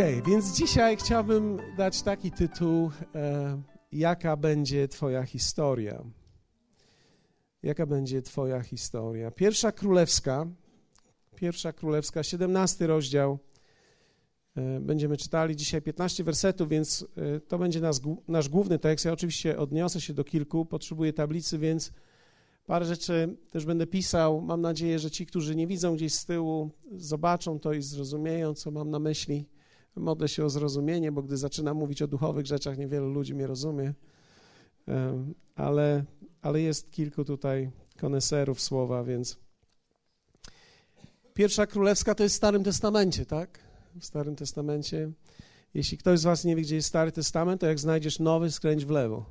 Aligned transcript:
Okej, 0.00 0.22
więc 0.22 0.56
dzisiaj 0.56 0.96
chciałbym 0.96 1.58
dać 1.76 2.02
taki 2.02 2.30
tytuł: 2.30 2.90
e, 3.14 3.62
Jaka 3.92 4.36
będzie 4.36 4.88
Twoja 4.88 5.22
historia? 5.22 6.04
Jaka 7.62 7.86
będzie 7.86 8.22
Twoja 8.22 8.62
historia? 8.62 9.30
Pierwsza 9.30 9.72
królewska, 9.72 10.46
pierwsza 11.36 11.72
królewska, 11.72 12.22
17 12.22 12.86
rozdział. 12.86 13.38
E, 14.56 14.80
będziemy 14.80 15.16
czytali 15.16 15.56
dzisiaj 15.56 15.82
15 15.82 16.24
wersetów, 16.24 16.68
więc 16.68 17.06
e, 17.16 17.40
to 17.40 17.58
będzie 17.58 17.80
nasz, 17.80 17.96
nasz 18.28 18.48
główny 18.48 18.78
tekst. 18.78 19.04
Ja 19.04 19.12
oczywiście 19.12 19.58
odniosę 19.58 20.00
się 20.00 20.14
do 20.14 20.24
kilku, 20.24 20.64
potrzebuję 20.66 21.12
tablicy, 21.12 21.58
więc 21.58 21.92
parę 22.66 22.84
rzeczy 22.84 23.36
też 23.50 23.64
będę 23.64 23.86
pisał. 23.86 24.40
Mam 24.40 24.60
nadzieję, 24.60 24.98
że 24.98 25.10
ci, 25.10 25.26
którzy 25.26 25.56
nie 25.56 25.66
widzą 25.66 25.96
gdzieś 25.96 26.14
z 26.14 26.26
tyłu, 26.26 26.70
zobaczą 26.92 27.58
to 27.58 27.72
i 27.72 27.82
zrozumieją, 27.82 28.54
co 28.54 28.70
mam 28.70 28.90
na 28.90 28.98
myśli. 28.98 29.59
Modlę 29.96 30.28
się 30.28 30.44
o 30.44 30.50
zrozumienie, 30.50 31.12
bo 31.12 31.22
gdy 31.22 31.36
zaczynam 31.36 31.76
mówić 31.76 32.02
o 32.02 32.06
duchowych 32.06 32.46
rzeczach, 32.46 32.78
niewielu 32.78 33.12
ludzi 33.12 33.34
mnie 33.34 33.46
rozumie. 33.46 33.94
Ale, 35.54 36.04
ale 36.42 36.60
jest 36.60 36.90
kilku 36.90 37.24
tutaj 37.24 37.70
koneserów 37.96 38.60
słowa, 38.60 39.04
więc 39.04 39.38
pierwsza 41.34 41.66
królewska 41.66 42.14
to 42.14 42.22
jest 42.22 42.34
w 42.34 42.36
Starym 42.36 42.64
Testamencie, 42.64 43.26
tak? 43.26 43.58
W 44.00 44.04
Starym 44.04 44.36
Testamencie. 44.36 45.10
Jeśli 45.74 45.98
ktoś 45.98 46.18
z 46.18 46.22
was 46.22 46.44
nie 46.44 46.56
wie, 46.56 46.62
gdzie 46.62 46.74
jest 46.74 46.88
Stary 46.88 47.12
Testament, 47.12 47.60
to 47.60 47.66
jak 47.66 47.78
znajdziesz 47.78 48.18
nowy, 48.18 48.50
skręć 48.50 48.84
w 48.84 48.90
lewo. 48.90 49.24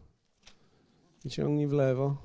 I 1.25 1.29
ciągnij 1.29 1.67
w 1.67 1.71
lewo. 1.71 2.17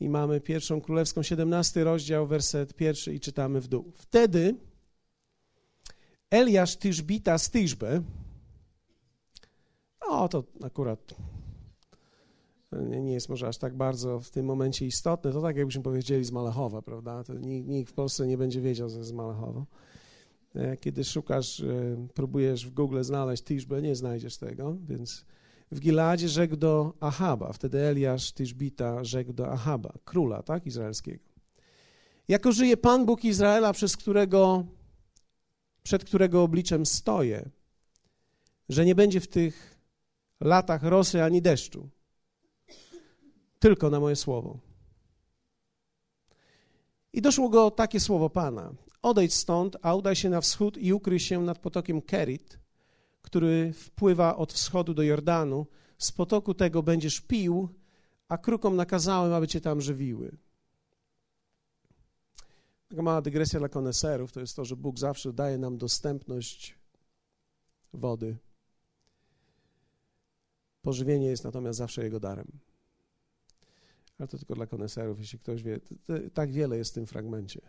I 0.00 0.08
mamy 0.08 0.40
pierwszą 0.40 0.80
królewską, 0.80 1.22
17 1.22 1.84
rozdział, 1.84 2.26
werset 2.26 2.74
pierwszy 2.74 3.14
i 3.14 3.20
czytamy 3.20 3.60
w 3.60 3.68
dół. 3.68 3.92
Wtedy 3.94 4.54
Eliasz 6.32 6.76
Tyszbita 6.76 7.38
z 7.38 7.50
Tyszby, 7.50 8.02
o 10.08 10.28
to 10.28 10.44
akurat 10.64 11.14
nie 12.80 13.12
jest 13.12 13.28
może 13.28 13.48
aż 13.48 13.58
tak 13.58 13.76
bardzo 13.76 14.20
w 14.20 14.30
tym 14.30 14.46
momencie 14.46 14.86
istotne, 14.86 15.32
to 15.32 15.42
tak 15.42 15.56
jakbyśmy 15.56 15.82
powiedzieli 15.82 16.24
z 16.24 16.32
Malachowa, 16.32 16.82
prawda? 16.82 17.24
To 17.24 17.34
nikt, 17.34 17.68
nikt 17.68 17.90
w 17.90 17.94
Polsce 17.94 18.26
nie 18.26 18.38
będzie 18.38 18.60
wiedział, 18.60 18.88
że 18.88 18.98
jest 18.98 19.12
Malachowo. 19.12 19.66
E, 20.54 20.76
kiedy 20.76 21.04
szukasz, 21.04 21.60
e, 21.60 22.06
próbujesz 22.14 22.66
w 22.66 22.74
Google 22.74 23.02
znaleźć 23.02 23.42
Tyszbę, 23.42 23.82
nie 23.82 23.96
znajdziesz 23.96 24.36
tego, 24.36 24.76
więc 24.88 25.24
w 25.72 25.80
Giladzie 25.80 26.28
rzekł 26.28 26.56
do 26.56 26.92
Ahaba, 27.00 27.52
wtedy 27.52 27.78
Eliasz 27.78 28.32
Tyszbita 28.32 29.04
rzekł 29.04 29.32
do 29.32 29.48
Ahaba, 29.48 29.92
króla, 30.04 30.42
tak, 30.42 30.66
izraelskiego. 30.66 31.24
Jako 32.28 32.52
żyje 32.52 32.76
Pan 32.76 33.06
Bóg 33.06 33.24
Izraela, 33.24 33.72
przez 33.72 33.96
którego 33.96 34.64
przed 35.82 36.04
którego 36.04 36.42
obliczem 36.42 36.86
stoję, 36.86 37.50
że 38.68 38.84
nie 38.84 38.94
będzie 38.94 39.20
w 39.20 39.28
tych 39.28 39.78
latach 40.40 40.82
rosy 40.82 41.22
ani 41.22 41.42
deszczu, 41.42 41.88
tylko 43.58 43.90
na 43.90 44.00
moje 44.00 44.16
słowo. 44.16 44.58
I 47.12 47.22
doszło 47.22 47.48
go 47.48 47.70
takie 47.70 48.00
słowo 48.00 48.30
Pana: 48.30 48.74
Odejdź 49.02 49.34
stąd, 49.34 49.76
a 49.82 49.94
udaj 49.94 50.16
się 50.16 50.30
na 50.30 50.40
wschód 50.40 50.76
i 50.78 50.92
ukryj 50.92 51.20
się 51.20 51.40
nad 51.40 51.58
potokiem 51.58 52.02
Kerit, 52.02 52.58
który 53.22 53.72
wpływa 53.72 54.36
od 54.36 54.52
wschodu 54.52 54.94
do 54.94 55.02
Jordanu. 55.02 55.66
Z 55.98 56.12
potoku 56.12 56.54
tego 56.54 56.82
będziesz 56.82 57.20
pił, 57.20 57.68
a 58.28 58.38
krukom 58.38 58.76
nakazałem, 58.76 59.32
aby 59.32 59.48
cię 59.48 59.60
tam 59.60 59.80
żywiły. 59.80 60.36
Taka 62.92 63.02
mała 63.02 63.22
dygresja 63.22 63.58
dla 63.58 63.68
koneserów 63.68 64.32
to 64.32 64.40
jest 64.40 64.56
to, 64.56 64.64
że 64.64 64.76
Bóg 64.76 64.98
zawsze 64.98 65.32
daje 65.32 65.58
nam 65.58 65.78
dostępność 65.78 66.78
wody. 67.92 68.36
Pożywienie 70.82 71.26
jest 71.26 71.44
natomiast 71.44 71.78
zawsze 71.78 72.04
Jego 72.04 72.20
darem. 72.20 72.46
Ale 74.18 74.28
to 74.28 74.38
tylko 74.38 74.54
dla 74.54 74.66
koneserów, 74.66 75.18
jeśli 75.18 75.38
ktoś 75.38 75.62
wie. 75.62 75.80
To, 75.80 75.94
to, 76.04 76.30
tak 76.34 76.52
wiele 76.52 76.76
jest 76.76 76.90
w 76.90 76.94
tym 76.94 77.06
fragmencie. 77.06 77.60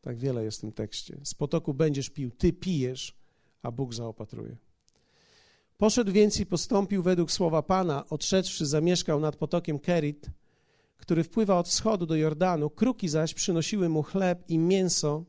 Tak 0.00 0.18
wiele 0.18 0.44
jest 0.44 0.58
w 0.58 0.60
tym 0.60 0.72
tekście. 0.72 1.20
Z 1.24 1.34
potoku 1.34 1.74
będziesz 1.74 2.10
pił, 2.10 2.30
ty 2.30 2.52
pijesz, 2.52 3.18
a 3.62 3.70
Bóg 3.70 3.94
zaopatruje. 3.94 4.56
Poszedł 5.78 6.12
więc 6.12 6.40
i 6.40 6.46
postąpił 6.46 7.02
według 7.02 7.32
słowa 7.32 7.62
Pana, 7.62 8.08
odszedłszy, 8.08 8.66
zamieszkał 8.66 9.20
nad 9.20 9.36
potokiem 9.36 9.78
Kerit, 9.78 10.30
który 11.02 11.24
wpływa 11.24 11.58
od 11.58 11.68
wschodu 11.68 12.06
do 12.06 12.16
Jordanu, 12.16 12.70
kruki 12.70 13.08
zaś 13.08 13.34
przynosiły 13.34 13.88
mu 13.88 14.02
chleb 14.02 14.44
i 14.48 14.58
mięso 14.58 15.24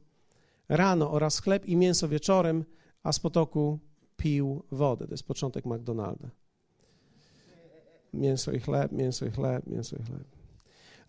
rano 0.69 1.11
oraz 1.11 1.39
chleb 1.39 1.65
i 1.65 1.75
mięso 1.75 2.07
wieczorem, 2.09 2.65
a 3.03 3.11
z 3.11 3.19
potoku 3.19 3.79
pił 4.17 4.63
wodę. 4.71 5.07
To 5.07 5.13
jest 5.13 5.23
początek 5.23 5.65
McDonalda. 5.65 6.29
Mięso 8.13 8.51
i 8.51 8.59
chleb, 8.59 8.91
mięso 8.91 9.25
i 9.25 9.31
chleb, 9.31 9.67
mięso 9.67 9.95
i 9.95 10.03
chleb. 10.03 10.23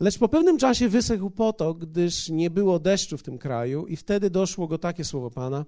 Lecz 0.01 0.19
po 0.19 0.29
pewnym 0.29 0.59
czasie 0.59 0.89
wysechł 0.89 1.31
potok, 1.31 1.79
gdyż 1.79 2.29
nie 2.29 2.51
było 2.51 2.79
deszczu 2.79 3.19
w 3.19 3.23
tym 3.23 3.39
kraju 3.39 3.87
i 3.87 3.97
wtedy 3.97 4.31
doszło 4.31 4.69
go 4.69 4.79
takie 4.79 5.05
słowo 5.05 5.31
Pana. 5.31 5.65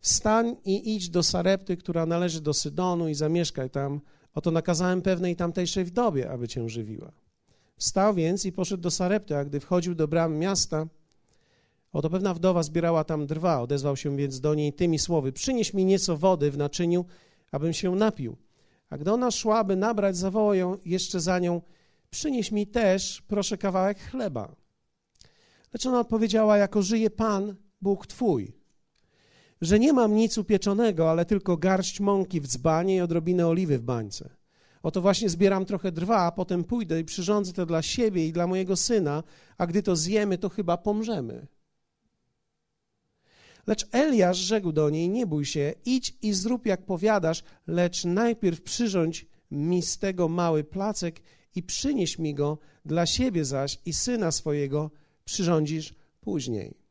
Wstań 0.00 0.56
i 0.64 0.96
idź 0.96 1.10
do 1.10 1.22
Sarepty, 1.22 1.76
która 1.76 2.06
należy 2.06 2.40
do 2.40 2.54
Sydonu 2.54 3.08
i 3.08 3.14
zamieszkaj 3.14 3.70
tam. 3.70 4.00
Oto 4.34 4.50
nakazałem 4.50 5.02
pewnej 5.02 5.36
tamtejszej 5.36 5.84
wdobie, 5.84 6.30
aby 6.30 6.48
cię 6.48 6.68
żywiła. 6.68 7.12
Wstał 7.82 8.14
więc 8.14 8.46
i 8.46 8.52
poszedł 8.52 8.82
do 8.82 8.90
Sarepty, 8.90 9.36
a 9.36 9.44
gdy 9.44 9.60
wchodził 9.60 9.94
do 9.94 10.08
bram 10.08 10.38
miasta, 10.38 10.86
oto 11.92 12.10
pewna 12.10 12.34
wdowa 12.34 12.62
zbierała 12.62 13.04
tam 13.04 13.26
drwa. 13.26 13.60
Odezwał 13.60 13.96
się 13.96 14.16
więc 14.16 14.40
do 14.40 14.54
niej 14.54 14.72
tymi 14.72 14.98
słowy: 14.98 15.32
Przynieś 15.32 15.74
mi 15.74 15.84
nieco 15.84 16.16
wody 16.16 16.50
w 16.50 16.58
naczyniu, 16.58 17.04
abym 17.52 17.72
się 17.72 17.94
napił. 17.94 18.36
A 18.90 18.98
gdy 18.98 19.12
ona 19.12 19.30
szła, 19.30 19.64
by 19.64 19.76
nabrać, 19.76 20.16
zawołał 20.16 20.54
ją 20.54 20.78
jeszcze 20.84 21.20
za 21.20 21.38
nią: 21.38 21.60
Przynieś 22.10 22.52
mi 22.52 22.66
też, 22.66 23.22
proszę, 23.28 23.58
kawałek 23.58 23.98
chleba. 24.10 24.54
Lecz 25.74 25.86
ona 25.86 26.00
odpowiedziała: 26.00 26.56
Jako 26.56 26.82
żyje 26.82 27.10
Pan, 27.10 27.56
Bóg 27.80 28.06
Twój, 28.06 28.52
że 29.60 29.78
nie 29.78 29.92
mam 29.92 30.14
nic 30.14 30.38
upieczonego, 30.38 31.10
ale 31.10 31.24
tylko 31.24 31.56
garść 31.56 32.00
mąki 32.00 32.40
w 32.40 32.46
dzbanie 32.46 32.96
i 32.96 33.00
odrobinę 33.00 33.46
oliwy 33.46 33.78
w 33.78 33.82
bańce. 33.82 34.41
Oto 34.82 35.00
właśnie 35.00 35.28
zbieram 35.28 35.64
trochę 35.64 35.92
drwa, 35.92 36.18
a 36.18 36.32
potem 36.32 36.64
pójdę 36.64 37.00
i 37.00 37.04
przyrządzę 37.04 37.52
to 37.52 37.66
dla 37.66 37.82
siebie 37.82 38.26
i 38.26 38.32
dla 38.32 38.46
mojego 38.46 38.76
syna, 38.76 39.22
a 39.58 39.66
gdy 39.66 39.82
to 39.82 39.96
zjemy, 39.96 40.38
to 40.38 40.48
chyba 40.48 40.76
pomrzemy. 40.76 41.46
Lecz 43.66 43.86
Eliasz 43.92 44.38
rzekł 44.38 44.72
do 44.72 44.90
niej: 44.90 45.08
Nie 45.08 45.26
bój 45.26 45.44
się, 45.44 45.74
idź 45.84 46.16
i 46.22 46.32
zrób 46.32 46.66
jak 46.66 46.86
powiadasz, 46.86 47.42
lecz 47.66 48.04
najpierw 48.04 48.62
przyrządź 48.62 49.26
mi 49.50 49.82
z 49.82 49.98
tego 49.98 50.28
mały 50.28 50.64
placek 50.64 51.20
i 51.54 51.62
przynieś 51.62 52.18
mi 52.18 52.34
go, 52.34 52.58
dla 52.84 53.06
siebie 53.06 53.44
zaś 53.44 53.78
i 53.86 53.92
syna 53.92 54.32
swojego 54.32 54.90
przyrządzisz 55.24 55.94
później. 56.20 56.81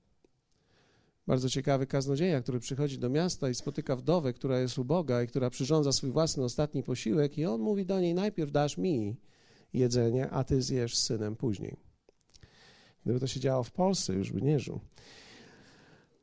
Bardzo 1.31 1.49
ciekawy 1.49 1.87
kaznodzieja, 1.87 2.41
który 2.41 2.59
przychodzi 2.59 2.97
do 2.97 3.09
miasta 3.09 3.49
i 3.49 3.55
spotyka 3.55 3.95
wdowę, 3.95 4.33
która 4.33 4.59
jest 4.59 4.77
uboga 4.77 5.23
i 5.23 5.27
która 5.27 5.49
przyrządza 5.49 5.91
swój 5.91 6.11
własny 6.11 6.43
ostatni 6.43 6.83
posiłek 6.83 7.37
i 7.37 7.45
on 7.45 7.61
mówi 7.61 7.85
do 7.85 7.99
niej, 7.99 8.13
najpierw 8.13 8.51
dasz 8.51 8.77
mi 8.77 9.15
jedzenie, 9.73 10.29
a 10.29 10.43
ty 10.43 10.61
zjesz 10.61 10.97
z 10.97 11.03
synem 11.03 11.35
później. 11.35 11.75
Gdyby 13.03 13.19
to 13.19 13.27
się 13.27 13.39
działo 13.39 13.63
w 13.63 13.71
Polsce, 13.71 14.13
już 14.13 14.31
by 14.31 14.41
nie 14.41 14.59
żył. 14.59 14.79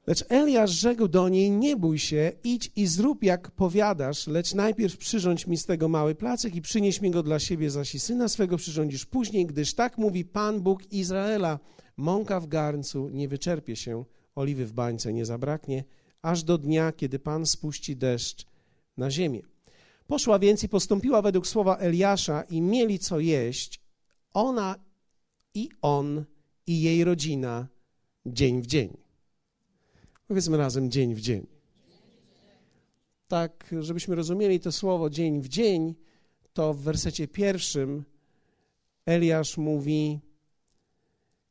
Lecz 0.06 0.24
Eliasz 0.28 0.70
rzekł 0.70 1.08
do 1.08 1.28
niej, 1.28 1.50
nie 1.50 1.76
bój 1.76 1.98
się, 1.98 2.32
idź 2.44 2.70
i 2.76 2.86
zrób 2.86 3.22
jak 3.22 3.50
powiadasz, 3.50 4.26
lecz 4.26 4.54
najpierw 4.54 4.96
przyrządź 4.96 5.46
mi 5.46 5.56
z 5.56 5.66
tego 5.66 5.88
mały 5.88 6.14
placek 6.14 6.54
i 6.54 6.62
przynieś 6.62 7.00
mi 7.00 7.10
go 7.10 7.22
dla 7.22 7.38
siebie, 7.38 7.70
zaś 7.70 7.94
i 7.94 8.00
syna 8.00 8.28
swego 8.28 8.56
przyrządzisz 8.56 9.06
później, 9.06 9.46
gdyż 9.46 9.74
tak 9.74 9.98
mówi 9.98 10.24
Pan 10.24 10.60
Bóg 10.60 10.92
Izraela, 10.92 11.58
mąka 11.96 12.40
w 12.40 12.46
garncu 12.46 13.08
nie 13.08 13.28
wyczerpie 13.28 13.76
się, 13.76 14.04
oliwy 14.38 14.66
w 14.66 14.72
bańce 14.72 15.12
nie 15.12 15.24
zabraknie, 15.24 15.84
aż 16.22 16.42
do 16.42 16.58
dnia, 16.58 16.92
kiedy 16.92 17.18
Pan 17.18 17.46
spuści 17.46 17.96
deszcz 17.96 18.46
na 18.96 19.10
ziemię. 19.10 19.42
Poszła 20.06 20.38
więc 20.38 20.64
i 20.64 20.68
postąpiła 20.68 21.22
według 21.22 21.46
słowa 21.46 21.76
Eliasza 21.76 22.42
i 22.42 22.60
mieli 22.60 22.98
co 22.98 23.20
jeść, 23.20 23.80
ona 24.32 24.76
i 25.54 25.68
on 25.82 26.24
i 26.66 26.80
jej 26.82 27.04
rodzina 27.04 27.68
dzień 28.26 28.62
w 28.62 28.66
dzień. 28.66 28.96
Powiedzmy 30.26 30.56
razem 30.56 30.90
dzień 30.90 31.14
w 31.14 31.20
dzień. 31.20 31.46
Tak, 33.28 33.74
żebyśmy 33.80 34.14
rozumieli 34.14 34.60
to 34.60 34.72
słowo 34.72 35.10
dzień 35.10 35.40
w 35.40 35.48
dzień, 35.48 35.94
to 36.52 36.74
w 36.74 36.80
wersecie 36.80 37.28
pierwszym 37.28 38.04
Eliasz 39.06 39.56
mówi: 39.56 40.20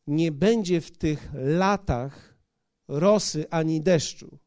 Nie 0.08 0.32
będzie 0.32 0.82
w 0.82 0.92
tych 0.92 1.30
latach 1.34 2.27
rosy 2.88 3.46
ani 3.50 3.82
deszczu. 3.82 4.38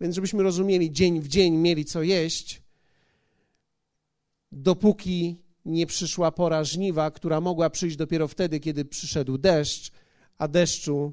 Więc 0.00 0.14
żebyśmy 0.14 0.42
rozumieli, 0.42 0.92
dzień 0.92 1.20
w 1.20 1.28
dzień 1.28 1.56
mieli 1.56 1.84
co 1.84 2.02
jeść, 2.02 2.62
dopóki 4.52 5.36
nie 5.64 5.86
przyszła 5.86 6.32
pora 6.32 6.64
żniwa, 6.64 7.10
która 7.10 7.40
mogła 7.40 7.70
przyjść 7.70 7.96
dopiero 7.96 8.28
wtedy, 8.28 8.60
kiedy 8.60 8.84
przyszedł 8.84 9.38
deszcz, 9.38 9.92
a 10.38 10.48
deszczu 10.48 11.12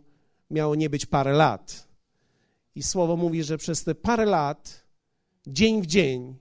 miało 0.52 0.76
nie 0.76 0.90
być 0.90 1.06
parę 1.06 1.34
lat. 1.34 1.88
I 2.76 2.84
słowo 2.84 3.18
mówi, 3.18 3.44
że 3.44 3.58
przez 3.58 3.84
te 3.84 3.96
parę 3.96 4.26
lat, 4.26 4.84
dzień 5.48 5.82
w 5.82 5.86
dzień, 5.86 6.36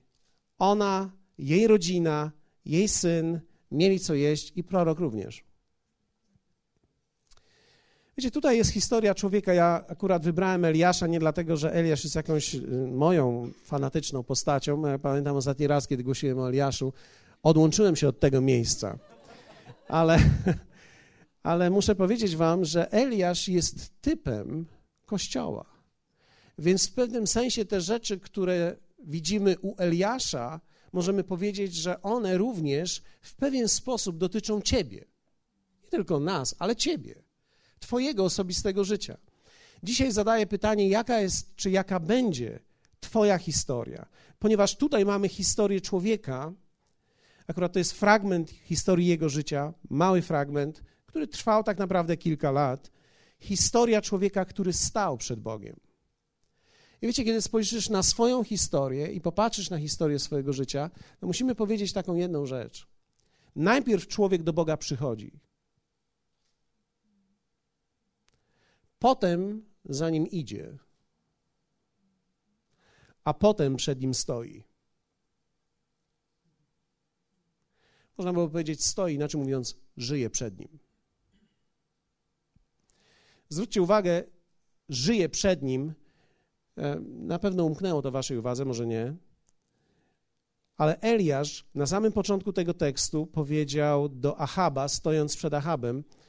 ona, 0.58 1.12
jej 1.38 1.66
rodzina, 1.66 2.32
jej 2.64 2.88
syn 2.88 3.40
mieli 3.70 4.00
co 4.00 4.14
jeść 4.14 4.52
i 4.56 4.64
prorok 4.64 4.98
również. 4.98 5.45
Wiecie, 8.18 8.30
tutaj 8.30 8.56
jest 8.56 8.70
historia 8.70 9.14
człowieka. 9.14 9.54
Ja 9.54 9.84
akurat 9.88 10.22
wybrałem 10.22 10.64
Eliasza 10.64 11.06
nie 11.06 11.18
dlatego, 11.18 11.56
że 11.56 11.72
Eliasz 11.74 12.04
jest 12.04 12.16
jakąś 12.16 12.54
y, 12.54 12.60
moją 12.92 13.50
fanatyczną 13.64 14.22
postacią. 14.22 14.86
Ja 14.86 14.98
pamiętam 14.98 15.36
ostatni 15.36 15.66
raz, 15.66 15.88
kiedy 15.88 16.04
głosiłem 16.04 16.38
o 16.38 16.48
Eliaszu, 16.48 16.92
odłączyłem 17.42 17.96
się 17.96 18.08
od 18.08 18.20
tego 18.20 18.40
miejsca. 18.40 18.98
Ale, 19.88 20.18
ale 21.42 21.70
muszę 21.70 21.94
powiedzieć 21.94 22.36
wam, 22.36 22.64
że 22.64 22.92
Eliasz 22.92 23.48
jest 23.48 24.00
typem 24.00 24.66
Kościoła. 25.06 25.64
Więc 26.58 26.88
w 26.88 26.92
pewnym 26.92 27.26
sensie 27.26 27.64
te 27.64 27.80
rzeczy, 27.80 28.20
które 28.20 28.76
widzimy 28.98 29.56
u 29.62 29.74
Eliasza, 29.78 30.60
możemy 30.92 31.24
powiedzieć, 31.24 31.74
że 31.74 32.02
one 32.02 32.38
również 32.38 33.02
w 33.20 33.34
pewien 33.34 33.68
sposób 33.68 34.18
dotyczą 34.18 34.60
ciebie. 34.60 35.04
Nie 35.84 35.90
tylko 35.90 36.20
nas, 36.20 36.54
ale 36.58 36.76
ciebie. 36.76 37.25
Twojego 37.80 38.24
osobistego 38.24 38.84
życia. 38.84 39.16
Dzisiaj 39.82 40.12
zadaję 40.12 40.46
pytanie, 40.46 40.88
jaka 40.88 41.20
jest, 41.20 41.56
czy 41.56 41.70
jaka 41.70 42.00
będzie 42.00 42.58
Twoja 43.00 43.38
historia, 43.38 44.06
ponieważ 44.38 44.76
tutaj 44.76 45.04
mamy 45.04 45.28
historię 45.28 45.80
człowieka, 45.80 46.52
akurat 47.46 47.72
to 47.72 47.78
jest 47.78 47.92
fragment 47.92 48.50
historii 48.50 49.06
jego 49.06 49.28
życia, 49.28 49.72
mały 49.90 50.22
fragment, 50.22 50.82
który 51.06 51.26
trwał 51.26 51.62
tak 51.62 51.78
naprawdę 51.78 52.16
kilka 52.16 52.50
lat. 52.50 52.90
Historia 53.38 54.02
człowieka, 54.02 54.44
który 54.44 54.72
stał 54.72 55.16
przed 55.16 55.40
Bogiem. 55.40 55.76
I 57.02 57.06
wiecie, 57.06 57.24
kiedy 57.24 57.42
spojrzysz 57.42 57.88
na 57.88 58.02
swoją 58.02 58.44
historię 58.44 59.06
i 59.06 59.20
popatrzysz 59.20 59.70
na 59.70 59.78
historię 59.78 60.18
swojego 60.18 60.52
życia, 60.52 60.90
to 61.20 61.26
musimy 61.26 61.54
powiedzieć 61.54 61.92
taką 61.92 62.14
jedną 62.14 62.46
rzecz. 62.46 62.86
Najpierw 63.56 64.06
człowiek 64.06 64.42
do 64.42 64.52
Boga 64.52 64.76
przychodzi. 64.76 65.40
Potem 68.98 69.64
za 69.84 70.10
nim 70.10 70.26
idzie, 70.26 70.78
a 73.24 73.34
potem 73.34 73.76
przed 73.76 74.00
nim 74.00 74.14
stoi. 74.14 74.64
Można 78.18 78.32
by 78.32 78.48
powiedzieć 78.50 78.84
stoi, 78.84 79.14
inaczej 79.14 79.40
mówiąc, 79.40 79.76
żyje 79.96 80.30
przed 80.30 80.58
nim. 80.58 80.78
Zwróćcie 83.48 83.82
uwagę, 83.82 84.24
żyje 84.88 85.28
przed 85.28 85.62
nim. 85.62 85.94
E, 86.78 87.00
na 87.00 87.38
pewno 87.38 87.64
umknęło 87.64 88.02
to 88.02 88.10
waszej 88.10 88.38
uwadze, 88.38 88.64
może 88.64 88.86
nie. 88.86 89.14
Ale 90.76 91.00
Eliasz 91.00 91.66
na 91.74 91.86
samym 91.86 92.12
początku 92.12 92.52
tego 92.52 92.74
tekstu 92.74 93.26
powiedział 93.26 94.08
do 94.08 94.40
Achaba, 94.40 94.88
stojąc 94.88 95.36
przed 95.36 95.54
Achabem, 95.54 95.98
E, 95.98 96.25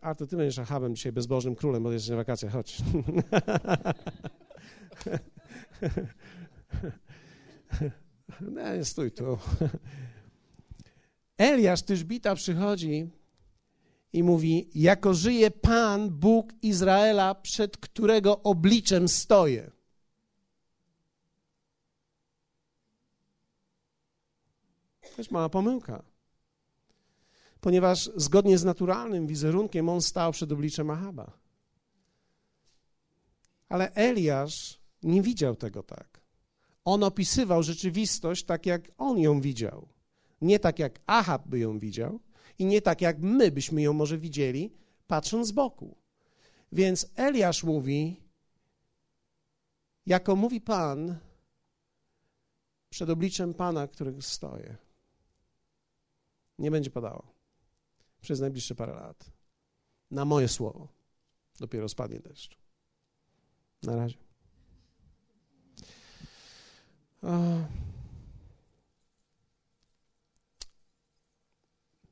Artur, 0.00 0.28
ty 0.28 0.36
będziesz 0.36 0.58
Ahabem 0.58 0.94
dzisiaj, 0.94 1.12
bezbożnym 1.12 1.54
królem, 1.54 1.82
bo 1.82 1.92
jesteś 1.92 2.10
na 2.10 2.16
wakacjach, 2.16 2.52
chodź. 2.52 2.76
Nie, 8.40 8.84
stój 8.84 9.12
tu. 9.12 9.38
Eliasz 11.38 11.82
Tyżbita 11.82 12.34
przychodzi 12.34 13.10
i 14.12 14.22
mówi, 14.22 14.70
jako 14.74 15.14
żyje 15.14 15.50
Pan, 15.50 16.10
Bóg 16.10 16.52
Izraela, 16.62 17.34
przed 17.34 17.76
którego 17.76 18.42
obliczem 18.42 19.08
stoję. 19.08 19.70
To 25.00 25.08
jest 25.18 25.30
mała 25.30 25.48
pomyłka 25.48 26.11
ponieważ 27.62 28.10
zgodnie 28.16 28.58
z 28.58 28.64
naturalnym 28.64 29.26
wizerunkiem 29.26 29.88
on 29.88 30.02
stał 30.02 30.32
przed 30.32 30.52
obliczem 30.52 30.90
Ahaba. 30.90 31.38
Ale 33.68 33.92
Eliasz 33.94 34.80
nie 35.02 35.22
widział 35.22 35.56
tego 35.56 35.82
tak. 35.82 36.20
On 36.84 37.04
opisywał 37.04 37.62
rzeczywistość 37.62 38.44
tak, 38.44 38.66
jak 38.66 38.90
on 38.98 39.18
ją 39.18 39.40
widział. 39.40 39.88
Nie 40.40 40.58
tak, 40.58 40.78
jak 40.78 41.00
Ahab 41.06 41.48
by 41.48 41.58
ją 41.58 41.78
widział 41.78 42.20
i 42.58 42.66
nie 42.66 42.82
tak, 42.82 43.00
jak 43.00 43.18
my 43.18 43.50
byśmy 43.50 43.82
ją 43.82 43.92
może 43.92 44.18
widzieli, 44.18 44.72
patrząc 45.06 45.48
z 45.48 45.52
boku. 45.52 45.96
Więc 46.72 47.06
Eliasz 47.16 47.64
mówi, 47.64 48.16
jako 50.06 50.36
mówi 50.36 50.60
Pan, 50.60 51.18
przed 52.90 53.10
obliczem 53.10 53.54
Pana, 53.54 53.88
którego 53.88 54.22
stoję. 54.22 54.76
Nie 56.58 56.70
będzie 56.70 56.90
padało 56.90 57.31
przez 58.22 58.40
najbliższe 58.40 58.74
parę 58.74 58.94
lat. 58.94 59.30
Na 60.10 60.24
moje 60.24 60.48
słowo. 60.48 60.88
Dopiero 61.58 61.88
spadnie 61.88 62.20
deszcz. 62.20 62.58
Na 63.82 63.96
razie. 63.96 64.18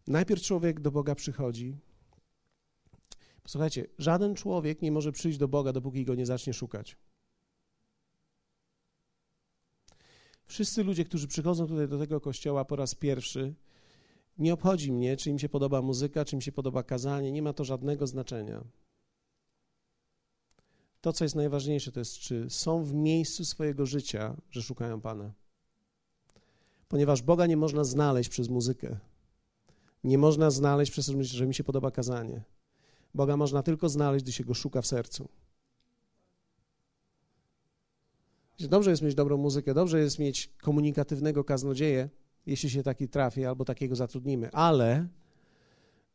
Najpierw 0.06 0.42
człowiek 0.42 0.80
do 0.80 0.90
Boga 0.90 1.14
przychodzi. 1.14 1.76
Posłuchajcie, 3.42 3.86
żaden 3.98 4.34
człowiek 4.34 4.82
nie 4.82 4.92
może 4.92 5.12
przyjść 5.12 5.38
do 5.38 5.48
Boga, 5.48 5.72
dopóki 5.72 6.04
go 6.04 6.14
nie 6.14 6.26
zacznie 6.26 6.54
szukać. 6.54 6.96
Wszyscy 10.46 10.84
ludzie, 10.84 11.04
którzy 11.04 11.28
przychodzą 11.28 11.66
tutaj 11.66 11.88
do 11.88 11.98
tego 11.98 12.20
kościoła 12.20 12.64
po 12.64 12.76
raz 12.76 12.94
pierwszy, 12.94 13.54
nie 14.40 14.54
obchodzi 14.54 14.92
mnie, 14.92 15.16
czy 15.16 15.30
im 15.30 15.38
się 15.38 15.48
podoba 15.48 15.82
muzyka, 15.82 16.24
czy 16.24 16.36
im 16.36 16.40
się 16.40 16.52
podoba 16.52 16.82
kazanie, 16.82 17.32
nie 17.32 17.42
ma 17.42 17.52
to 17.52 17.64
żadnego 17.64 18.06
znaczenia. 18.06 18.64
To, 21.00 21.12
co 21.12 21.24
jest 21.24 21.34
najważniejsze, 21.36 21.92
to 21.92 22.00
jest, 22.00 22.18
czy 22.18 22.50
są 22.50 22.84
w 22.84 22.94
miejscu 22.94 23.44
swojego 23.44 23.86
życia, 23.86 24.36
że 24.50 24.62
szukają 24.62 25.00
Pana. 25.00 25.32
Ponieważ 26.88 27.22
Boga 27.22 27.46
nie 27.46 27.56
można 27.56 27.84
znaleźć 27.84 28.30
przez 28.30 28.48
muzykę. 28.48 28.96
Nie 30.04 30.18
można 30.18 30.50
znaleźć 30.50 30.92
przez 30.92 31.06
to, 31.06 31.12
że 31.22 31.46
mi 31.46 31.54
się 31.54 31.64
podoba 31.64 31.90
kazanie. 31.90 32.42
Boga 33.14 33.36
można 33.36 33.62
tylko 33.62 33.88
znaleźć, 33.88 34.24
gdy 34.24 34.32
się 34.32 34.44
go 34.44 34.54
szuka 34.54 34.82
w 34.82 34.86
sercu. 34.86 35.28
Dobrze 38.58 38.90
jest 38.90 39.02
mieć 39.02 39.14
dobrą 39.14 39.36
muzykę, 39.36 39.74
dobrze 39.74 40.00
jest 40.00 40.18
mieć 40.18 40.50
komunikatywnego 40.62 41.44
kaznodzieję, 41.44 42.08
jeśli 42.46 42.70
się 42.70 42.82
taki 42.82 43.08
trafi, 43.08 43.44
albo 43.44 43.64
takiego 43.64 43.96
zatrudnimy, 43.96 44.50
ale 44.52 45.08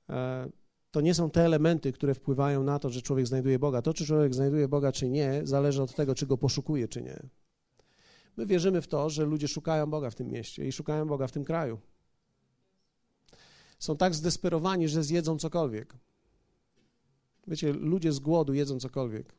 e, 0.10 0.50
to 0.91 1.01
nie 1.01 1.13
są 1.13 1.29
te 1.29 1.46
elementy, 1.46 1.91
które 1.91 2.13
wpływają 2.13 2.63
na 2.63 2.79
to, 2.79 2.89
że 2.89 3.01
człowiek 3.01 3.27
znajduje 3.27 3.60
Boga. 3.60 3.82
To, 3.82 3.94
czy 3.94 4.05
człowiek 4.05 4.34
znajduje 4.34 4.67
Boga, 4.67 4.91
czy 4.91 5.10
nie, 5.10 5.41
zależy 5.44 5.84
od 5.84 5.96
tego, 5.96 6.15
czy 6.15 6.27
go 6.27 6.38
poszukuje, 6.38 6.88
czy 6.88 7.01
nie. 7.01 7.20
My 8.38 8.46
wierzymy 8.46 8.82
w 8.82 8.88
to, 8.88 9.10
że 9.10 9.25
ludzie 9.25 9.48
szukają 9.48 9.89
Boga 9.89 10.10
w 10.10 10.15
tym 10.15 10.27
mieście 10.27 10.67
i 10.67 10.72
szukają 10.72 11.08
Boga 11.08 11.27
w 11.27 11.32
tym 11.32 11.46
kraju. 11.46 11.79
Są 13.79 13.98
tak 13.98 14.15
zdesperowani, 14.15 14.88
że 14.88 15.03
zjedzą 15.03 15.38
cokolwiek. 15.38 15.94
Wiecie, 17.48 17.74
ludzie 17.74 18.12
z 18.12 18.20
głodu 18.20 18.53
jedzą 18.53 18.79
cokolwiek. 18.79 19.36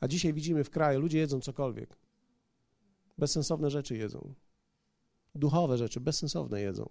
A 0.00 0.08
dzisiaj 0.08 0.32
widzimy 0.32 0.64
w 0.64 0.70
kraju, 0.70 1.00
ludzie 1.00 1.18
jedzą 1.18 1.40
cokolwiek. 1.40 1.96
Bezsensowne 3.18 3.70
rzeczy 3.70 3.96
jedzą 3.96 4.34
duchowe 5.36 5.78
rzeczy, 5.78 6.00
bezsensowne 6.00 6.60
jedzą. 6.60 6.88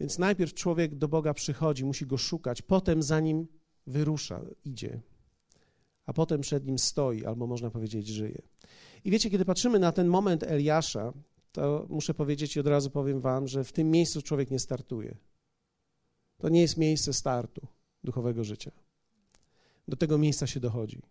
Więc 0.00 0.18
najpierw 0.18 0.54
człowiek 0.54 0.94
do 0.94 1.08
Boga 1.08 1.34
przychodzi, 1.34 1.84
musi 1.84 2.06
go 2.06 2.16
szukać, 2.16 2.62
potem 2.62 3.02
za 3.02 3.20
nim 3.20 3.46
wyrusza, 3.86 4.40
idzie, 4.64 5.00
a 6.06 6.12
potem 6.12 6.40
przed 6.40 6.66
nim 6.66 6.78
stoi, 6.78 7.24
albo 7.24 7.46
można 7.46 7.70
powiedzieć, 7.70 8.06
żyje. 8.06 8.42
I 9.04 9.10
wiecie, 9.10 9.30
kiedy 9.30 9.44
patrzymy 9.44 9.78
na 9.78 9.92
ten 9.92 10.06
moment 10.06 10.42
Eliasza, 10.42 11.12
to 11.52 11.86
muszę 11.88 12.14
powiedzieć 12.14 12.56
i 12.56 12.60
od 12.60 12.66
razu 12.66 12.90
powiem 12.90 13.20
wam, 13.20 13.48
że 13.48 13.64
w 13.64 13.72
tym 13.72 13.90
miejscu 13.90 14.22
człowiek 14.22 14.50
nie 14.50 14.58
startuje. 14.58 15.16
To 16.38 16.48
nie 16.48 16.60
jest 16.60 16.76
miejsce 16.76 17.12
startu 17.12 17.66
duchowego 18.04 18.44
życia. 18.44 18.70
Do 19.88 19.96
tego 19.96 20.18
miejsca 20.18 20.46
się 20.46 20.60
dochodzi. 20.60 21.02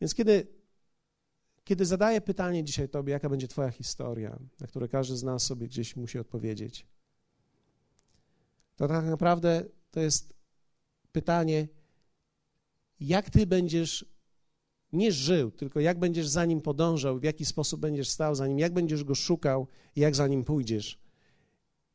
Więc 0.00 0.14
kiedy 0.14 0.46
kiedy 1.66 1.84
zadaję 1.84 2.20
pytanie 2.20 2.64
dzisiaj 2.64 2.88
Tobie, 2.88 3.12
jaka 3.12 3.28
będzie 3.28 3.48
Twoja 3.48 3.70
historia, 3.70 4.38
na 4.60 4.66
które 4.66 4.88
każdy 4.88 5.16
z 5.16 5.22
nas 5.22 5.42
sobie 5.42 5.66
gdzieś 5.66 5.96
musi 5.96 6.18
odpowiedzieć, 6.18 6.86
to 8.76 8.88
tak 8.88 9.04
naprawdę 9.04 9.64
to 9.90 10.00
jest 10.00 10.34
pytanie, 11.12 11.68
jak 13.00 13.30
Ty 13.30 13.46
będziesz 13.46 14.04
nie 14.92 15.12
żył, 15.12 15.50
tylko 15.50 15.80
jak 15.80 15.98
będziesz 15.98 16.28
za 16.28 16.44
nim 16.44 16.60
podążał, 16.60 17.18
w 17.18 17.22
jaki 17.22 17.44
sposób 17.44 17.80
będziesz 17.80 18.08
stał 18.08 18.34
za 18.34 18.46
nim, 18.46 18.58
jak 18.58 18.72
będziesz 18.72 19.04
go 19.04 19.14
szukał 19.14 19.66
i 19.96 20.00
jak 20.00 20.16
za 20.16 20.28
nim 20.28 20.44
pójdziesz 20.44 20.98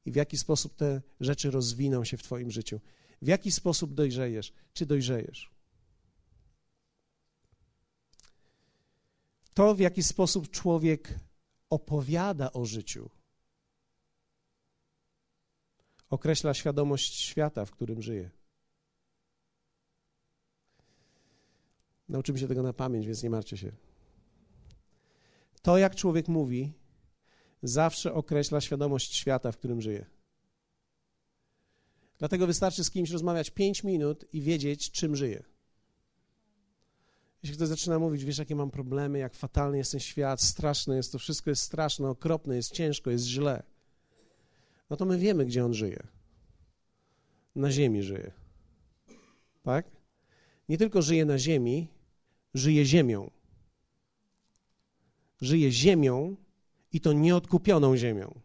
i 0.06 0.12
w 0.12 0.16
jaki 0.16 0.38
sposób 0.38 0.75
te 0.75 1.01
rzeczy 1.20 1.51
rozwiną 1.51 2.04
się 2.04 2.18
w 2.18 2.24
Twoim 2.24 2.51
życiu. 2.51 2.80
w 3.22 3.28
jaki 3.28 3.51
sposób 3.51 3.94
dojrzejesz, 3.94 4.54
czy 4.74 4.86
dojrzejesz. 4.86 5.50
To, 9.62 9.75
w 9.75 9.80
jaki 9.80 10.03
sposób 10.03 10.50
człowiek 10.50 11.20
opowiada 11.70 12.51
o 12.51 12.65
życiu, 12.65 13.10
określa 16.10 16.53
świadomość 16.53 17.15
świata, 17.15 17.65
w 17.65 17.72
którym 17.72 18.01
żyje. 18.01 18.30
Nauczymy 22.10 22.39
się 22.39 22.48
tego 22.48 22.63
na 22.63 22.74
pamięć, 22.74 23.06
więc 23.06 23.24
nie 23.24 23.30
martwcie 23.30 23.58
się. 23.58 23.72
To, 25.62 25.77
jak 25.77 25.96
człowiek 25.96 26.27
mówi, 26.27 26.74
zawsze 27.63 28.13
określa 28.13 28.62
świadomość 28.62 29.15
świata, 29.15 29.51
w 29.51 29.58
którym 29.58 29.82
żyje. 29.82 30.06
Dlatego 32.20 32.48
wystarczy 32.48 32.84
z 32.84 32.91
kimś 32.91 33.10
rozmawiać 33.10 33.50
5 33.50 33.84
minut 33.84 34.25
i 34.34 34.41
wiedzieć, 34.41 34.91
czym 34.91 35.15
żyje. 35.15 35.50
Jeśli 37.43 37.55
ktoś 37.55 37.67
zaczyna 37.67 38.00
mówić, 38.00 38.25
wiesz, 38.25 38.38
jakie 38.38 38.55
mam 38.55 38.71
problemy, 38.71 39.19
jak 39.19 39.36
fatalny 39.36 39.77
jest 39.77 39.91
ten 39.91 40.00
świat, 40.00 40.41
straszne 40.41 40.95
jest 40.95 41.12
to, 41.12 41.19
wszystko 41.19 41.50
jest 41.50 41.63
straszne, 41.63 42.10
okropne, 42.10 42.55
jest 42.55 42.71
ciężko, 42.71 43.12
jest 43.12 43.25
źle, 43.25 43.63
no 44.91 44.98
to 44.98 45.05
my 45.05 45.17
wiemy, 45.17 45.45
gdzie 45.45 45.65
on 45.65 45.74
żyje. 45.74 46.03
Na 47.55 47.71
ziemi 47.71 48.03
żyje. 48.03 48.31
Tak? 49.63 49.91
Nie 50.69 50.77
tylko 50.77 51.01
żyje 51.01 51.25
na 51.25 51.38
ziemi, 51.38 51.88
żyje 52.53 52.86
ziemią. 52.86 53.31
Żyje 55.41 55.71
ziemią 55.71 56.36
i 56.93 57.01
to 57.01 57.13
nieodkupioną 57.13 57.98
ziemią. 57.98 58.39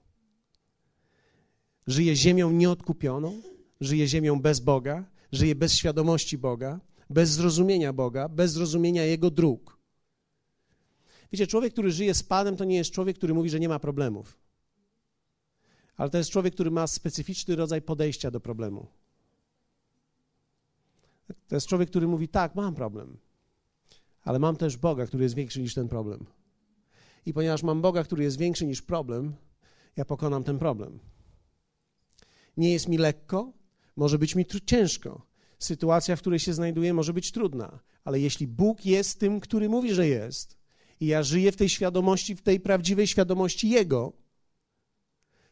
Żyje 1.86 2.16
ziemią 2.16 2.50
nieodkupioną, 2.50 3.42
żyje 3.80 4.08
ziemią 4.08 4.40
bez 4.40 4.60
Boga, 4.60 5.04
żyje 5.32 5.54
bez 5.54 5.74
świadomości 5.74 6.38
Boga, 6.38 6.80
bez 7.10 7.30
zrozumienia 7.30 7.92
Boga, 7.92 8.28
bez 8.28 8.52
zrozumienia 8.52 9.04
Jego 9.04 9.30
dróg. 9.30 9.78
Wiecie, 11.32 11.46
człowiek, 11.46 11.72
który 11.72 11.90
żyje 11.90 12.14
z 12.14 12.22
Panem, 12.22 12.56
to 12.56 12.64
nie 12.64 12.76
jest 12.76 12.90
człowiek, 12.90 13.16
który 13.16 13.34
mówi, 13.34 13.50
że 13.50 13.60
nie 13.60 13.68
ma 13.68 13.78
problemów. 13.78 14.38
Ale 15.96 16.10
to 16.10 16.18
jest 16.18 16.30
człowiek, 16.30 16.54
który 16.54 16.70
ma 16.70 16.86
specyficzny 16.86 17.56
rodzaj 17.56 17.82
podejścia 17.82 18.30
do 18.30 18.40
problemu. 18.40 18.86
To 21.48 21.54
jest 21.54 21.66
człowiek, 21.66 21.90
który 21.90 22.06
mówi: 22.06 22.28
Tak, 22.28 22.54
mam 22.54 22.74
problem, 22.74 23.18
ale 24.22 24.38
mam 24.38 24.56
też 24.56 24.76
Boga, 24.76 25.06
który 25.06 25.22
jest 25.22 25.34
większy 25.34 25.60
niż 25.60 25.74
ten 25.74 25.88
problem. 25.88 26.26
I 27.26 27.32
ponieważ 27.32 27.62
mam 27.62 27.82
Boga, 27.82 28.04
który 28.04 28.22
jest 28.22 28.38
większy 28.38 28.66
niż 28.66 28.82
problem, 28.82 29.34
ja 29.96 30.04
pokonam 30.04 30.44
ten 30.44 30.58
problem. 30.58 30.98
Nie 32.56 32.72
jest 32.72 32.88
mi 32.88 32.98
lekko, 32.98 33.52
może 33.96 34.18
być 34.18 34.34
mi 34.34 34.46
ciężko. 34.66 35.26
Sytuacja, 35.58 36.16
w 36.16 36.20
której 36.20 36.38
się 36.38 36.54
znajduję, 36.54 36.94
może 36.94 37.12
być 37.12 37.32
trudna, 37.32 37.78
ale 38.04 38.20
jeśli 38.20 38.46
Bóg 38.46 38.86
jest 38.86 39.20
tym, 39.20 39.40
który 39.40 39.68
mówi, 39.68 39.94
że 39.94 40.08
jest, 40.08 40.56
i 41.00 41.06
ja 41.06 41.22
żyję 41.22 41.52
w 41.52 41.56
tej 41.56 41.68
świadomości, 41.68 42.36
w 42.36 42.42
tej 42.42 42.60
prawdziwej 42.60 43.06
świadomości 43.06 43.68
Jego, 43.68 44.12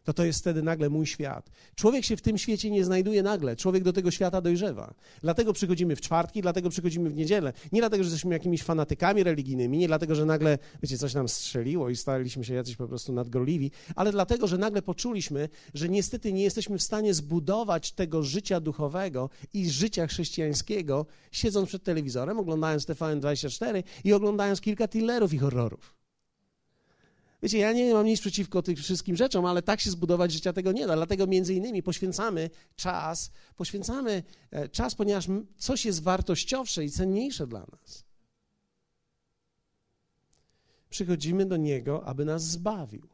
to 0.04 0.12
to 0.12 0.24
jest 0.24 0.40
wtedy 0.40 0.62
nagle 0.62 0.90
mój 0.90 1.06
świat. 1.06 1.50
Człowiek 1.74 2.04
się 2.04 2.16
w 2.16 2.22
tym 2.22 2.38
świecie 2.38 2.70
nie 2.70 2.84
znajduje 2.84 3.22
nagle, 3.22 3.56
człowiek 3.56 3.82
do 3.82 3.92
tego 3.92 4.10
świata 4.10 4.40
dojrzewa. 4.40 4.94
Dlatego 5.22 5.52
przychodzimy 5.52 5.96
w 5.96 6.00
czwartki, 6.00 6.42
dlatego 6.42 6.70
przychodzimy 6.70 7.10
w 7.10 7.14
niedzielę. 7.14 7.52
Nie 7.72 7.80
dlatego, 7.80 8.04
że 8.04 8.10
jesteśmy 8.10 8.34
jakimiś 8.34 8.62
fanatykami 8.62 9.22
religijnymi, 9.22 9.78
nie 9.78 9.86
dlatego, 9.86 10.14
że 10.14 10.24
nagle, 10.24 10.58
wiecie, 10.82 10.98
coś 10.98 11.14
nam 11.14 11.28
strzeliło 11.28 11.90
i 11.90 11.96
staliśmy 11.96 12.44
się 12.44 12.54
jacyś 12.54 12.76
po 12.76 12.88
prostu 12.88 13.12
nadgorliwi, 13.12 13.70
ale 13.96 14.12
dlatego, 14.12 14.46
że 14.46 14.58
nagle 14.58 14.82
poczuliśmy, 14.82 15.48
że 15.74 15.88
niestety 15.88 16.32
nie 16.32 16.42
jesteśmy 16.42 16.78
w 16.78 16.82
stanie 16.82 17.14
zbudować 17.14 17.92
tego 17.92 18.22
życia 18.22 18.60
duchowego 18.60 19.30
i 19.52 19.70
życia 19.70 20.06
chrześcijańskiego, 20.06 21.06
siedząc 21.32 21.68
przed 21.68 21.82
telewizorem, 21.82 22.38
oglądając 22.38 22.86
TVN24 22.86 23.82
i 24.04 24.12
oglądając 24.12 24.60
kilka 24.60 24.88
thrillerów 24.88 25.34
i 25.34 25.38
horrorów. 25.38 26.03
Wiecie, 27.44 27.58
ja 27.58 27.72
nie 27.72 27.94
mam 27.94 28.06
nic 28.06 28.20
przeciwko 28.20 28.62
tym 28.62 28.76
wszystkim 28.76 29.16
rzeczom, 29.16 29.44
ale 29.44 29.62
tak 29.62 29.80
się 29.80 29.90
zbudować 29.90 30.32
życia 30.32 30.52
tego 30.52 30.72
nie 30.72 30.86
da. 30.86 30.96
Dlatego 30.96 31.26
między 31.26 31.54
innymi 31.54 31.82
poświęcamy 31.82 32.50
czas, 32.76 33.30
poświęcamy 33.56 34.22
e, 34.50 34.68
czas, 34.68 34.94
ponieważ 34.94 35.26
coś 35.58 35.84
jest 35.84 36.02
wartościowsze 36.02 36.84
i 36.84 36.90
cenniejsze 36.90 37.46
dla 37.46 37.60
nas. 37.60 38.04
Przychodzimy 40.90 41.46
do 41.46 41.56
Niego, 41.56 42.06
aby 42.06 42.24
nas 42.24 42.42
zbawił. 42.42 43.08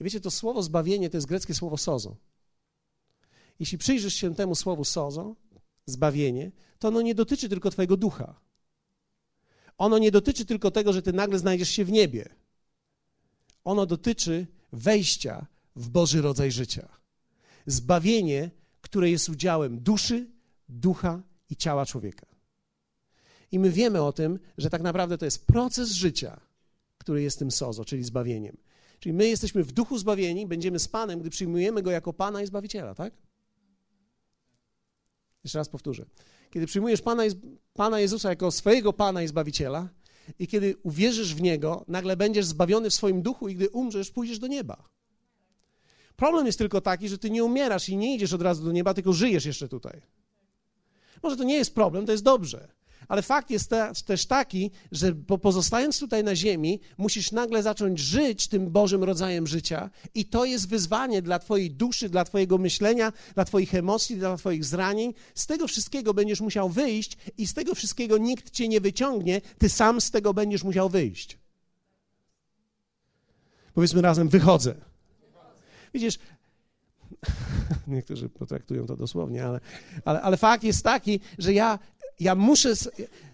I 0.00 0.04
wiecie, 0.04 0.20
to 0.20 0.30
słowo 0.30 0.62
zbawienie 0.62 1.10
to 1.10 1.16
jest 1.16 1.26
greckie 1.26 1.54
słowo 1.54 1.76
sozo. 1.76 2.16
Jeśli 3.60 3.78
przyjrzysz 3.78 4.14
się 4.14 4.34
temu 4.34 4.54
słowu 4.54 4.84
sozo, 4.84 5.36
zbawienie, 5.86 6.52
to 6.78 6.88
ono 6.88 7.02
nie 7.02 7.14
dotyczy 7.14 7.48
tylko 7.48 7.70
Twojego 7.70 7.96
ducha. 7.96 8.40
Ono 9.78 9.98
nie 9.98 10.10
dotyczy 10.10 10.44
tylko 10.44 10.70
tego, 10.70 10.92
że 10.92 11.02
Ty 11.02 11.12
nagle 11.12 11.38
znajdziesz 11.38 11.68
się 11.68 11.84
w 11.84 11.92
niebie 11.92 12.45
ono 13.66 13.86
dotyczy 13.86 14.46
wejścia 14.72 15.46
w 15.76 15.88
Boży 15.88 16.22
rodzaj 16.22 16.52
życia. 16.52 16.88
Zbawienie, 17.66 18.50
które 18.80 19.10
jest 19.10 19.28
udziałem 19.28 19.80
duszy, 19.80 20.26
ducha 20.68 21.22
i 21.50 21.56
ciała 21.56 21.86
człowieka. 21.86 22.26
I 23.52 23.58
my 23.58 23.70
wiemy 23.70 24.02
o 24.02 24.12
tym, 24.12 24.38
że 24.58 24.70
tak 24.70 24.82
naprawdę 24.82 25.18
to 25.18 25.24
jest 25.24 25.46
proces 25.46 25.90
życia, 25.90 26.40
który 26.98 27.22
jest 27.22 27.38
tym 27.38 27.50
sozo, 27.50 27.84
czyli 27.84 28.04
zbawieniem. 28.04 28.56
Czyli 29.00 29.12
my 29.12 29.28
jesteśmy 29.28 29.64
w 29.64 29.72
duchu 29.72 29.98
zbawieni, 29.98 30.46
będziemy 30.46 30.78
z 30.78 30.88
Panem, 30.88 31.20
gdy 31.20 31.30
przyjmujemy 31.30 31.82
Go 31.82 31.90
jako 31.90 32.12
Pana 32.12 32.42
i 32.42 32.46
Zbawiciela, 32.46 32.94
tak? 32.94 33.14
Jeszcze 35.44 35.58
raz 35.58 35.68
powtórzę. 35.68 36.06
Kiedy 36.50 36.66
przyjmujesz 36.66 37.02
Pana, 37.02 37.22
Pana 37.74 38.00
Jezusa 38.00 38.28
jako 38.28 38.50
swojego 38.50 38.92
Pana 38.92 39.22
i 39.22 39.28
Zbawiciela, 39.28 39.88
i 40.38 40.46
kiedy 40.46 40.76
uwierzysz 40.82 41.34
w 41.34 41.42
Niego, 41.42 41.84
nagle 41.88 42.16
będziesz 42.16 42.46
zbawiony 42.46 42.90
w 42.90 42.94
swoim 42.94 43.22
duchu 43.22 43.48
i 43.48 43.54
gdy 43.54 43.70
umrzesz, 43.70 44.10
pójdziesz 44.10 44.38
do 44.38 44.46
nieba. 44.46 44.88
Problem 46.16 46.46
jest 46.46 46.58
tylko 46.58 46.80
taki, 46.80 47.08
że 47.08 47.18
ty 47.18 47.30
nie 47.30 47.44
umierasz 47.44 47.88
i 47.88 47.96
nie 47.96 48.14
idziesz 48.14 48.32
od 48.32 48.42
razu 48.42 48.64
do 48.64 48.72
nieba, 48.72 48.94
tylko 48.94 49.12
żyjesz 49.12 49.44
jeszcze 49.44 49.68
tutaj. 49.68 50.02
Może 51.22 51.36
to 51.36 51.44
nie 51.44 51.56
jest 51.56 51.74
problem, 51.74 52.06
to 52.06 52.12
jest 52.12 52.24
dobrze. 52.24 52.68
Ale 53.08 53.22
fakt 53.22 53.50
jest 53.50 53.70
też 54.06 54.26
taki, 54.26 54.70
że 54.92 55.12
pozostając 55.42 55.98
tutaj 55.98 56.24
na 56.24 56.36
ziemi, 56.36 56.80
musisz 56.98 57.32
nagle 57.32 57.62
zacząć 57.62 57.98
żyć 57.98 58.48
tym 58.48 58.70
Bożym 58.70 59.04
rodzajem 59.04 59.46
życia, 59.46 59.90
i 60.14 60.24
to 60.24 60.44
jest 60.44 60.68
wyzwanie 60.68 61.22
dla 61.22 61.38
Twojej 61.38 61.70
duszy, 61.70 62.08
dla 62.08 62.24
Twojego 62.24 62.58
myślenia, 62.58 63.12
dla 63.34 63.44
Twoich 63.44 63.74
emocji, 63.74 64.16
dla 64.16 64.36
Twoich 64.36 64.64
zranień. 64.64 65.14
Z 65.34 65.46
tego 65.46 65.66
wszystkiego 65.66 66.14
będziesz 66.14 66.40
musiał 66.40 66.68
wyjść, 66.68 67.16
i 67.38 67.46
z 67.46 67.54
tego 67.54 67.74
wszystkiego 67.74 68.18
nikt 68.18 68.50
Cię 68.50 68.68
nie 68.68 68.80
wyciągnie, 68.80 69.40
Ty 69.58 69.68
sam 69.68 70.00
z 70.00 70.10
tego 70.10 70.34
będziesz 70.34 70.64
musiał 70.64 70.88
wyjść. 70.88 71.38
Powiedzmy 73.74 74.02
razem: 74.02 74.28
wychodzę. 74.28 74.74
Widzisz, 75.94 76.18
niektórzy 77.86 78.28
potraktują 78.28 78.86
to 78.86 78.96
dosłownie, 78.96 79.44
ale, 79.44 79.60
ale, 80.04 80.20
ale 80.22 80.36
fakt 80.36 80.64
jest 80.64 80.84
taki, 80.84 81.20
że 81.38 81.52
ja 81.52 81.78
ja 82.20 82.34
muszę, 82.34 82.76
z, 82.76 82.90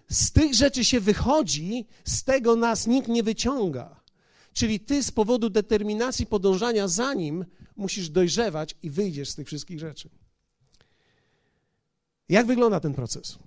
z 0.09 0.33
tych 0.33 0.55
rzeczy 0.55 0.85
się 0.85 1.01
wychodzi, 1.01 1.87
z 2.05 2.25
tego 2.25 2.57
nas 2.57 2.87
nikt 2.87 3.09
nie 3.09 3.23
wyciąga. 3.23 4.03
Czyli 4.53 4.81
ty 4.81 5.03
z 5.03 5.11
powodu 5.11 5.51
determinacji 5.51 6.27
podążania 6.27 6.89
za 6.89 7.15
nim 7.15 7.45
musisz 7.77 8.09
dojrzewać 8.09 8.75
i 8.83 8.91
wyjdziesz 8.91 9.31
z 9.31 9.35
tych 9.35 9.47
wszystkich 9.47 9.81
rzeczy. 9.81 10.09
Jak 12.29 12.47
wygląda 12.47 12.81
ten 12.81 12.95
proces? 12.95 13.39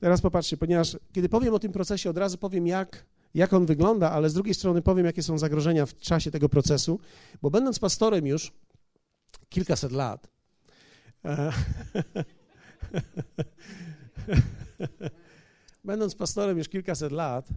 Teraz 0.00 0.20
popatrzcie, 0.20 0.56
ponieważ 0.56 0.96
kiedy 1.12 1.28
powiem 1.28 1.54
o 1.54 1.58
tym 1.58 1.72
procesie, 1.72 2.10
od 2.10 2.18
razu 2.18 2.38
powiem, 2.38 2.66
jak, 2.66 3.04
jak 3.34 3.52
on 3.52 3.66
wygląda, 3.66 4.10
ale 4.10 4.30
z 4.30 4.34
drugiej 4.34 4.54
strony 4.54 4.82
powiem, 4.82 5.06
jakie 5.06 5.22
są 5.22 5.38
zagrożenia 5.38 5.86
w 5.86 5.94
czasie 5.94 6.30
tego 6.30 6.48
procesu, 6.48 7.00
bo 7.42 7.50
będąc 7.50 7.78
pastorem 7.78 8.26
już 8.26 8.52
kilkaset 9.48 9.92
lat, 9.92 10.28
e, 11.24 11.52
Będąc 15.84 16.14
pastorem 16.14 16.58
już 16.58 16.68
kilkaset 16.68 17.12
lat, 17.12 17.48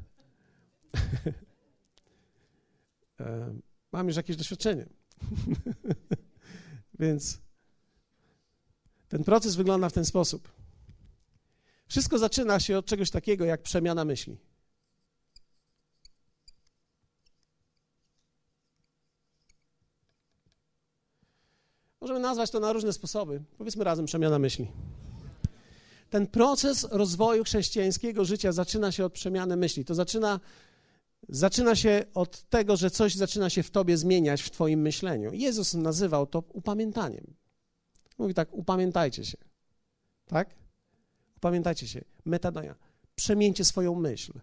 mam 3.92 4.08
już 4.08 4.16
jakieś 4.16 4.36
doświadczenie. 4.36 4.86
Więc 7.00 7.40
ten 9.10 9.24
proces 9.24 9.56
wygląda 9.56 9.90
w 9.90 9.94
ten 9.94 10.06
sposób. 10.06 10.52
Wszystko 11.88 12.18
zaczyna 12.18 12.60
się 12.60 12.78
od 12.78 12.86
czegoś 12.86 13.12
takiego 13.12 13.46
jak 13.46 13.62
przemiana 13.62 14.06
myśli. 14.06 14.38
Możemy 22.02 22.20
nazwać 22.20 22.52
to 22.52 22.60
na 22.60 22.74
różne 22.74 22.94
sposoby. 22.94 23.44
Powiedzmy 23.58 23.84
razem 23.84 24.06
przemiana 24.06 24.40
myśli. 24.40 24.72
Ten 26.12 26.28
proces 26.28 26.88
rozwoju 26.92 27.44
chrześcijańskiego 27.44 28.26
życia 28.26 28.52
zaczyna 28.52 28.92
się 28.92 29.06
od 29.06 29.14
przemiany 29.14 29.56
myśli. 29.56 29.86
To 29.86 29.96
zaczyna, 29.96 30.40
zaczyna 31.30 31.76
się 31.76 32.06
od 32.14 32.44
tego, 32.50 32.78
że 32.78 32.92
coś 32.92 33.16
zaczyna 33.16 33.50
się 33.50 33.64
w 33.64 33.72
tobie 33.72 33.98
zmieniać, 33.98 34.42
w 34.42 34.50
twoim 34.50 34.82
myśleniu. 34.82 35.34
Jezus 35.34 35.74
nazywał 35.74 36.28
to 36.28 36.40
upamiętaniem. 36.40 37.34
Mówi 38.18 38.34
tak, 38.34 38.54
upamiętajcie 38.54 39.26
się. 39.26 39.38
Tak? 40.28 40.56
Upamiętajcie 41.38 41.88
się. 41.88 42.02
Metanoja. 42.26 42.76
Przemieńcie 43.16 43.66
swoją 43.66 43.96
myśl. 43.96 44.34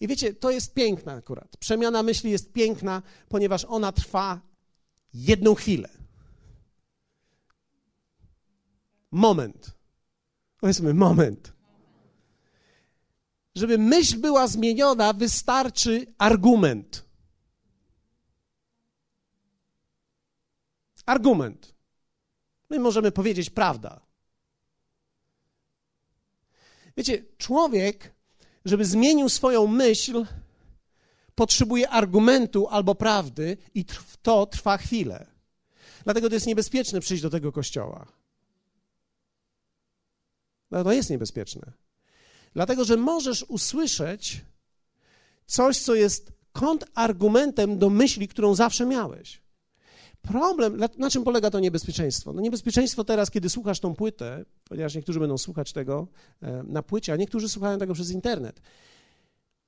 I 0.00 0.08
wiecie, 0.08 0.34
to 0.34 0.50
jest 0.50 0.74
piękne 0.74 1.12
akurat. 1.12 1.56
Przemiana 1.56 2.02
myśli 2.02 2.30
jest 2.30 2.52
piękna, 2.52 3.02
ponieważ 3.28 3.64
ona 3.64 3.92
trwa 3.92 4.40
jedną 5.14 5.54
chwilę. 5.54 5.88
Moment. 9.10 9.81
Powiedzmy, 10.62 10.94
moment. 10.94 11.52
Żeby 13.54 13.78
myśl 13.78 14.18
była 14.18 14.46
zmieniona, 14.46 15.12
wystarczy 15.12 16.06
argument. 16.18 17.04
Argument. 21.06 21.74
My 22.70 22.78
możemy 22.78 23.12
powiedzieć 23.12 23.50
prawda. 23.50 24.00
Wiecie, 26.96 27.24
człowiek, 27.38 28.14
żeby 28.64 28.84
zmienił 28.84 29.28
swoją 29.28 29.66
myśl, 29.66 30.26
potrzebuje 31.34 31.88
argumentu 31.88 32.68
albo 32.68 32.94
prawdy, 32.94 33.56
i 33.74 33.84
to 34.22 34.46
trwa 34.46 34.76
chwilę. 34.76 35.26
Dlatego 36.04 36.28
to 36.28 36.34
jest 36.34 36.46
niebezpieczne 36.46 37.00
przyjść 37.00 37.22
do 37.22 37.30
tego 37.30 37.52
kościoła. 37.52 38.21
No 40.72 40.84
to 40.84 40.92
jest 40.92 41.10
niebezpieczne. 41.10 41.72
Dlatego, 42.54 42.84
że 42.84 42.96
możesz 42.96 43.42
usłyszeć 43.42 44.40
coś, 45.46 45.78
co 45.78 45.94
jest 45.94 46.32
kontrargumentem 46.52 47.78
do 47.78 47.90
myśli, 47.90 48.28
którą 48.28 48.54
zawsze 48.54 48.86
miałeś. 48.86 49.42
Problem, 50.22 50.80
na 50.98 51.10
czym 51.10 51.24
polega 51.24 51.50
to 51.50 51.60
niebezpieczeństwo? 51.60 52.32
No 52.32 52.40
niebezpieczeństwo 52.40 53.04
teraz, 53.04 53.30
kiedy 53.30 53.48
słuchasz 53.48 53.80
tą 53.80 53.94
płytę, 53.94 54.44
ponieważ 54.64 54.94
niektórzy 54.94 55.20
będą 55.20 55.38
słuchać 55.38 55.72
tego 55.72 56.08
e, 56.42 56.62
na 56.62 56.82
płycie, 56.82 57.12
a 57.12 57.16
niektórzy 57.16 57.48
słuchają 57.48 57.78
tego 57.78 57.94
przez 57.94 58.10
internet. 58.10 58.60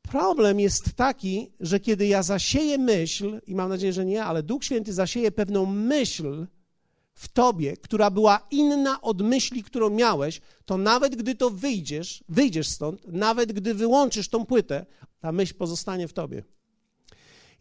Problem 0.02 0.60
jest 0.60 0.94
taki, 0.94 1.50
że 1.60 1.80
kiedy 1.80 2.06
ja 2.06 2.22
zasieję 2.22 2.78
myśl, 2.78 3.40
i 3.46 3.54
mam 3.54 3.68
nadzieję, 3.68 3.92
że 3.92 4.04
nie, 4.04 4.24
ale 4.24 4.42
Duch 4.42 4.64
Święty 4.64 4.92
zasieje 4.92 5.32
pewną 5.32 5.66
myśl 5.66 6.46
w 7.14 7.28
tobie, 7.28 7.76
która 7.76 8.10
była 8.10 8.46
inna 8.50 9.00
od 9.00 9.22
myśli, 9.22 9.62
którą 9.62 9.90
miałeś, 9.90 10.40
to 10.64 10.76
nawet 10.76 11.16
gdy 11.16 11.34
to 11.34 11.50
wyjdziesz, 11.50 12.24
wyjdziesz 12.28 12.68
stąd, 12.68 13.06
nawet 13.06 13.52
gdy 13.52 13.74
wyłączysz 13.74 14.28
tą 14.28 14.46
płytę, 14.46 14.86
ta 15.20 15.32
myśl 15.32 15.54
pozostanie 15.54 16.08
w 16.08 16.12
tobie. 16.12 16.42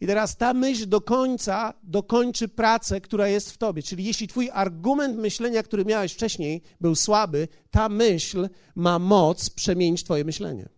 I 0.00 0.06
teraz 0.06 0.36
ta 0.36 0.54
myśl 0.54 0.88
do 0.88 1.00
końca 1.00 1.74
dokończy 1.82 2.48
pracę, 2.48 3.00
która 3.00 3.28
jest 3.28 3.50
w 3.50 3.58
tobie. 3.58 3.82
Czyli 3.82 4.04
jeśli 4.04 4.28
twój 4.28 4.50
argument 4.52 5.18
myślenia, 5.18 5.62
który 5.62 5.84
miałeś 5.84 6.12
wcześniej, 6.12 6.62
był 6.80 6.94
słaby, 6.94 7.48
ta 7.70 7.88
myśl 7.88 8.48
ma 8.74 8.98
moc 8.98 9.50
przemienić 9.50 10.04
twoje 10.04 10.24
myślenie. 10.24 10.68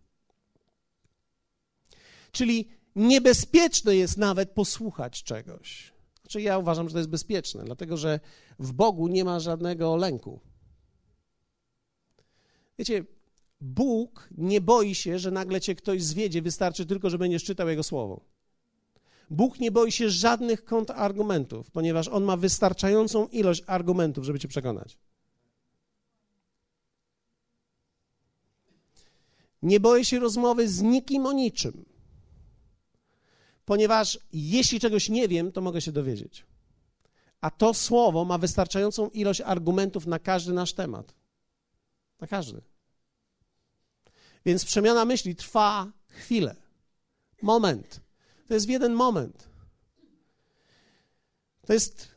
Czyli 2.33 2.68
niebezpieczne 2.97 3.97
jest 3.97 4.16
nawet 4.16 4.50
posłuchać 4.50 5.23
czegoś. 5.23 5.95
Znaczy 6.26 6.42
ja 6.42 6.59
uważam, 6.59 6.88
że 6.88 6.92
to 6.92 6.99
jest 6.99 7.11
bezpieczne, 7.11 7.64
dlatego 7.64 7.97
że 7.97 8.21
w 8.59 8.73
Bogu 8.73 9.09
nie 9.09 9.25
ma 9.25 9.40
żadnego 9.40 9.97
lęku. 9.97 10.40
Wiecie, 12.78 13.04
Bóg 13.61 14.28
nie 14.38 14.61
boi 14.61 14.95
się, 14.95 15.18
że 15.18 15.30
nagle 15.30 15.61
cię 15.61 15.75
ktoś 15.75 16.02
zwiedzie, 16.02 16.42
wystarczy 16.42 16.87
tylko, 16.87 17.11
że 17.11 17.18
będziesz 17.18 17.45
czytał 17.45 17.68
Jego 17.68 17.83
słowo. 17.83 18.21
Bóg 19.30 19.61
nie 19.61 19.71
boi 19.71 19.92
się 19.92 20.11
żadnych 20.11 20.64
kontrargumentów, 20.64 21.70
ponieważ 21.70 22.09
On 22.09 22.24
ma 22.24 22.37
wystarczającą 22.37 23.27
ilość 23.27 23.62
argumentów, 23.66 24.24
żeby 24.24 24.38
cię 24.38 24.48
przekonać. 24.48 24.98
Nie 29.62 29.81
boję 29.81 30.05
się 30.05 30.18
rozmowy 30.18 30.68
z 30.68 30.83
nikim 30.83 31.27
o 31.27 31.33
niczym, 31.33 31.85
ponieważ 33.66 34.18
jeśli 34.33 34.81
czegoś 34.81 35.09
nie 35.09 35.29
wiem, 35.29 35.52
to 35.52 35.61
mogę 35.61 35.81
się 35.81 35.92
dowiedzieć. 35.92 36.44
A 37.40 37.50
to 37.50 37.74
słowo 37.74 38.24
ma 38.24 38.38
wystarczającą 38.38 39.09
ilość 39.09 39.40
argumentów 39.40 40.07
na 40.07 40.18
każdy 40.18 40.52
nasz 40.52 40.72
temat. 40.72 41.14
Na 42.20 42.26
każdy. 42.26 42.61
Więc 44.44 44.64
przemiana 44.64 45.05
myśli 45.05 45.37
trwa 45.37 45.92
chwilę, 46.09 46.57
moment. 47.42 48.00
To 48.48 48.55
jest 48.55 48.66
w 48.66 48.70
jeden 48.70 48.92
moment. 48.92 49.48
To 51.66 51.72
jest 51.72 52.09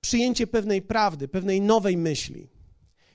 przyjęcie 0.00 0.46
pewnej 0.46 0.82
prawdy, 0.82 1.28
pewnej 1.28 1.60
nowej 1.60 1.96
myśli. 1.96 2.48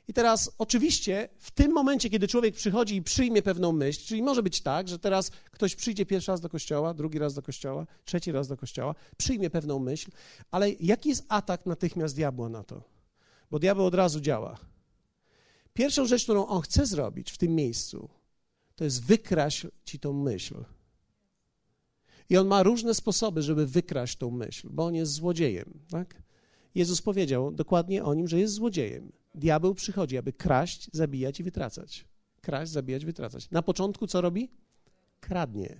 I 0.09 0.13
teraz, 0.13 0.51
oczywiście, 0.57 1.29
w 1.37 1.51
tym 1.51 1.71
momencie, 1.71 2.09
kiedy 2.09 2.27
człowiek 2.27 2.55
przychodzi 2.55 2.95
i 2.95 3.01
przyjmie 3.01 3.41
pewną 3.41 3.71
myśl, 3.71 4.05
czyli 4.05 4.23
może 4.23 4.43
być 4.43 4.61
tak, 4.61 4.87
że 4.87 4.99
teraz 4.99 5.31
ktoś 5.51 5.75
przyjdzie 5.75 6.05
pierwszy 6.05 6.31
raz 6.31 6.41
do 6.41 6.49
kościoła, 6.49 6.93
drugi 6.93 7.19
raz 7.19 7.33
do 7.33 7.41
kościoła, 7.41 7.85
trzeci 8.05 8.31
raz 8.31 8.47
do 8.47 8.57
kościoła, 8.57 8.95
przyjmie 9.17 9.49
pewną 9.49 9.79
myśl, 9.79 10.11
ale 10.51 10.71
jaki 10.71 11.09
jest 11.09 11.25
atak 11.27 11.65
natychmiast 11.65 12.15
diabła 12.15 12.49
na 12.49 12.63
to? 12.63 12.83
Bo 13.51 13.59
diabeł 13.59 13.85
od 13.85 13.95
razu 13.95 14.21
działa. 14.21 14.57
Pierwszą 15.73 16.05
rzecz, 16.05 16.23
którą 16.23 16.45
on 16.45 16.61
chce 16.61 16.85
zrobić 16.85 17.31
w 17.31 17.37
tym 17.37 17.55
miejscu, 17.55 18.09
to 18.75 18.83
jest 18.83 19.03
wykraść 19.03 19.67
ci 19.85 19.99
tą 19.99 20.13
myśl. 20.13 20.55
I 22.29 22.37
on 22.37 22.47
ma 22.47 22.63
różne 22.63 22.93
sposoby, 22.93 23.41
żeby 23.41 23.67
wykraść 23.67 24.17
tą 24.17 24.31
myśl, 24.31 24.67
bo 24.71 24.85
on 24.85 24.95
jest 24.95 25.11
złodziejem, 25.11 25.79
tak? 25.89 26.21
Jezus 26.75 27.01
powiedział 27.01 27.51
dokładnie 27.51 28.03
o 28.03 28.13
nim, 28.13 28.27
że 28.27 28.39
jest 28.39 28.53
złodziejem. 28.53 29.18
Diabeł 29.35 29.75
przychodzi, 29.75 30.17
aby 30.17 30.33
kraść, 30.33 30.89
zabijać 30.93 31.39
i 31.39 31.43
wytracać. 31.43 32.05
Kraść, 32.41 32.71
zabijać, 32.71 33.05
wytracać. 33.05 33.51
Na 33.51 33.61
początku 33.61 34.07
co 34.07 34.21
robi? 34.21 34.51
Kradnie. 35.19 35.79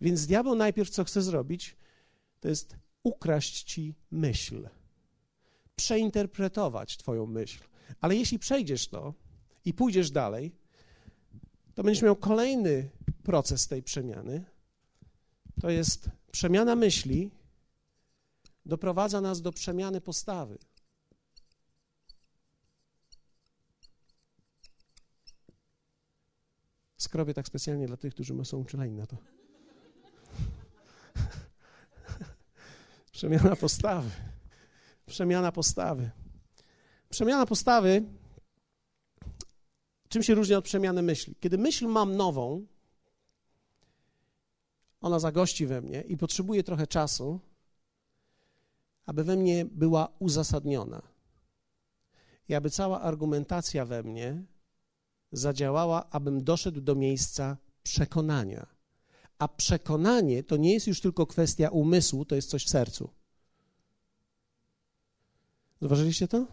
Więc 0.00 0.26
diabeł 0.26 0.54
najpierw 0.54 0.90
co 0.90 1.04
chce 1.04 1.22
zrobić, 1.22 1.76
to 2.40 2.48
jest 2.48 2.76
ukraść 3.02 3.62
ci 3.62 3.94
myśl, 4.10 4.68
przeinterpretować 5.76 6.96
twoją 6.96 7.26
myśl. 7.26 7.64
Ale 8.00 8.16
jeśli 8.16 8.38
przejdziesz 8.38 8.88
to 8.88 9.14
i 9.64 9.74
pójdziesz 9.74 10.10
dalej, 10.10 10.52
to 11.74 11.82
będziesz 11.82 12.02
miał 12.02 12.16
kolejny 12.16 12.90
proces 13.22 13.66
tej 13.66 13.82
przemiany. 13.82 14.44
To 15.60 15.70
jest 15.70 16.10
przemiana 16.32 16.76
myśli, 16.76 17.30
doprowadza 18.66 19.20
nas 19.20 19.42
do 19.42 19.52
przemiany 19.52 20.00
postawy. 20.00 20.58
Skrobię 27.10 27.34
tak 27.34 27.46
specjalnie 27.46 27.86
dla 27.86 27.96
tych, 27.96 28.14
którzy 28.14 28.44
są 28.44 28.58
uczuleni 28.58 28.96
na 28.96 29.06
to. 29.06 29.16
Przemiana 33.12 33.56
postawy. 33.56 34.10
Przemiana 35.06 35.52
postawy. 35.52 36.10
Przemiana 37.08 37.46
postawy. 37.46 38.04
Czym 40.08 40.22
się 40.22 40.34
różni 40.34 40.54
od 40.54 40.64
przemiany 40.64 41.02
myśli? 41.02 41.34
Kiedy 41.40 41.58
myśl 41.58 41.86
mam 41.86 42.16
nową, 42.16 42.66
ona 45.00 45.18
zagości 45.18 45.66
we 45.66 45.80
mnie 45.80 46.00
i 46.00 46.16
potrzebuje 46.16 46.64
trochę 46.64 46.86
czasu, 46.86 47.40
aby 49.06 49.24
we 49.24 49.36
mnie 49.36 49.64
była 49.64 50.08
uzasadniona. 50.18 51.02
I 52.48 52.54
aby 52.54 52.70
cała 52.70 53.00
argumentacja 53.00 53.84
we 53.84 54.02
mnie 54.02 54.42
zadziałała, 55.32 56.10
abym 56.10 56.44
doszedł 56.44 56.80
do 56.80 56.94
miejsca 56.94 57.56
przekonania. 57.82 58.66
A 59.38 59.48
przekonanie 59.48 60.42
to 60.42 60.56
nie 60.56 60.74
jest 60.74 60.86
już 60.86 61.00
tylko 61.00 61.26
kwestia 61.26 61.68
umysłu, 61.68 62.24
to 62.24 62.34
jest 62.34 62.50
coś 62.50 62.64
w 62.64 62.68
sercu. 62.68 63.10
Zauważyliście 65.80 66.28
to? 66.28 66.46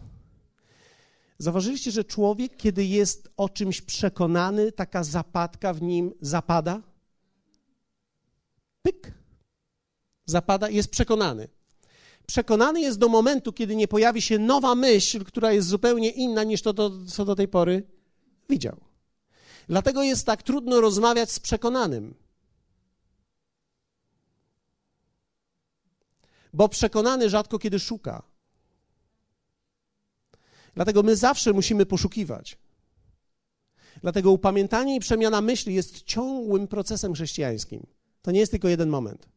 Zauważyliście, 1.38 1.90
że 1.90 2.04
człowiek, 2.04 2.56
kiedy 2.56 2.84
jest 2.84 3.28
o 3.36 3.48
czymś 3.48 3.80
przekonany, 3.80 4.72
taka 4.72 5.04
zapadka 5.04 5.72
w 5.72 5.82
nim 5.82 6.14
zapada? 6.20 6.82
Pyk. 8.82 9.12
Zapada, 10.26 10.68
jest 10.68 10.90
przekonany. 10.90 11.48
Przekonany 12.26 12.80
jest 12.80 12.98
do 12.98 13.08
momentu, 13.08 13.52
kiedy 13.52 13.76
nie 13.76 13.88
pojawi 13.88 14.22
się 14.22 14.38
nowa 14.38 14.74
myśl, 14.74 15.24
która 15.24 15.52
jest 15.52 15.68
zupełnie 15.68 16.10
inna 16.10 16.44
niż 16.44 16.62
to, 16.62 17.04
co 17.06 17.24
do 17.24 17.34
tej 17.34 17.48
pory 17.48 17.97
widział. 18.48 18.76
Dlatego 19.68 20.02
jest 20.02 20.26
tak 20.26 20.42
trudno 20.42 20.80
rozmawiać 20.80 21.32
z 21.32 21.40
przekonanym. 21.40 22.14
Bo 26.52 26.68
przekonany 26.68 27.30
rzadko 27.30 27.58
kiedy 27.58 27.78
szuka. 27.78 28.22
Dlatego 30.74 31.02
my 31.02 31.16
zawsze 31.16 31.52
musimy 31.52 31.86
poszukiwać. 31.86 32.58
Dlatego 34.02 34.32
upamiętanie 34.32 34.96
i 34.96 35.00
przemiana 35.00 35.40
myśli 35.40 35.74
jest 35.74 36.02
ciągłym 36.02 36.68
procesem 36.68 37.14
chrześcijańskim. 37.14 37.86
To 38.22 38.30
nie 38.30 38.40
jest 38.40 38.52
tylko 38.52 38.68
jeden 38.68 38.88
moment. 38.88 39.28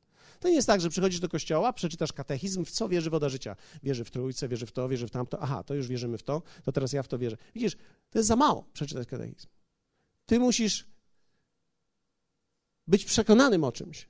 To 0.41 0.47
nie 0.47 0.55
jest 0.55 0.67
tak, 0.67 0.81
że 0.81 0.89
przychodzisz 0.89 1.19
do 1.19 1.29
kościoła, 1.29 1.73
przeczytasz 1.73 2.13
katechizm, 2.13 2.65
w 2.65 2.71
co 2.71 2.89
wierzy 2.89 3.09
woda 3.09 3.29
życia. 3.29 3.55
Wierzy 3.83 4.05
w 4.05 4.11
trójce, 4.11 4.47
wierzy 4.47 4.65
w 4.65 4.71
to, 4.71 4.89
wierzy 4.89 5.07
w 5.07 5.11
tamto. 5.11 5.37
Aha, 5.41 5.63
to 5.63 5.73
już 5.73 5.87
wierzymy 5.87 6.17
w 6.17 6.23
to, 6.23 6.41
to 6.63 6.71
teraz 6.71 6.93
ja 6.93 7.03
w 7.03 7.07
to 7.07 7.17
wierzę. 7.17 7.37
Widzisz, 7.55 7.77
to 8.09 8.19
jest 8.19 8.27
za 8.27 8.35
mało 8.35 8.65
przeczytać 8.73 9.07
katechizm. 9.07 9.47
Ty 10.25 10.39
musisz 10.39 10.87
być 12.87 13.05
przekonanym 13.05 13.63
o 13.63 13.71
czymś. 13.71 14.09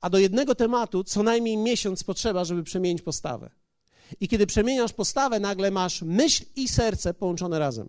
A 0.00 0.10
do 0.10 0.18
jednego 0.18 0.54
tematu 0.54 1.04
co 1.04 1.22
najmniej 1.22 1.56
miesiąc 1.56 2.04
potrzeba, 2.04 2.44
żeby 2.44 2.62
przemienić 2.62 3.02
postawę. 3.02 3.50
I 4.20 4.28
kiedy 4.28 4.46
przemieniasz 4.46 4.92
postawę, 4.92 5.40
nagle 5.40 5.70
masz 5.70 6.02
myśl 6.02 6.44
i 6.56 6.68
serce 6.68 7.14
połączone 7.14 7.58
razem. 7.58 7.88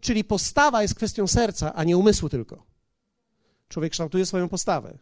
Czyli 0.00 0.24
postawa 0.24 0.82
jest 0.82 0.94
kwestią 0.94 1.26
serca, 1.26 1.74
a 1.74 1.84
nie 1.84 1.96
umysłu 1.96 2.28
tylko. 2.28 2.66
Człowiek 3.68 3.92
kształtuje 3.92 4.26
swoją 4.26 4.48
postawę. 4.48 4.98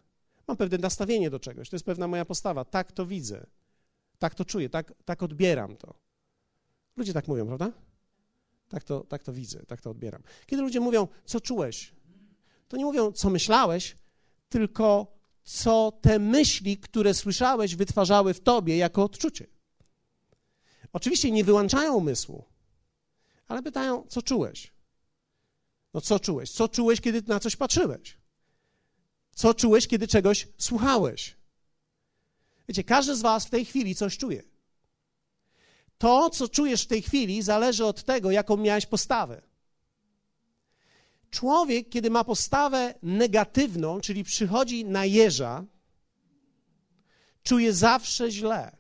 Mam 0.51 0.57
pewne 0.57 0.79
nastawienie 0.79 1.31
do 1.31 1.41
czegoś, 1.41 1.71
to 1.71 1.77
jest 1.77 1.87
pewna 1.87 2.09
moja 2.09 2.25
postawa. 2.25 2.65
Tak 2.65 2.93
to 2.93 3.07
widzę, 3.07 3.47
tak 4.19 4.35
to 4.35 4.45
czuję, 4.45 4.69
tak, 4.69 4.93
tak 5.05 5.23
odbieram 5.23 5.77
to. 5.77 5.95
Ludzie 6.97 7.13
tak 7.13 7.29
mówią, 7.29 7.47
prawda? 7.47 7.73
Tak 8.69 8.85
to, 8.85 9.01
tak 9.01 9.23
to 9.23 9.33
widzę, 9.33 9.67
tak 9.67 9.81
to 9.81 9.91
odbieram. 9.91 10.23
Kiedy 10.47 10.63
ludzie 10.63 10.81
mówią, 10.81 11.09
co 11.25 11.41
czułeś, 11.41 11.95
to 12.69 12.77
nie 12.77 12.85
mówią, 12.85 13.13
co 13.13 13.31
myślałeś, 13.31 13.97
tylko 14.49 15.17
co 15.43 15.93
te 16.01 16.19
myśli, 16.19 16.79
które 16.79 17.15
słyszałeś, 17.15 17.77
wytwarzały 17.77 18.35
w 18.35 18.41
tobie 18.41 18.77
jako 18.77 19.05
odczucie. 19.05 19.47
Oczywiście 20.93 21.31
nie 21.31 21.45
wyłączają 21.45 21.95
umysłu, 21.95 22.45
ale 23.49 23.63
pytają, 23.63 24.07
co 24.09 24.23
czułeś. 24.23 24.73
No 25.95 26.01
co 26.01 26.21
czułeś? 26.21 26.51
Co 26.51 26.69
czułeś, 26.69 27.01
kiedy 27.01 27.23
na 27.27 27.41
coś 27.41 27.57
patrzyłeś? 27.57 28.20
Co 29.41 29.55
czułeś, 29.55 29.87
kiedy 29.87 30.09
czegoś 30.09 30.49
słuchałeś? 30.59 31.37
Wiecie, 32.69 32.85
każdy 32.85 33.17
z 33.17 33.21
Was 33.21 33.47
w 33.47 33.51
tej 33.51 33.65
chwili 33.65 33.95
coś 33.95 34.19
czuje. 34.19 34.43
To, 35.99 36.31
co 36.31 36.49
czujesz 36.49 36.83
w 36.83 36.87
tej 36.87 37.03
chwili, 37.03 37.43
zależy 37.43 37.85
od 37.85 38.05
tego, 38.05 38.31
jaką 38.31 38.57
miałeś 38.57 38.87
postawę. 38.87 39.43
Człowiek, 41.31 41.89
kiedy 41.89 42.11
ma 42.11 42.25
postawę 42.25 42.95
negatywną, 43.03 44.01
czyli 44.01 44.25
przychodzi 44.25 44.85
na 44.85 45.05
jeża, 45.05 45.65
czuje 47.43 47.73
zawsze 47.73 48.31
źle. 48.31 48.77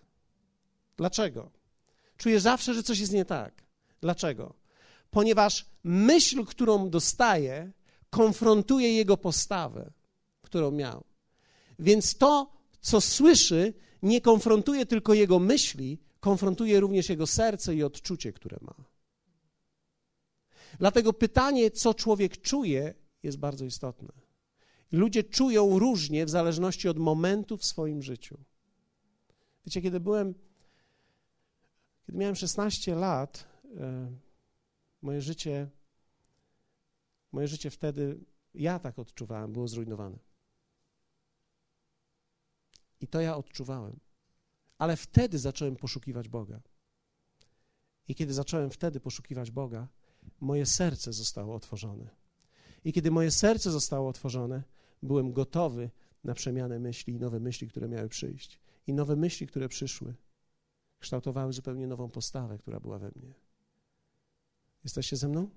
Dlaczego? 0.96 1.50
Czuje 2.16 2.40
zawsze, 2.40 2.74
że 2.74 2.82
coś 2.82 2.98
jest 2.98 3.12
nie 3.12 3.24
tak. 3.24 3.62
Dlaczego? 4.00 4.54
Ponieważ 5.10 5.66
myśl, 5.84 6.44
którą 6.44 6.90
dostaje, 6.90 7.72
konfrontuje 8.10 8.94
jego 8.94 9.16
postawę, 9.16 9.92
którą 10.50 10.70
miał. 10.70 11.04
Więc 11.78 12.14
to, 12.14 12.52
co 12.80 13.00
słyszy, 13.00 13.74
nie 14.02 14.20
konfrontuje 14.20 14.86
tylko 14.86 15.14
jego 15.14 15.38
myśli, 15.38 15.98
konfrontuje 16.20 16.80
również 16.80 17.08
jego 17.08 17.26
serce 17.26 17.74
i 17.74 17.82
odczucie, 17.82 18.32
które 18.32 18.58
ma. 18.60 18.74
Dlatego 20.78 21.12
pytanie, 21.12 21.70
co 21.70 21.94
człowiek 21.94 22.40
czuje, 22.40 22.94
jest 23.22 23.38
bardzo 23.38 23.64
istotne. 23.64 24.12
ludzie 24.92 25.24
czują 25.24 25.78
różnie 25.78 26.26
w 26.26 26.30
zależności 26.30 26.88
od 26.88 26.98
momentu 26.98 27.56
w 27.56 27.64
swoim 27.64 28.02
życiu. 28.02 28.38
Wiecie, 29.66 29.82
kiedy 29.82 30.00
byłem, 30.00 30.34
kiedy 32.06 32.18
miałem 32.18 32.36
16 32.36 32.94
lat, 32.94 33.46
e, 33.76 34.12
moje 35.02 35.20
życie, 35.20 35.68
moje 37.32 37.48
życie 37.48 37.70
wtedy, 37.70 38.18
ja 38.54 38.78
tak 38.78 38.98
odczuwałem, 38.98 39.52
było 39.52 39.68
zrujnowane. 39.68 40.29
I 43.00 43.06
to 43.06 43.20
ja 43.20 43.36
odczuwałem. 43.36 44.00
Ale 44.78 44.96
wtedy 44.96 45.38
zacząłem 45.38 45.76
poszukiwać 45.76 46.28
Boga. 46.28 46.60
I 48.08 48.14
kiedy 48.14 48.34
zacząłem 48.34 48.70
wtedy 48.70 49.00
poszukiwać 49.00 49.50
Boga, 49.50 49.88
moje 50.40 50.66
serce 50.66 51.12
zostało 51.12 51.54
otworzone. 51.54 52.10
I 52.84 52.92
kiedy 52.92 53.10
moje 53.10 53.30
serce 53.30 53.70
zostało 53.70 54.08
otworzone, 54.08 54.62
byłem 55.02 55.32
gotowy 55.32 55.90
na 56.24 56.34
przemianę 56.34 56.78
myśli 56.78 57.14
i 57.14 57.18
nowe 57.18 57.40
myśli, 57.40 57.68
które 57.68 57.88
miały 57.88 58.08
przyjść. 58.08 58.60
I 58.86 58.92
nowe 58.92 59.16
myśli, 59.16 59.46
które 59.46 59.68
przyszły, 59.68 60.14
kształtowały 60.98 61.52
zupełnie 61.52 61.86
nową 61.86 62.10
postawę, 62.10 62.58
która 62.58 62.80
była 62.80 62.98
we 62.98 63.10
mnie. 63.16 63.34
Jesteście 64.84 65.16
ze 65.16 65.28
mną? 65.28 65.50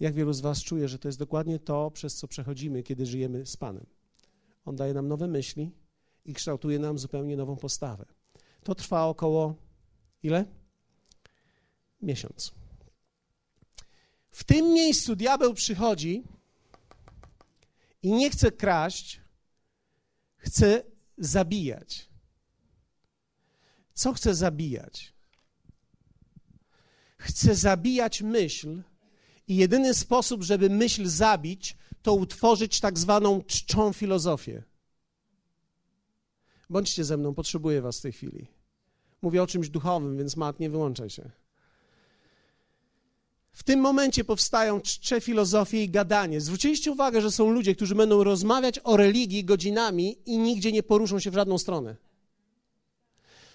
Jak 0.00 0.14
wielu 0.14 0.32
z 0.32 0.40
Was 0.40 0.62
czuje, 0.62 0.88
że 0.88 0.98
to 0.98 1.08
jest 1.08 1.18
dokładnie 1.18 1.58
to, 1.58 1.90
przez 1.90 2.16
co 2.16 2.28
przechodzimy, 2.28 2.82
kiedy 2.82 3.06
żyjemy 3.06 3.46
z 3.46 3.56
Panem? 3.56 3.86
On 4.64 4.76
daje 4.76 4.94
nam 4.94 5.08
nowe 5.08 5.28
myśli 5.28 5.70
i 6.26 6.34
kształtuje 6.34 6.78
nam 6.78 6.98
zupełnie 6.98 7.36
nową 7.36 7.56
postawę. 7.56 8.06
To 8.62 8.74
trwa 8.74 9.06
około 9.06 9.54
ile? 10.22 10.44
Miesiąc. 12.02 12.52
W 14.30 14.44
tym 14.44 14.72
miejscu 14.72 15.16
diabeł 15.16 15.54
przychodzi 15.54 16.22
i 18.02 18.12
nie 18.12 18.30
chce 18.30 18.52
kraść, 18.52 19.20
chce 20.36 20.82
zabijać. 21.18 22.08
Co 23.94 24.12
chce 24.12 24.34
zabijać? 24.34 25.12
Chce 27.18 27.54
zabijać 27.54 28.22
myśl 28.22 28.82
i 29.48 29.56
jedyny 29.56 29.94
sposób, 29.94 30.42
żeby 30.42 30.70
myśl 30.70 31.06
zabić, 31.06 31.76
to 32.02 32.14
utworzyć 32.14 32.80
tak 32.80 32.98
zwaną 32.98 33.42
czczą 33.42 33.92
filozofię. 33.92 34.62
Bądźcie 36.70 37.04
ze 37.04 37.16
mną, 37.16 37.34
potrzebuję 37.34 37.82
was 37.82 37.98
w 37.98 38.02
tej 38.02 38.12
chwili. 38.12 38.46
Mówię 39.22 39.42
o 39.42 39.46
czymś 39.46 39.68
duchowym, 39.68 40.18
więc 40.18 40.36
Mat, 40.36 40.60
nie 40.60 40.70
wyłączaj 40.70 41.10
się. 41.10 41.30
W 43.52 43.62
tym 43.62 43.80
momencie 43.80 44.24
powstają 44.24 44.80
czcze 44.80 45.20
filozofie 45.20 45.82
i 45.82 45.90
gadanie. 45.90 46.40
Zwróciliście 46.40 46.92
uwagę, 46.92 47.20
że 47.20 47.30
są 47.30 47.50
ludzie, 47.50 47.74
którzy 47.74 47.94
będą 47.94 48.24
rozmawiać 48.24 48.80
o 48.84 48.96
religii 48.96 49.44
godzinami 49.44 50.18
i 50.26 50.38
nigdzie 50.38 50.72
nie 50.72 50.82
poruszą 50.82 51.18
się 51.18 51.30
w 51.30 51.34
żadną 51.34 51.58
stronę. 51.58 51.96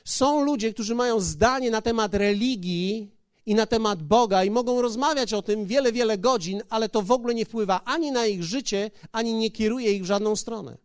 Są 0.05 0.43
ludzie, 0.43 0.73
którzy 0.73 0.95
mają 0.95 1.19
zdanie 1.19 1.71
na 1.71 1.81
temat 1.81 2.13
religii 2.13 3.11
i 3.45 3.55
na 3.55 3.65
temat 3.65 4.03
Boga 4.03 4.43
i 4.43 4.49
mogą 4.49 4.81
rozmawiać 4.81 5.33
o 5.33 5.41
tym 5.41 5.65
wiele, 5.65 5.91
wiele 5.91 6.17
godzin, 6.17 6.61
ale 6.69 6.89
to 6.89 7.01
w 7.01 7.11
ogóle 7.11 7.33
nie 7.33 7.45
wpływa 7.45 7.81
ani 7.85 8.11
na 8.11 8.25
ich 8.25 8.43
życie, 8.43 8.91
ani 9.11 9.33
nie 9.33 9.51
kieruje 9.51 9.91
ich 9.91 10.03
w 10.03 10.05
żadną 10.05 10.35
stronę. 10.35 10.77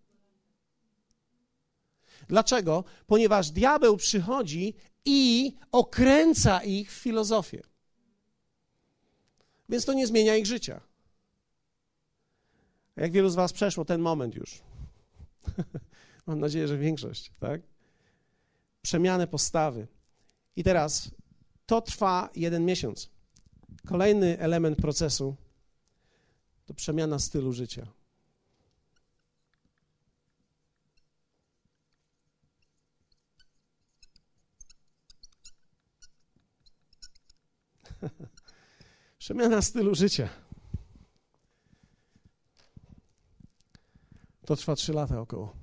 Dlaczego? 2.29 2.85
Ponieważ 3.07 3.51
diabeł 3.51 3.97
przychodzi 3.97 4.75
i 5.05 5.53
okręca 5.73 6.65
ich 6.65 6.93
w 6.93 6.95
filozofię. 6.95 7.62
Więc 9.69 9.85
to 9.85 9.93
nie 9.93 10.07
zmienia 10.07 10.37
ich 10.37 10.47
życia. 10.47 10.81
Jak 12.97 13.12
wielu 13.12 13.29
z 13.29 13.35
Was 13.35 13.53
przeszło 13.53 13.85
ten 13.85 14.01
moment 14.01 14.35
już? 14.35 14.62
Mam 16.27 16.41
nadzieję, 16.41 16.69
że 16.69 16.79
większość, 16.79 17.33
tak? 17.41 17.61
Przemianę 18.83 19.27
postawy. 19.27 19.87
I 20.57 20.65
teraz 20.65 21.11
to 21.67 21.81
trwa 21.81 22.31
jeden 22.35 22.65
miesiąc. 22.65 23.11
Kolejny 23.87 24.39
element 24.39 24.79
procesu 24.79 25.37
to 26.67 26.75
przemiana 26.75 27.19
stylu 27.19 27.53
życia. 27.53 27.87
Przemiana 39.19 39.63
stylu 39.63 39.95
życia. 39.95 40.29
To 44.47 44.57
trwa 44.57 44.77
trzy 44.77 44.93
lata 44.93 45.21
około. 45.21 45.57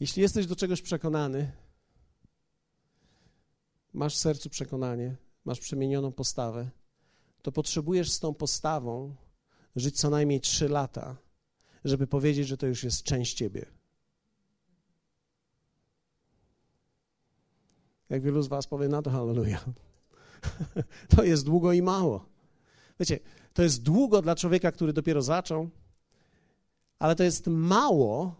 Jeśli 0.00 0.22
jesteś 0.22 0.46
do 0.46 0.56
czegoś 0.56 0.82
przekonany, 0.82 1.52
masz 3.92 4.14
w 4.14 4.18
sercu 4.18 4.50
przekonanie, 4.50 5.16
masz 5.44 5.60
przemienioną 5.60 6.12
postawę, 6.12 6.70
to 7.42 7.52
potrzebujesz 7.52 8.10
z 8.10 8.20
tą 8.20 8.34
postawą 8.34 9.14
żyć 9.76 9.98
co 9.98 10.10
najmniej 10.10 10.40
trzy 10.40 10.68
lata, 10.68 11.16
żeby 11.84 12.06
powiedzieć, 12.06 12.48
że 12.48 12.56
to 12.56 12.66
już 12.66 12.84
jest 12.84 13.02
część 13.02 13.34
ciebie. 13.34 13.79
Jak 18.10 18.22
wielu 18.22 18.42
z 18.42 18.48
was 18.48 18.66
powie 18.66 18.88
na 18.88 19.02
to 19.02 19.10
halleluja. 19.10 19.60
To 21.16 21.24
jest 21.24 21.44
długo 21.44 21.72
i 21.72 21.82
mało. 21.82 22.26
Wiecie, 23.00 23.18
to 23.54 23.62
jest 23.62 23.82
długo 23.82 24.22
dla 24.22 24.36
człowieka, 24.36 24.72
który 24.72 24.92
dopiero 24.92 25.22
zaczął, 25.22 25.70
ale 26.98 27.16
to 27.16 27.22
jest 27.22 27.46
mało 27.46 28.34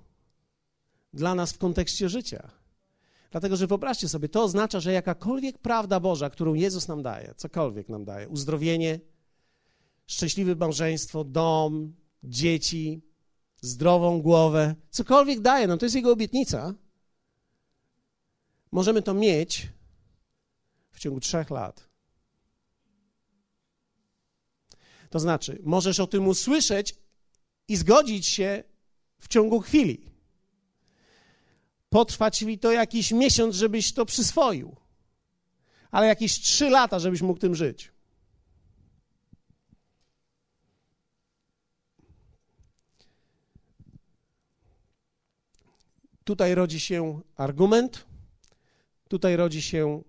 dla 1.14 1.34
nas 1.34 1.52
w 1.52 1.58
kontekście 1.58 2.08
życia. 2.08 2.50
Dlatego, 3.30 3.56
że 3.56 3.66
wyobraźcie 3.66 4.08
sobie, 4.08 4.28
to 4.28 4.42
oznacza, 4.42 4.80
że 4.80 4.92
jakakolwiek 4.92 5.58
prawda 5.58 6.00
Boża, 6.00 6.30
którą 6.30 6.54
Jezus 6.54 6.88
nam 6.88 7.02
daje, 7.02 7.34
cokolwiek 7.36 7.88
nam 7.88 8.04
daje, 8.04 8.28
uzdrowienie, 8.28 9.00
szczęśliwe 10.06 10.54
małżeństwo, 10.54 11.24
dom, 11.24 11.94
dzieci, 12.24 13.02
zdrową 13.60 14.22
głowę, 14.22 14.74
cokolwiek 14.90 15.40
daje 15.40 15.66
nam, 15.66 15.78
to 15.78 15.86
jest 15.86 15.96
Jego 15.96 16.12
obietnica. 16.12 16.74
Możemy 18.72 19.02
to 19.02 19.14
mieć 19.14 19.68
w 20.92 20.98
ciągu 20.98 21.20
trzech 21.20 21.50
lat. 21.50 21.90
To 25.10 25.18
znaczy, 25.18 25.58
możesz 25.62 26.00
o 26.00 26.06
tym 26.06 26.28
usłyszeć 26.28 26.94
i 27.68 27.76
zgodzić 27.76 28.26
się 28.26 28.64
w 29.18 29.28
ciągu 29.28 29.60
chwili. 29.60 30.10
Potrwa 31.88 32.30
ci 32.30 32.58
to 32.58 32.72
jakiś 32.72 33.12
miesiąc, 33.12 33.54
żebyś 33.54 33.92
to 33.92 34.06
przyswoił, 34.06 34.76
ale 35.90 36.06
jakieś 36.06 36.40
trzy 36.40 36.70
lata, 36.70 36.98
żebyś 36.98 37.22
mógł 37.22 37.40
tym 37.40 37.54
żyć. 37.54 37.92
Tutaj 46.24 46.54
rodzi 46.54 46.80
się 46.80 47.20
argument, 47.36 48.09
tutaj 49.10 49.36
rodzi 49.36 49.62
się 49.62 50.02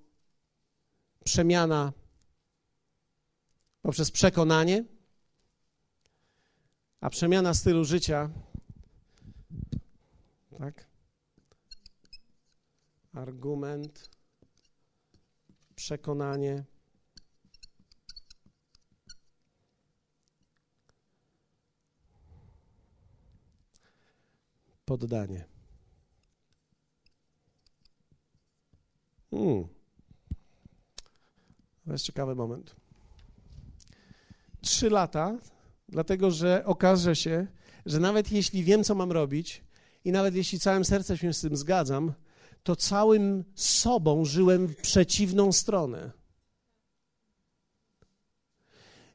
przemiana 1.26 1.94
poprzez 3.82 4.12
przekonanie, 4.12 4.86
a 7.00 7.10
przemiana 7.10 7.54
stylu 7.54 7.86
życia, 7.86 8.30
tak? 10.58 10.88
Argument, 13.14 14.10
przekonanie. 15.76 16.64
Poddanie. 24.86 25.51
To 31.92 31.96
jest 31.96 32.06
ciekawy 32.06 32.36
moment. 32.36 32.76
Trzy 34.62 34.90
lata, 34.90 35.38
dlatego 35.90 36.32
że 36.32 36.64
okaże 36.66 37.16
się, 37.16 37.48
że 37.86 38.00
nawet 38.00 38.32
jeśli 38.32 38.64
wiem, 38.64 38.84
co 38.84 38.96
mam 38.96 39.12
robić, 39.12 39.64
i 40.06 40.12
nawet 40.12 40.36
jeśli 40.36 40.60
całym 40.60 40.86
sercem 40.86 41.18
się 41.18 41.34
z 41.34 41.42
tym 41.42 41.58
zgadzam, 41.58 42.14
to 42.64 42.76
całym 42.76 43.44
sobą 43.56 44.26
żyłem 44.26 44.68
w 44.68 44.76
przeciwną 44.76 45.52
stronę. 45.52 46.12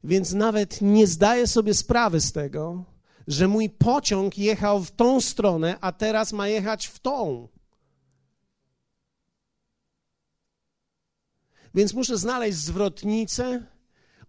Więc 0.05 0.33
nawet 0.33 0.83
nie 0.83 1.07
zdaję 1.07 1.47
sobie 1.47 1.75
sprawy 1.75 2.21
z 2.21 2.33
tego, 2.33 2.85
że 3.27 3.49
mój 3.49 3.71
pociąg 3.71 4.39
jechał 4.39 4.85
w 4.85 4.91
tą 4.91 5.21
stronę, 5.21 5.77
a 5.81 5.93
teraz 5.93 6.33
ma 6.33 6.49
jechać 6.49 6.87
w 6.87 6.99
tą. 6.99 7.49
Więc 11.77 11.95
muszę 11.95 12.19
znaleźć 12.19 12.59
zwrotnicę, 12.59 13.67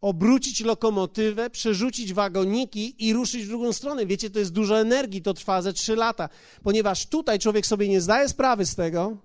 obrócić 0.01 0.61
lokomotywę, 0.61 1.49
przerzucić 1.49 2.13
wagoniki 2.13 3.05
i 3.07 3.13
ruszyć 3.13 3.45
w 3.45 3.47
drugą 3.47 3.73
stronę. 3.73 4.05
Wiecie, 4.05 4.29
to 4.29 4.39
jest 4.39 4.51
dużo 4.51 4.79
energii, 4.79 5.21
to 5.21 5.33
trwa 5.33 5.61
ze 5.61 5.73
trzy 5.73 5.95
lata, 5.95 6.29
ponieważ 6.63 7.05
tutaj 7.05 7.39
człowiek 7.39 7.65
sobie 7.65 7.89
nie 7.89 8.01
zdaje 8.01 8.29
sprawy 8.29 8.65
z 8.65 8.75
tego, 8.75 9.17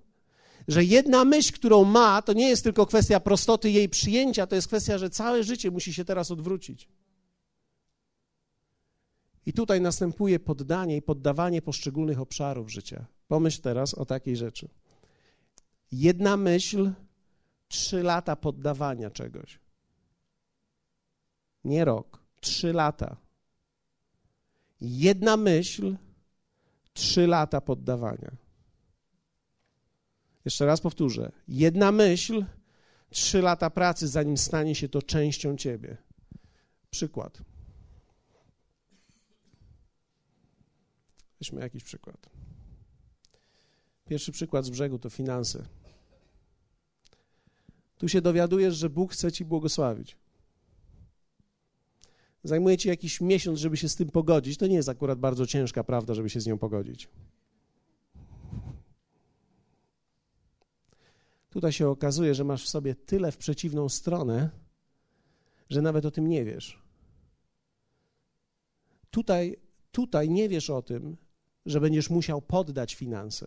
że 0.68 0.84
jedna 0.84 1.24
myśl, 1.24 1.52
którą 1.52 1.84
ma, 1.84 2.22
to 2.22 2.32
nie 2.32 2.48
jest 2.48 2.64
tylko 2.64 2.86
kwestia 2.86 3.20
prostoty 3.20 3.70
jej 3.70 3.88
przyjęcia, 3.88 4.46
to 4.46 4.54
jest 4.54 4.68
kwestia, 4.68 4.98
że 4.98 5.10
całe 5.10 5.44
życie 5.44 5.70
musi 5.70 5.94
się 5.94 6.04
teraz 6.04 6.30
odwrócić. 6.30 6.88
I 9.46 9.52
tutaj 9.52 9.80
następuje 9.80 10.40
poddanie 10.40 10.96
i 10.96 11.02
poddawanie 11.02 11.62
poszczególnych 11.62 12.20
obszarów 12.20 12.72
życia. 12.72 13.04
Pomyśl 13.28 13.60
teraz 13.62 13.94
o 13.94 14.04
takiej 14.04 14.36
rzeczy. 14.36 14.68
Jedna 15.92 16.36
myśl 16.36 16.90
trzy 17.72 18.02
lata 18.02 18.36
poddawania 18.36 19.10
czegoś. 19.10 19.58
Nie 21.64 21.84
rok, 21.84 22.18
trzy 22.40 22.72
lata. 22.72 23.16
Jedna 24.80 25.36
myśl, 25.36 25.96
trzy 26.92 27.26
lata 27.26 27.60
poddawania. 27.60 28.30
Jeszcze 30.44 30.66
raz 30.66 30.80
powtórzę. 30.80 31.32
Jedna 31.48 31.92
myśl, 31.92 32.44
trzy 33.10 33.42
lata 33.42 33.70
pracy, 33.70 34.08
zanim 34.08 34.36
stanie 34.36 34.74
się 34.74 34.88
to 34.88 35.02
częścią 35.02 35.56
ciebie. 35.56 35.96
Przykład. 36.90 37.42
Weźmy 41.40 41.60
jakiś 41.60 41.84
przykład. 41.84 42.30
Pierwszy 44.04 44.32
przykład 44.32 44.64
z 44.64 44.70
brzegu 44.70 44.98
to 44.98 45.10
finanse. 45.10 45.81
Tu 48.02 48.08
się 48.08 48.20
dowiadujesz, 48.20 48.76
że 48.76 48.90
Bóg 48.90 49.12
chce 49.12 49.32
ci 49.32 49.44
błogosławić. 49.44 50.16
Zajmuje 52.44 52.78
ci 52.78 52.88
jakiś 52.88 53.20
miesiąc, 53.20 53.58
żeby 53.58 53.76
się 53.76 53.88
z 53.88 53.96
tym 53.96 54.10
pogodzić. 54.10 54.58
To 54.58 54.66
nie 54.66 54.74
jest 54.74 54.88
akurat 54.88 55.18
bardzo 55.18 55.46
ciężka 55.46 55.84
prawda, 55.84 56.14
żeby 56.14 56.30
się 56.30 56.40
z 56.40 56.46
nią 56.46 56.58
pogodzić. 56.58 57.08
Tutaj 61.50 61.72
się 61.72 61.88
okazuje, 61.88 62.34
że 62.34 62.44
masz 62.44 62.64
w 62.64 62.68
sobie 62.68 62.94
tyle 62.94 63.32
w 63.32 63.36
przeciwną 63.36 63.88
stronę, 63.88 64.50
że 65.70 65.82
nawet 65.82 66.04
o 66.04 66.10
tym 66.10 66.28
nie 66.28 66.44
wiesz. 66.44 66.82
Tutaj, 69.10 69.56
tutaj 69.92 70.30
nie 70.30 70.48
wiesz 70.48 70.70
o 70.70 70.82
tym, 70.82 71.16
że 71.66 71.80
będziesz 71.80 72.10
musiał 72.10 72.42
poddać 72.42 72.94
finanse. 72.94 73.46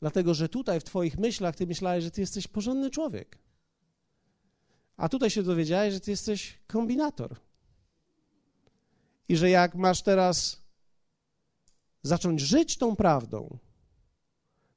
Dlatego, 0.00 0.34
że 0.34 0.48
tutaj 0.48 0.80
w 0.80 0.84
Twoich 0.84 1.18
myślach 1.18 1.56
ty 1.56 1.66
myślałeś, 1.66 2.04
że 2.04 2.10
Ty 2.10 2.20
jesteś 2.20 2.48
porządny 2.48 2.90
człowiek. 2.90 3.42
A 4.96 5.08
tutaj 5.08 5.30
się 5.30 5.42
dowiedziałeś, 5.42 5.94
że 5.94 6.00
ty 6.00 6.10
jesteś 6.10 6.58
kombinator. 6.66 7.36
I 9.28 9.36
że 9.36 9.50
jak 9.50 9.74
masz 9.74 10.02
teraz 10.02 10.62
zacząć 12.02 12.40
żyć 12.40 12.78
tą 12.78 12.96
prawdą, 12.96 13.58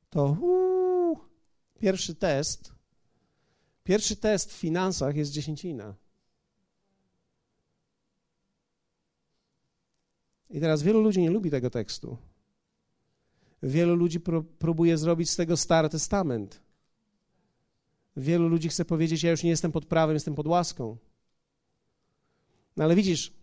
to 0.10 0.38
uu, 0.41 1.19
pierwszy 1.80 2.15
test, 2.15 2.73
pierwszy 3.84 4.15
test 4.15 4.54
w 4.54 4.56
finansach 4.56 5.15
jest 5.15 5.32
dziesięcina. 5.32 5.95
I 10.49 10.60
teraz 10.60 10.84
wielu 10.84 11.01
ludzi 11.01 11.21
nie 11.21 11.30
lubi 11.30 11.51
tego 11.51 11.69
tekstu. 11.69 12.17
Wielu 13.63 13.95
ludzi 13.95 14.19
próbuje 14.60 14.97
zrobić 14.97 15.30
z 15.30 15.36
tego 15.36 15.58
Stary 15.58 15.89
Testament. 15.89 16.64
Wielu 18.17 18.47
ludzi 18.47 18.69
chce 18.69 18.86
powiedzieć: 18.86 19.23
Ja 19.23 19.32
już 19.32 19.43
nie 19.43 19.49
jestem 19.49 19.71
pod 19.71 19.86
prawem, 19.86 20.13
jestem 20.13 20.36
pod 20.36 20.47
łaską. 20.47 20.97
No 22.78 22.84
ale 22.84 22.95
widzisz, 22.95 23.34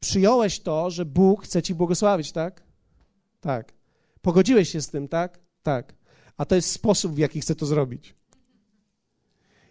przyjąłeś 0.00 0.60
to, 0.60 0.90
że 0.90 1.04
Bóg 1.04 1.44
chce 1.44 1.62
ci 1.62 1.74
błogosławić, 1.74 2.32
tak? 2.32 2.62
Tak. 3.40 3.72
Pogodziłeś 4.22 4.68
się 4.68 4.80
z 4.80 4.88
tym, 4.88 5.08
tak? 5.08 5.40
Tak. 5.62 5.94
A 6.36 6.44
to 6.44 6.54
jest 6.54 6.70
sposób, 6.70 7.14
w 7.14 7.18
jaki 7.18 7.40
chce 7.40 7.54
to 7.54 7.66
zrobić. 7.66 8.14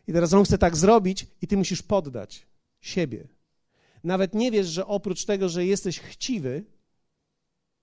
I 0.07 0.13
teraz 0.13 0.33
on 0.33 0.45
chce 0.45 0.57
tak 0.57 0.77
zrobić, 0.77 1.27
i 1.41 1.47
ty 1.47 1.57
musisz 1.57 1.81
poddać 1.81 2.47
siebie. 2.81 3.27
Nawet 4.03 4.33
nie 4.35 4.51
wiesz, 4.51 4.67
że 4.67 4.87
oprócz 4.87 5.25
tego, 5.25 5.49
że 5.49 5.65
jesteś 5.65 5.99
chciwy, 5.99 6.65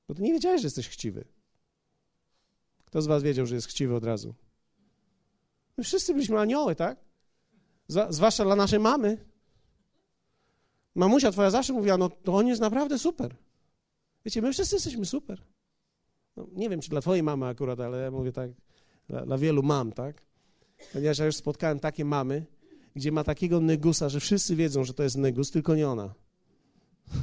bo 0.08 0.14
ty 0.14 0.22
nie 0.22 0.32
wiedziałeś, 0.32 0.60
że 0.60 0.66
jesteś 0.66 0.88
chciwy. 0.88 1.24
Kto 2.84 3.02
z 3.02 3.06
was 3.06 3.22
wiedział, 3.22 3.46
że 3.46 3.54
jest 3.54 3.66
chciwy 3.66 3.94
od 3.94 4.04
razu? 4.04 4.34
My 5.80 5.84
wszyscy 5.84 6.12
byliśmy 6.12 6.38
anioły, 6.38 6.74
tak? 6.74 6.98
zwłaszcza 8.10 8.44
dla 8.44 8.56
naszej 8.56 8.78
mamy. 8.78 9.18
Mamusia 10.94 11.32
twoja 11.32 11.50
zawsze 11.50 11.72
mówiła, 11.72 11.96
no 11.96 12.08
to 12.08 12.34
on 12.34 12.46
jest 12.46 12.60
naprawdę 12.60 12.98
super. 12.98 13.36
Wiecie, 14.24 14.42
my 14.42 14.52
wszyscy 14.52 14.76
jesteśmy 14.76 15.06
super. 15.06 15.42
No, 16.36 16.46
nie 16.52 16.68
wiem, 16.68 16.80
czy 16.80 16.90
dla 16.90 17.00
twojej 17.00 17.22
mamy 17.22 17.46
akurat, 17.46 17.80
ale 17.80 18.02
ja 18.02 18.10
mówię 18.10 18.32
tak, 18.32 18.50
dla, 19.08 19.26
dla 19.26 19.38
wielu 19.38 19.62
mam, 19.62 19.92
tak? 19.92 20.22
Ponieważ 20.92 21.18
ja 21.18 21.26
już 21.26 21.36
spotkałem 21.36 21.80
takie 21.80 22.04
mamy, 22.04 22.46
gdzie 22.96 23.12
ma 23.12 23.24
takiego 23.24 23.60
negusa, 23.60 24.08
że 24.08 24.20
wszyscy 24.20 24.56
wiedzą, 24.56 24.84
że 24.84 24.94
to 24.94 25.02
jest 25.02 25.16
negus, 25.16 25.50
tylko 25.50 25.74
nie 25.74 25.88
ona. 25.88 26.14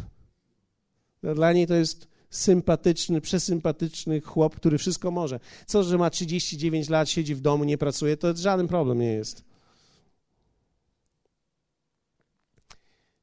No, 1.24 1.36
dla 1.36 1.54
niej 1.54 1.68
to 1.68 1.74
jest 1.74 2.08
sympatyczny, 2.30 3.22
przesympatyczny 3.22 4.22
chłop, 4.22 4.56
który 4.56 4.78
wszystko 4.78 5.12
może. 5.12 5.40
Co, 5.66 5.84
że 5.84 5.98
ma 5.98 6.10
39 6.10 6.90
lat, 6.90 7.10
siedzi 7.10 7.36
w 7.36 7.42
domu, 7.42 7.64
nie 7.64 7.78
pracuje, 7.78 8.18
to 8.18 8.36
żaden 8.36 8.68
problem 8.68 9.00
nie 9.00 9.14
jest. 9.14 9.44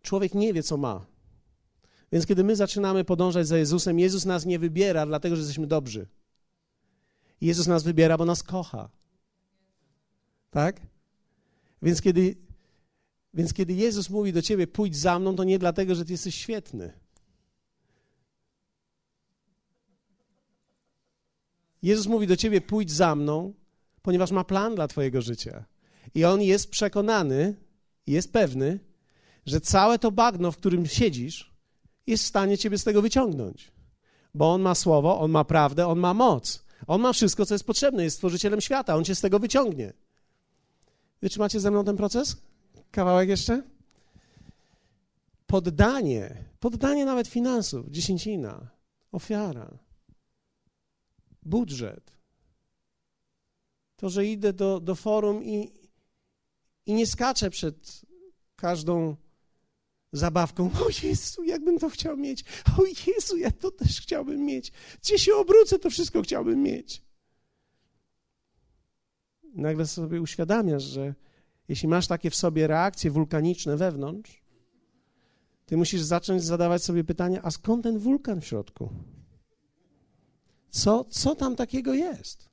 Człowiek 0.02 0.34
nie 0.34 0.52
wie, 0.52 0.62
co 0.62 0.76
ma. 0.76 1.06
Więc 2.12 2.26
kiedy 2.26 2.44
my 2.44 2.56
zaczynamy 2.56 3.04
podążać 3.04 3.46
za 3.46 3.58
Jezusem, 3.58 3.98
Jezus 3.98 4.24
nas 4.24 4.46
nie 4.46 4.58
wybiera, 4.58 5.06
dlatego 5.06 5.36
że 5.36 5.40
jesteśmy 5.40 5.66
dobrzy. 5.66 6.06
Jezus 7.40 7.66
nas 7.66 7.82
wybiera, 7.82 8.18
bo 8.18 8.24
nas 8.24 8.42
kocha. 8.42 8.90
Tak? 10.50 10.80
Więc 11.82 12.02
kiedy, 12.02 12.36
więc 13.34 13.52
kiedy 13.52 13.72
Jezus 13.72 14.10
mówi 14.10 14.32
do 14.32 14.42
ciebie, 14.42 14.66
pójdź 14.66 14.96
za 14.96 15.18
mną, 15.18 15.36
to 15.36 15.44
nie 15.44 15.58
dlatego, 15.58 15.94
że 15.94 16.04
ty 16.04 16.12
jesteś 16.12 16.34
świetny 16.34 17.03
Jezus 21.85 22.07
mówi 22.07 22.27
do 22.27 22.37
ciebie: 22.37 22.61
pójdź 22.61 22.92
za 22.92 23.14
mną, 23.14 23.55
ponieważ 24.03 24.31
ma 24.31 24.44
plan 24.44 24.75
dla 24.75 24.88
twojego 24.88 25.23
życia. 25.23 25.64
I 26.14 26.25
on 26.25 26.42
jest 26.42 26.70
przekonany, 26.70 27.57
jest 28.07 28.33
pewny, 28.33 28.81
że 29.47 29.61
całe 29.61 29.99
to 29.99 30.12
bagno, 30.12 30.53
w 30.53 30.57
którym 30.57 30.87
siedzisz, 30.87 31.55
jest 32.07 32.25
w 32.25 32.27
stanie 32.27 32.59
ciebie 32.59 32.79
z 32.79 32.85
tego 32.85 33.03
wyciągnąć. 33.03 33.73
Bo 34.35 34.53
on 34.53 34.62
ma 34.62 34.75
słowo, 34.75 35.20
on 35.20 35.31
ma 35.31 35.44
prawdę, 35.44 35.87
on 35.87 35.99
ma 35.99 36.14
moc. 36.14 36.64
On 36.87 37.01
ma 37.01 37.12
wszystko, 37.12 37.47
co 37.47 37.55
jest 37.55 37.66
potrzebne, 37.66 38.05
jest 38.05 38.16
stworzycielem 38.16 38.61
świata, 38.61 38.97
on 38.97 39.05
cię 39.05 39.14
z 39.14 39.20
tego 39.20 39.38
wyciągnie. 39.38 39.92
Wytrzymacie 41.23 41.61
ze 41.61 41.70
mną 41.70 41.85
ten 41.85 41.97
proces? 41.97 42.37
Kawałek 42.90 43.29
jeszcze? 43.29 43.62
Poddanie, 45.47 46.44
poddanie 46.61 47.05
nawet 47.05 47.29
finansów, 47.29 47.90
dziesięcina, 47.90 48.70
ofiara, 49.12 49.84
budżet. 51.44 52.12
To, 53.96 54.11
że 54.11 54.26
idę 54.26 54.52
do, 54.52 54.80
do 54.80 54.94
forum 54.94 55.44
i, 55.44 55.72
i 56.87 56.94
nie 56.94 57.07
skaczę 57.07 57.50
przed 57.50 58.00
każdą 58.57 59.16
zabawką. 60.12 60.70
O 60.87 60.88
Jezu, 61.02 61.44
jakbym 61.44 61.78
to 61.78 61.88
chciał 61.88 62.16
mieć. 62.16 62.44
O 62.78 62.85
Jezu, 63.07 63.37
ja 63.37 63.50
to 63.50 63.70
też 63.70 64.00
chciałbym 64.00 64.44
mieć. 64.44 64.72
Gdzie 65.02 65.18
się 65.18 65.35
obrócę, 65.35 65.78
to 65.78 65.90
wszystko 65.90 66.22
chciałbym 66.22 66.62
mieć. 66.62 67.02
Nagle 69.54 69.87
sobie 69.87 70.20
uświadamiasz, 70.20 70.83
że 70.83 71.14
jeśli 71.68 71.88
masz 71.88 72.07
takie 72.07 72.30
w 72.30 72.35
sobie 72.35 72.66
reakcje 72.66 73.11
wulkaniczne 73.11 73.76
wewnątrz, 73.76 74.42
ty 75.66 75.76
musisz 75.76 76.02
zacząć 76.02 76.44
zadawać 76.44 76.85
sobie 76.85 77.04
pytanie, 77.04 77.40
a 77.42 77.50
skąd 77.50 77.83
ten 77.83 77.98
wulkan 77.98 78.40
w 78.40 78.46
środku? 78.46 78.88
Co, 80.74 81.04
co 81.04 81.34
tam 81.34 81.56
takiego 81.56 81.94
jest? 81.94 82.50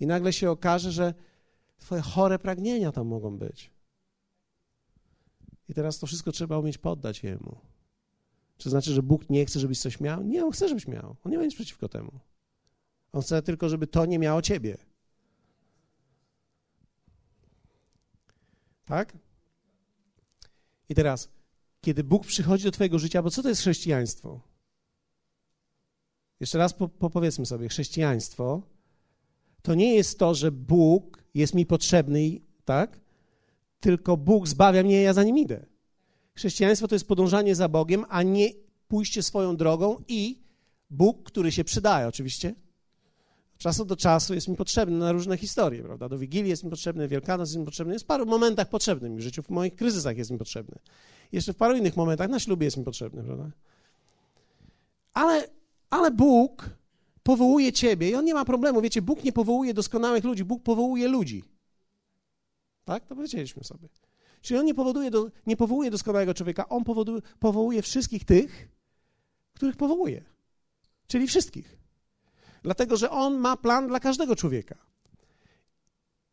I 0.00 0.06
nagle 0.06 0.32
się 0.32 0.50
okaże, 0.50 0.92
że 0.92 1.14
twoje 1.78 2.02
chore 2.02 2.38
pragnienia 2.38 2.92
tam 2.92 3.06
mogą 3.06 3.38
być. 3.38 3.70
I 5.68 5.74
teraz 5.74 5.98
to 5.98 6.06
wszystko 6.06 6.32
trzeba 6.32 6.58
umieć 6.58 6.78
poddać 6.78 7.22
Jemu. 7.22 7.56
Czy 8.58 8.70
znaczy, 8.70 8.92
że 8.92 9.02
Bóg 9.02 9.30
nie 9.30 9.46
chce, 9.46 9.60
żebyś 9.60 9.80
coś 9.80 10.00
miał? 10.00 10.22
Nie, 10.22 10.44
On 10.44 10.52
chce, 10.52 10.68
żebyś 10.68 10.86
miał. 10.86 11.16
On 11.24 11.32
nie 11.32 11.38
ma 11.38 11.44
nic 11.44 11.54
przeciwko 11.54 11.88
temu. 11.88 12.20
On 13.12 13.22
chce 13.22 13.42
tylko, 13.42 13.68
żeby 13.68 13.86
to 13.86 14.06
nie 14.06 14.18
miało 14.18 14.42
ciebie. 14.42 14.78
Tak? 18.84 19.16
I 20.88 20.94
teraz, 20.94 21.28
kiedy 21.80 22.04
Bóg 22.04 22.26
przychodzi 22.26 22.64
do 22.64 22.70
Twojego 22.70 22.98
życia, 22.98 23.22
bo 23.22 23.30
co 23.30 23.42
to 23.42 23.48
jest 23.48 23.60
chrześcijaństwo? 23.60 24.55
Jeszcze 26.40 26.58
raz 26.58 26.74
po, 26.74 26.88
po 26.88 27.10
powiedzmy 27.10 27.46
sobie, 27.46 27.68
chrześcijaństwo 27.68 28.62
to 29.62 29.74
nie 29.74 29.94
jest 29.94 30.18
to, 30.18 30.34
że 30.34 30.52
Bóg 30.52 31.22
jest 31.34 31.54
mi 31.54 31.66
potrzebny, 31.66 32.40
tak? 32.64 33.00
Tylko 33.80 34.16
Bóg 34.16 34.48
zbawia 34.48 34.82
mnie, 34.82 35.02
ja 35.02 35.12
za 35.12 35.24
nim 35.24 35.38
idę. 35.38 35.66
Chrześcijaństwo 36.34 36.88
to 36.88 36.94
jest 36.94 37.08
podążanie 37.08 37.54
za 37.54 37.68
Bogiem, 37.68 38.04
a 38.08 38.22
nie 38.22 38.50
pójście 38.88 39.22
swoją 39.22 39.56
drogą 39.56 40.02
i 40.08 40.42
Bóg, 40.90 41.22
który 41.22 41.52
się 41.52 41.64
przydaje, 41.64 42.08
oczywiście. 42.08 42.54
Czasu 43.58 43.84
do 43.84 43.96
czasu 43.96 44.34
jest 44.34 44.48
mi 44.48 44.56
potrzebny 44.56 44.98
na 44.98 45.12
różne 45.12 45.36
historie, 45.36 45.82
prawda? 45.82 46.08
Do 46.08 46.18
Wigilii 46.18 46.50
jest 46.50 46.64
mi 46.64 46.70
potrzebny, 46.70 47.08
Wielkanoc 47.08 47.48
jest 47.48 47.58
mi 47.58 47.64
potrzebny, 47.64 47.92
jest 47.92 48.04
w 48.04 48.08
paru 48.08 48.26
momentach 48.26 48.68
potrzebny 48.68 49.10
mi 49.10 49.16
w 49.16 49.20
życiu, 49.20 49.42
w 49.42 49.50
moich 49.50 49.74
kryzysach 49.74 50.16
jest 50.16 50.30
mi 50.30 50.38
potrzebny. 50.38 50.78
Jeszcze 51.32 51.52
w 51.52 51.56
paru 51.56 51.76
innych 51.76 51.96
momentach, 51.96 52.30
na 52.30 52.40
ślubie 52.40 52.64
jest 52.64 52.76
mi 52.76 52.84
potrzebny, 52.84 53.22
prawda? 53.22 53.50
Ale, 55.14 55.48
ale 55.96 56.10
Bóg 56.10 56.70
powołuje 57.22 57.72
ciebie 57.72 58.10
i 58.10 58.14
on 58.14 58.24
nie 58.24 58.34
ma 58.34 58.44
problemu. 58.44 58.80
Wiecie, 58.80 59.02
Bóg 59.02 59.24
nie 59.24 59.32
powołuje 59.32 59.74
doskonałych 59.74 60.24
ludzi, 60.24 60.44
Bóg 60.44 60.62
powołuje 60.62 61.08
ludzi. 61.08 61.44
Tak? 62.84 63.06
To 63.06 63.16
powiedzieliśmy 63.16 63.64
sobie. 63.64 63.88
Czyli 64.42 64.60
on 64.60 64.66
nie, 64.66 64.74
powoduje 64.74 65.10
do, 65.10 65.30
nie 65.46 65.56
powołuje 65.56 65.90
doskonałego 65.90 66.34
człowieka, 66.34 66.68
on 66.68 66.84
powoduje, 66.84 67.22
powołuje 67.40 67.82
wszystkich 67.82 68.24
tych, 68.24 68.68
których 69.54 69.76
powołuje. 69.76 70.24
Czyli 71.06 71.26
wszystkich. 71.26 71.78
Dlatego, 72.62 72.96
że 72.96 73.10
on 73.10 73.38
ma 73.38 73.56
plan 73.56 73.88
dla 73.88 74.00
każdego 74.00 74.36
człowieka. 74.36 74.76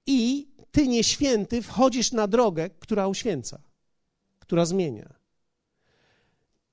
I 0.06 0.47
ty, 0.71 0.88
nieświęty, 0.88 1.62
wchodzisz 1.62 2.12
na 2.12 2.28
drogę, 2.28 2.69
która 2.69 3.08
uświęca, 3.08 3.60
która 4.39 4.65
zmienia. 4.65 5.13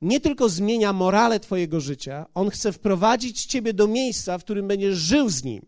Nie 0.03 0.21
tylko 0.21 0.49
zmienia 0.49 0.93
morale 0.93 1.41
twojego 1.41 1.81
życia, 1.81 2.27
on 2.35 2.51
chce 2.51 2.73
wprowadzić 2.73 3.47
ciebie 3.47 3.75
do 3.75 3.87
miejsca, 3.87 4.39
w 4.39 4.45
którym 4.45 4.69
będziesz 4.69 4.97
żył 4.97 5.29
z 5.29 5.45
nim. 5.45 5.67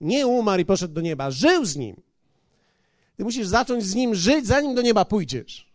Nie 0.00 0.26
umarł 0.26 0.62
i 0.62 0.64
poszedł 0.64 0.94
do 0.94 1.00
nieba, 1.00 1.30
żył 1.30 1.64
z 1.64 1.76
nim. 1.76 1.96
Ty 3.16 3.24
musisz 3.24 3.46
zacząć 3.46 3.84
z 3.84 3.94
nim 3.94 4.14
żyć, 4.14 4.46
zanim 4.46 4.74
do 4.74 4.82
nieba 4.82 5.04
pójdziesz. 5.04 5.72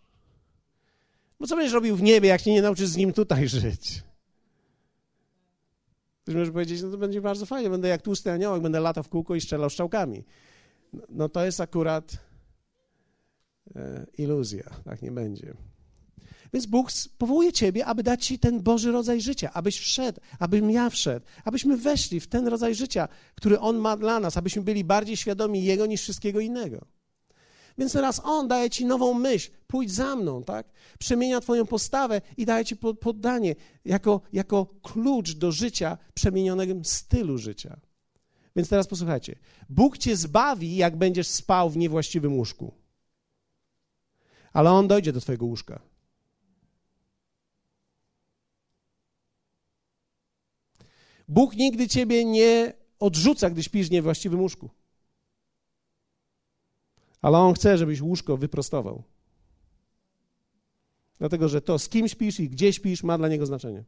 Bo 1.39 1.47
co 1.47 1.55
będziesz 1.55 1.73
robił 1.73 1.95
w 1.95 2.01
niebie, 2.01 2.29
jak 2.29 2.41
się 2.41 2.51
nie 2.51 2.61
nauczysz 2.61 2.87
z 2.87 2.97
nim 2.97 3.13
tutaj 3.13 3.47
żyć? 3.47 4.03
Ktoś 6.23 6.35
może 6.35 6.51
powiedzieć, 6.51 6.81
no 6.81 6.91
to 6.91 6.97
będzie 6.97 7.21
bardzo 7.21 7.45
fajnie, 7.45 7.69
będę 7.69 7.87
jak 7.87 8.01
tłusty 8.01 8.31
aniołek, 8.31 8.61
będę 8.61 8.79
latał 8.79 9.03
w 9.03 9.09
kółko 9.09 9.35
i 9.35 9.41
strzelał 9.41 9.69
strzałkami. 9.69 10.23
No, 10.93 11.01
no 11.09 11.29
to 11.29 11.45
jest 11.45 11.61
akurat 11.61 12.17
e, 13.75 14.05
iluzja, 14.17 14.63
tak 14.85 15.01
nie 15.01 15.11
będzie. 15.11 15.53
Więc 16.53 16.65
Bóg 16.65 16.91
powołuje 17.17 17.53
ciebie, 17.53 17.85
aby 17.85 18.03
dać 18.03 18.25
ci 18.25 18.39
ten 18.39 18.61
Boży 18.61 18.91
rodzaj 18.91 19.21
życia, 19.21 19.53
abyś 19.53 19.79
wszedł, 19.79 20.19
abym 20.39 20.71
ja 20.71 20.89
wszedł, 20.89 21.25
abyśmy 21.45 21.77
weszli 21.77 22.19
w 22.19 22.27
ten 22.27 22.47
rodzaj 22.47 22.75
życia, 22.75 23.07
który 23.35 23.59
On 23.59 23.77
ma 23.77 23.97
dla 23.97 24.19
nas, 24.19 24.37
abyśmy 24.37 24.61
byli 24.61 24.83
bardziej 24.83 25.17
świadomi 25.17 25.63
Jego 25.63 25.85
niż 25.85 26.01
wszystkiego 26.01 26.39
innego. 26.39 26.85
Więc 27.77 27.93
teraz 27.93 28.21
On 28.23 28.47
daje 28.47 28.69
ci 28.69 28.85
nową 28.85 29.13
myśl, 29.13 29.51
pójdź 29.67 29.91
za 29.91 30.15
mną, 30.15 30.43
tak? 30.43 30.67
Przemienia 30.99 31.39
twoją 31.41 31.65
postawę 31.65 32.21
i 32.37 32.45
daje 32.45 32.65
ci 32.65 32.75
poddanie 32.75 33.55
jako, 33.85 34.21
jako 34.33 34.65
klucz 34.65 35.31
do 35.31 35.51
życia, 35.51 35.97
przemienionego 36.13 36.73
stylu 36.83 37.37
życia. 37.37 37.79
Więc 38.55 38.69
teraz 38.69 38.87
posłuchajcie. 38.87 39.35
Bóg 39.69 39.97
cię 39.97 40.15
zbawi, 40.15 40.75
jak 40.75 40.97
będziesz 40.97 41.27
spał 41.27 41.69
w 41.69 41.77
niewłaściwym 41.77 42.33
łóżku. 42.33 42.73
Ale 44.53 44.71
On 44.71 44.87
dojdzie 44.87 45.13
do 45.13 45.21
twojego 45.21 45.45
łóżka. 45.45 45.90
Bóg 51.31 51.55
nigdy 51.55 51.87
ciebie 51.87 52.25
nie 52.25 52.73
odrzuca, 52.99 53.49
gdy 53.49 53.63
śpisz 53.63 53.87
w 53.87 53.91
niewłaściwym 53.91 54.41
łóżku. 54.41 54.69
Ale 57.21 57.37
On 57.37 57.53
chce, 57.53 57.77
żebyś 57.77 58.01
łóżko 58.01 58.37
wyprostował. 58.37 59.03
Dlatego, 61.19 61.49
że 61.49 61.61
to, 61.61 61.79
z 61.79 61.89
kim 61.89 62.07
śpisz 62.07 62.39
i 62.39 62.49
gdzie 62.49 62.73
śpisz, 62.73 63.03
ma 63.03 63.17
dla 63.17 63.27
Niego 63.27 63.45
znaczenie. 63.45 63.83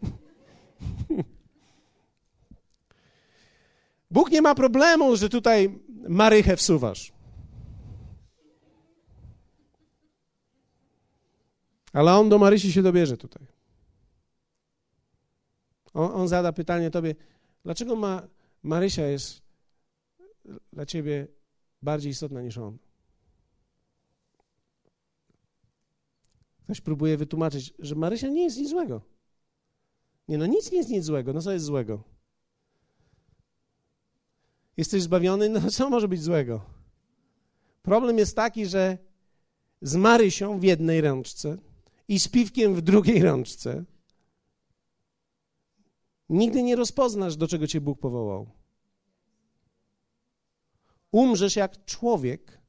Bóg 4.10 4.30
nie 4.30 4.42
ma 4.42 4.54
problemu, 4.54 5.16
że 5.16 5.28
tutaj 5.28 5.78
marychę 6.08 6.56
wsuwasz. 6.56 7.12
Ale 11.92 12.14
on 12.14 12.28
do 12.28 12.38
Marysi 12.38 12.72
się 12.72 12.82
dobierze 12.82 13.16
tutaj. 13.16 13.57
On, 15.98 16.10
on 16.14 16.28
zada 16.28 16.52
pytanie 16.52 16.90
tobie, 16.90 17.14
dlaczego 17.64 17.96
ma, 17.96 18.28
Marysia 18.62 19.06
jest 19.06 19.42
dla 20.72 20.86
ciebie 20.86 21.26
bardziej 21.82 22.12
istotna 22.12 22.42
niż 22.42 22.58
on? 22.58 22.78
Ktoś 26.64 26.80
próbuje 26.80 27.16
wytłumaczyć, 27.16 27.74
że 27.78 27.94
Marysia 27.94 28.28
nie 28.28 28.42
jest 28.42 28.58
nic 28.58 28.70
złego. 28.70 29.00
Nie, 30.28 30.38
no 30.38 30.46
nic 30.46 30.72
nie 30.72 30.78
jest 30.78 30.90
nic 30.90 31.04
złego. 31.04 31.32
No 31.32 31.42
co 31.42 31.52
jest 31.52 31.64
złego? 31.64 32.04
Jesteś 34.76 35.02
zbawiony? 35.02 35.48
No 35.48 35.70
co 35.70 35.90
może 35.90 36.08
być 36.08 36.22
złego? 36.22 36.60
Problem 37.82 38.18
jest 38.18 38.36
taki, 38.36 38.66
że 38.66 38.98
z 39.82 39.96
Marysią 39.96 40.60
w 40.60 40.62
jednej 40.62 41.00
rączce 41.00 41.58
i 42.08 42.18
z 42.18 42.28
piwkiem 42.28 42.74
w 42.74 42.80
drugiej 42.80 43.22
rączce 43.22 43.84
Nigdy 46.28 46.62
nie 46.62 46.76
rozpoznasz, 46.76 47.36
do 47.36 47.48
czego 47.48 47.66
cię 47.66 47.80
Bóg 47.80 48.00
powołał. 48.00 48.50
Umrzesz 51.12 51.56
jak 51.56 51.84
człowiek 51.84 52.60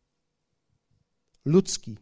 ludzki. 1.46 1.98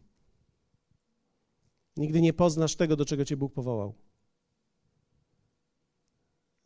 Nigdy 1.96 2.20
nie 2.20 2.32
poznasz 2.32 2.76
tego, 2.76 2.96
do 2.96 3.04
czego 3.04 3.24
cię 3.24 3.36
Bóg 3.36 3.52
powołał. 3.52 3.94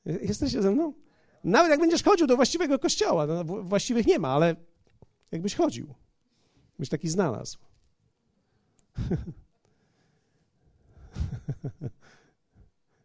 Jesteście 0.04 0.62
ze 0.62 0.70
mną? 0.70 0.94
Nawet 1.44 1.70
jak 1.70 1.80
będziesz 1.80 2.02
chodził 2.02 2.26
do 2.26 2.36
właściwego 2.36 2.78
kościoła, 2.78 3.26
no, 3.26 3.44
właściwych 3.44 4.06
nie 4.06 4.18
ma, 4.18 4.28
ale 4.28 4.56
jakbyś 5.32 5.54
chodził, 5.54 5.94
byś 6.78 6.88
taki 6.88 7.08
znalazł. 7.08 7.58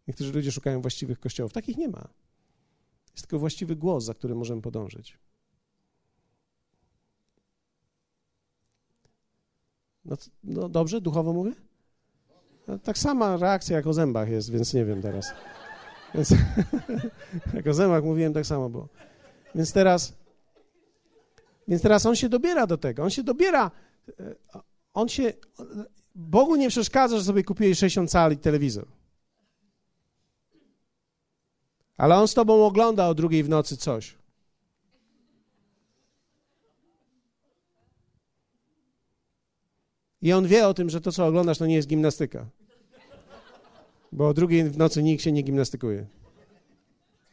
Niektórzy 0.08 0.34
ludzie 0.34 0.52
szukają 0.52 0.82
właściwych 0.82 1.20
kościołów. 1.20 1.54
Takich 1.54 1.78
nie 1.78 1.90
ma. 1.90 2.08
Jest 3.12 3.28
tylko 3.28 3.40
właściwy 3.40 3.76
głos, 3.76 4.04
za 4.04 4.14
którym 4.14 4.38
możemy 4.38 4.62
podążyć. 4.62 5.18
No, 10.06 10.18
no 10.44 10.70
dobrze, 10.70 11.02
duchowo 11.02 11.34
mówię? 11.34 11.52
No, 12.68 12.80
tak 12.80 12.98
sama 12.98 13.38
reakcja 13.38 13.76
jak 13.76 13.88
o 13.88 13.94
zębach 13.94 14.30
jest, 14.30 14.52
więc 14.52 14.74
nie 14.74 14.86
wiem 14.86 15.02
teraz. 15.02 15.32
Więc, 16.16 16.34
jak 17.54 17.68
o 17.68 17.74
zębach 17.74 18.04
mówiłem, 18.04 18.34
tak 18.34 18.46
samo 18.46 18.70
było. 18.70 18.88
Więc 19.56 19.74
teraz, 19.74 20.14
więc 21.68 21.82
teraz 21.82 22.06
on 22.06 22.16
się 22.16 22.30
dobiera 22.30 22.68
do 22.68 22.78
tego. 22.78 23.04
On 23.04 23.10
się 23.10 23.24
dobiera. 23.24 23.72
E, 24.20 24.36
on 24.94 25.10
się. 25.10 25.34
Bogu 26.16 26.56
nie 26.56 26.70
przeszkadza, 26.70 27.18
że 27.18 27.24
sobie 27.24 27.44
kupiłeś 27.44 27.78
60 27.78 28.12
cali 28.12 28.38
telewizor. 28.38 28.97
Ale 31.98 32.16
on 32.16 32.28
z 32.28 32.34
tobą 32.34 32.66
ogląda 32.66 33.08
o 33.08 33.14
drugiej 33.14 33.44
w 33.44 33.50
nocy 33.50 33.78
coś. 33.78 34.18
I 40.22 40.34
on 40.34 40.48
wie 40.48 40.68
o 40.68 40.74
tym, 40.74 40.90
że 40.90 41.02
to, 41.02 41.12
co 41.12 41.26
oglądasz, 41.26 41.58
to 41.58 41.66
nie 41.66 41.76
jest 41.76 41.88
gimnastyka. 41.88 42.46
Bo 44.12 44.28
o 44.28 44.34
drugiej 44.34 44.70
w 44.70 44.78
nocy 44.78 45.04
nikt 45.04 45.24
się 45.24 45.32
nie 45.32 45.42
gimnastykuje. 45.42 46.06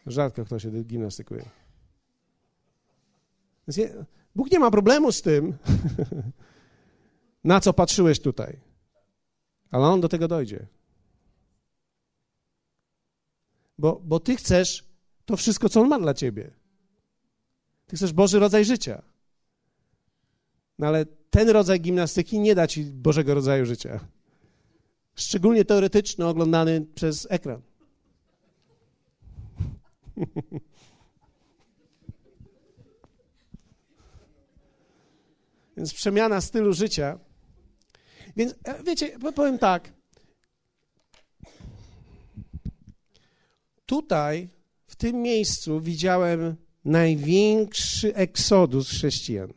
Rzadko 0.06 0.44
kto 0.44 0.58
się 0.58 0.70
gimnastykuje. 0.70 1.44
Bóg 4.34 4.50
nie 4.50 4.58
ma 4.58 4.70
problemu 4.70 5.12
z 5.12 5.22
tym, 5.22 5.58
na 7.44 7.60
co 7.60 7.72
patrzyłeś 7.72 8.20
tutaj. 8.20 8.60
Ale 9.70 9.86
on 9.86 10.00
do 10.00 10.08
tego 10.08 10.28
dojdzie. 10.28 10.66
Bo, 13.78 14.00
bo 14.04 14.20
ty 14.20 14.36
chcesz 14.36 14.84
to 15.24 15.36
wszystko, 15.36 15.68
co 15.68 15.80
on 15.80 15.88
ma 15.88 15.98
dla 15.98 16.14
ciebie. 16.14 16.50
Ty 17.86 17.96
chcesz 17.96 18.12
Boży 18.12 18.38
rodzaj 18.38 18.64
życia. 18.64 19.02
No 20.78 20.86
ale 20.86 21.06
ten 21.30 21.48
rodzaj 21.48 21.80
gimnastyki 21.80 22.40
nie 22.40 22.54
da 22.54 22.66
ci 22.66 22.84
Bożego 22.84 23.34
rodzaju 23.34 23.66
życia. 23.66 24.00
Szczególnie 25.14 25.64
teoretyczny, 25.64 26.26
oglądany 26.26 26.86
przez 26.94 27.26
ekran. 27.30 27.62
Więc 35.76 35.94
przemiana 35.94 36.40
stylu 36.40 36.72
życia. 36.72 37.18
Więc 38.36 38.54
e, 38.64 38.82
wiecie, 38.82 39.18
powiem 39.34 39.58
tak. 39.58 39.92
Tutaj, 43.94 44.48
w 44.86 44.96
tym 44.96 45.22
miejscu, 45.22 45.80
widziałem 45.80 46.56
największy 46.84 48.14
eksodus 48.14 48.88
chrześcijan. 48.88 49.52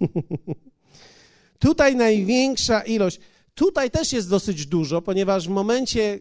Tutaj 1.66 1.96
największa 1.96 2.80
ilość. 2.80 3.20
Tutaj 3.54 3.90
też 3.90 4.12
jest 4.12 4.30
dosyć 4.30 4.66
dużo, 4.66 5.02
ponieważ 5.02 5.48
w 5.48 5.50
momencie 5.50 6.18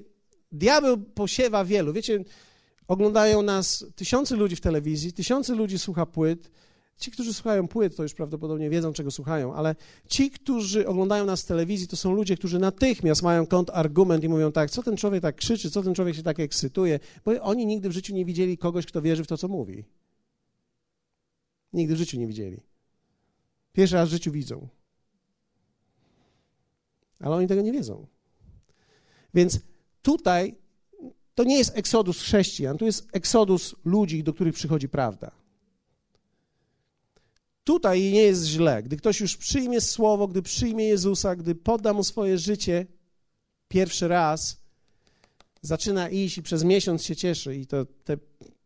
diabeł 0.51 0.97
posiewa 0.97 1.65
wielu. 1.65 1.93
Wiecie, 1.93 2.23
oglądają 2.87 3.41
nas 3.41 3.85
tysiące 3.95 4.35
ludzi 4.35 4.55
w 4.55 4.61
telewizji, 4.61 5.13
tysiące 5.13 5.55
ludzi 5.55 5.79
słucha 5.79 6.05
płyt. 6.05 6.51
Ci, 6.97 7.11
którzy 7.11 7.33
słuchają 7.33 7.67
płyt, 7.67 7.95
to 7.95 8.03
już 8.03 8.13
prawdopodobnie 8.13 8.69
wiedzą, 8.69 8.93
czego 8.93 9.11
słuchają, 9.11 9.53
ale 9.53 9.75
ci, 10.07 10.31
którzy 10.31 10.87
oglądają 10.87 11.25
nas 11.25 11.41
w 11.41 11.45
telewizji, 11.45 11.87
to 11.87 11.95
są 11.95 12.13
ludzie, 12.13 12.37
którzy 12.37 12.59
natychmiast 12.59 13.21
mają 13.21 13.45
kontrargument 13.45 14.23
i 14.23 14.29
mówią 14.29 14.51
tak, 14.51 14.71
co 14.71 14.83
ten 14.83 14.97
człowiek 14.97 15.21
tak 15.21 15.35
krzyczy, 15.35 15.71
co 15.71 15.83
ten 15.83 15.95
człowiek 15.95 16.15
się 16.15 16.23
tak 16.23 16.39
ekscytuje, 16.39 16.99
bo 17.25 17.41
oni 17.41 17.65
nigdy 17.65 17.89
w 17.89 17.91
życiu 17.91 18.15
nie 18.15 18.25
widzieli 18.25 18.57
kogoś, 18.57 18.85
kto 18.85 19.01
wierzy 19.01 19.23
w 19.23 19.27
to, 19.27 19.37
co 19.37 19.47
mówi. 19.47 19.85
Nigdy 21.73 21.95
w 21.95 21.97
życiu 21.97 22.19
nie 22.19 22.27
widzieli. 22.27 22.61
Pierwszy 23.73 23.95
raz 23.95 24.09
w 24.09 24.11
życiu 24.11 24.31
widzą. 24.31 24.67
Ale 27.19 27.35
oni 27.35 27.47
tego 27.47 27.61
nie 27.61 27.71
wiedzą. 27.71 28.07
Więc 29.33 29.59
tutaj 30.01 30.55
to 31.35 31.43
nie 31.43 31.57
jest 31.57 31.77
eksodus 31.77 32.21
chrześcijan, 32.21 32.77
to 32.77 32.85
jest 32.85 33.07
eksodus 33.13 33.75
ludzi, 33.85 34.23
do 34.23 34.33
których 34.33 34.55
przychodzi 34.55 34.89
prawda. 34.89 35.40
Tutaj 37.63 38.01
nie 38.01 38.21
jest 38.21 38.45
źle. 38.45 38.83
Gdy 38.83 38.97
ktoś 38.97 39.19
już 39.19 39.37
przyjmie 39.37 39.81
słowo, 39.81 40.27
gdy 40.27 40.41
przyjmie 40.41 40.85
Jezusa, 40.85 41.35
gdy 41.35 41.55
podda 41.55 41.93
mu 41.93 42.03
swoje 42.03 42.37
życie 42.37 42.85
pierwszy 43.67 44.07
raz, 44.07 44.61
zaczyna 45.61 46.09
iść 46.09 46.37
i 46.37 46.43
przez 46.43 46.63
miesiąc 46.63 47.03
się 47.03 47.15
cieszy 47.15 47.55
i 47.55 47.67
to 47.67 47.85
te 48.03 48.17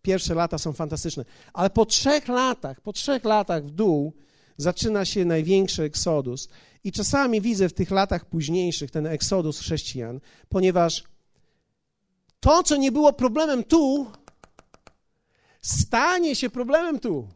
pierwsze 0.02 0.34
lata 0.34 0.58
są 0.58 0.74
fantastyczne. 0.74 1.26
Ale 1.54 1.70
po 1.70 1.86
trzech 1.86 2.28
latach, 2.28 2.82
po 2.82 2.94
trzech 2.94 3.24
latach 3.24 3.66
w 3.66 3.72
dół 3.72 4.14
zaczyna 4.58 5.06
się 5.06 5.26
największy 5.26 5.84
eksodus. 5.84 6.50
I 6.84 6.92
czasami 6.92 7.42
widzę 7.42 7.70
w 7.70 7.74
tych 7.74 7.92
latach 7.92 8.26
późniejszych 8.26 8.92
ten 8.92 9.08
eksodus 9.08 9.60
chrześcijan, 9.60 10.20
ponieważ 10.50 11.04
to, 12.40 12.64
co 12.64 12.76
nie 12.76 12.92
było 12.92 13.14
problemem 13.14 13.64
tu, 13.64 14.12
stanie 15.62 16.36
się 16.36 16.50
problemem 16.50 17.00
tu. 17.00 17.28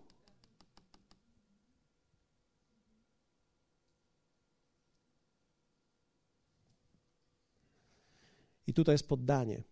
I 8.70 8.74
tutaj 8.74 8.93
jest 8.93 9.07
poddanie. 9.07 9.63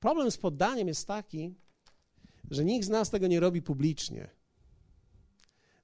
Problem 0.00 0.30
z 0.30 0.38
poddaniem 0.38 0.88
jest 0.88 1.06
taki, 1.06 1.54
że 2.50 2.64
nikt 2.64 2.86
z 2.86 2.88
nas 2.88 3.10
tego 3.10 3.26
nie 3.26 3.40
robi 3.40 3.62
publicznie. 3.62 4.28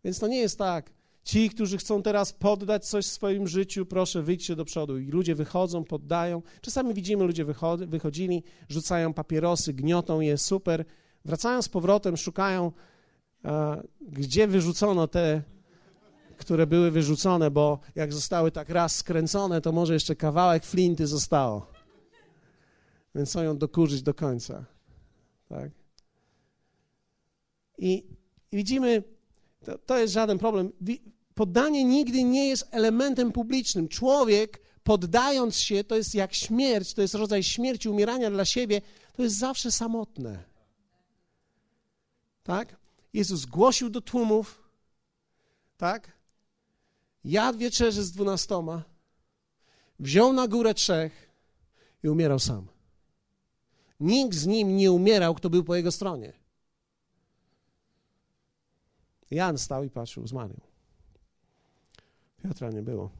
Więc 0.05 0.19
to 0.19 0.29
nie 0.29 0.39
jest 0.39 0.59
tak, 0.59 0.91
ci, 1.25 1.51
którzy 1.51 1.79
chcą 1.79 2.03
teraz 2.03 2.33
poddać 2.33 2.87
coś 2.89 3.07
w 3.07 3.11
swoim 3.11 3.49
życiu, 3.49 3.87
proszę, 3.87 4.23
wyjdźcie 4.23 4.57
do 4.57 4.65
przodu. 4.65 4.99
I 4.99 5.07
ludzie 5.07 5.35
wychodzą, 5.35 5.85
poddają. 5.85 6.43
Czasami 6.61 6.95
widzimy, 6.95 7.25
ludzie 7.25 7.45
wychodzili, 7.87 8.43
rzucają 8.69 9.15
papierosy, 9.15 9.73
gniotą 9.73 10.21
je, 10.21 10.39
super. 10.39 10.85
Wracają 11.25 11.63
z 11.63 11.69
powrotem, 11.69 12.17
szukają, 12.17 12.73
gdzie 14.01 14.49
wyrzucono 14.49 15.09
te, 15.09 15.43
które 16.37 16.67
były 16.67 16.91
wyrzucone, 16.91 17.51
bo 17.51 17.79
jak 17.95 18.13
zostały 18.13 18.51
tak 18.51 18.69
raz 18.69 18.97
skręcone, 18.97 19.61
to 19.61 19.73
może 19.73 19.95
jeszcze 19.95 20.17
kawałek 20.17 20.65
flinty 20.65 21.07
zostało. 21.07 21.72
Więc 23.15 23.31
chcą 23.31 23.43
ją 23.43 23.59
dokurzyć 23.59 24.03
do 24.03 24.15
końca. 24.15 24.65
Tak? 25.49 25.71
I, 27.79 28.05
i 28.53 28.57
widzimy, 28.57 29.03
to, 29.65 29.79
to 29.79 29.99
jest 29.99 30.13
żaden 30.13 30.39
problem. 30.39 30.73
Poddanie 31.35 31.85
nigdy 31.85 32.25
nie 32.25 32.49
jest 32.49 32.69
elementem 32.71 33.33
publicznym. 33.33 33.89
Człowiek, 33.89 34.61
poddając 34.85 35.57
się, 35.57 35.85
to 35.85 35.97
jest 35.97 36.15
jak 36.15 36.35
śmierć, 36.35 36.95
to 36.95 37.03
jest 37.03 37.15
rodzaj 37.15 37.43
śmierci, 37.43 37.89
umierania 37.89 38.31
dla 38.31 38.45
siebie, 38.45 38.81
to 39.17 39.23
jest 39.23 39.39
zawsze 39.39 39.73
samotne. 39.73 40.45
Tak? 42.43 42.77
Jezus 43.13 43.45
głosił 43.45 43.91
do 43.91 44.01
tłumów, 44.01 44.69
tak? 45.77 46.13
Jadł 47.25 47.59
wieczerzy 47.59 48.03
z 48.03 48.13
dwunastoma, 48.13 48.83
wziął 49.99 50.33
na 50.33 50.49
górę 50.49 50.75
trzech 50.75 51.31
i 52.03 52.09
umierał 52.09 52.39
sam. 52.39 52.72
Nikt 54.03 54.37
z 54.37 54.47
nim 54.47 54.77
nie 54.77 54.93
umierał, 54.93 55.35
kto 55.35 55.51
był 55.51 55.65
po 55.65 55.77
jego 55.77 55.93
stronie. 55.93 56.33
Jan 59.31 59.59
stał 59.59 59.85
i 59.85 59.91
patrzył, 59.91 60.27
zmarł. 60.27 60.55
Piotra 62.43 62.71
nie 62.71 62.83
było. 62.83 63.11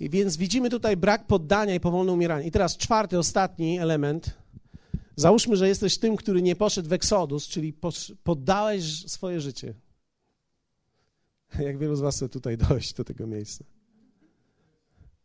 I 0.00 0.10
więc 0.10 0.36
widzimy 0.36 0.70
tutaj 0.70 0.96
brak 0.96 1.26
poddania 1.26 1.74
i 1.74 1.80
powolne 1.80 2.12
umieranie. 2.12 2.46
I 2.46 2.50
teraz 2.50 2.76
czwarty, 2.76 3.18
ostatni 3.18 3.78
element. 3.78 4.34
Załóżmy, 5.16 5.56
że 5.56 5.68
jesteś 5.68 5.98
tym, 5.98 6.16
który 6.16 6.42
nie 6.42 6.56
poszedł 6.56 6.88
w 6.88 6.92
eksodus, 6.92 7.48
czyli 7.48 7.74
poddałeś 8.24 9.06
swoje 9.06 9.40
życie. 9.40 9.74
Jak 11.58 11.78
wielu 11.78 11.96
z 11.96 12.00
was 12.00 12.16
chce 12.16 12.28
tutaj 12.28 12.56
dojść 12.68 12.92
do 12.92 13.04
tego 13.04 13.26
miejsca? 13.26 13.64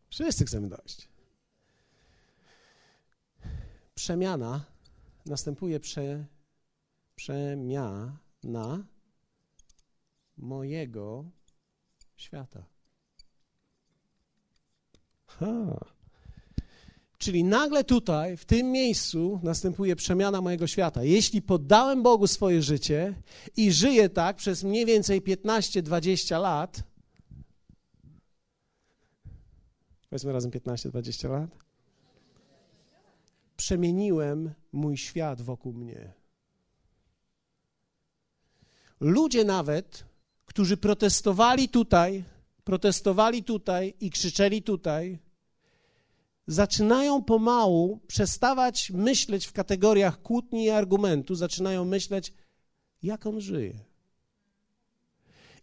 Wszyscy 0.09 0.45
chcemy 0.45 0.69
dojść. 0.69 1.10
Przemiana 4.01 4.65
następuje 5.25 5.79
prze, 5.79 6.25
przemiana 7.15 8.85
mojego 10.37 11.25
świata. 12.15 12.63
Ha. 15.27 15.79
Czyli 17.17 17.43
nagle 17.43 17.83
tutaj, 17.83 18.37
w 18.37 18.45
tym 18.45 18.71
miejscu, 18.71 19.39
następuje 19.43 19.95
przemiana 19.95 20.41
mojego 20.41 20.67
świata. 20.67 21.03
Jeśli 21.03 21.41
poddałem 21.41 22.03
Bogu 22.03 22.27
swoje 22.27 22.61
życie 22.61 23.21
i 23.57 23.71
żyję 23.71 24.09
tak 24.09 24.35
przez 24.37 24.63
mniej 24.63 24.85
więcej 24.85 25.21
15-20 25.21 26.41
lat, 26.41 26.83
powiedzmy 30.09 30.33
razem 30.33 30.51
15-20 30.51 31.29
lat, 31.29 31.70
przemieniłem 33.61 34.53
mój 34.71 34.97
świat 34.97 35.41
wokół 35.41 35.73
mnie. 35.73 36.13
Ludzie 38.99 39.43
nawet, 39.45 40.05
którzy 40.45 40.77
protestowali 40.77 41.69
tutaj, 41.69 42.23
protestowali 42.63 43.43
tutaj 43.43 43.93
i 43.99 44.09
krzyczeli 44.09 44.63
tutaj, 44.63 45.19
zaczynają 46.47 47.23
pomału 47.23 47.99
przestawać 48.07 48.91
myśleć 48.91 49.45
w 49.45 49.53
kategoriach 49.53 50.21
kłótni 50.21 50.65
i 50.65 50.69
argumentu, 50.69 51.35
zaczynają 51.35 51.85
myśleć, 51.85 52.33
jak 53.03 53.25
on 53.25 53.41
żyje. 53.41 53.79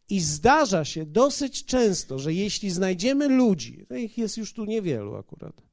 I 0.09 0.21
zdarza 0.21 0.85
się 0.85 1.07
dosyć 1.07 1.65
często, 1.65 2.19
że 2.19 2.35
jeśli 2.35 2.71
znajdziemy 2.71 3.29
ludzi, 3.29 3.87
to 3.89 3.95
ich 3.95 4.19
jest 4.19 4.37
już 4.37 4.53
tu 4.53 4.65
niewielu 4.65 5.17
akurat, 5.17 5.68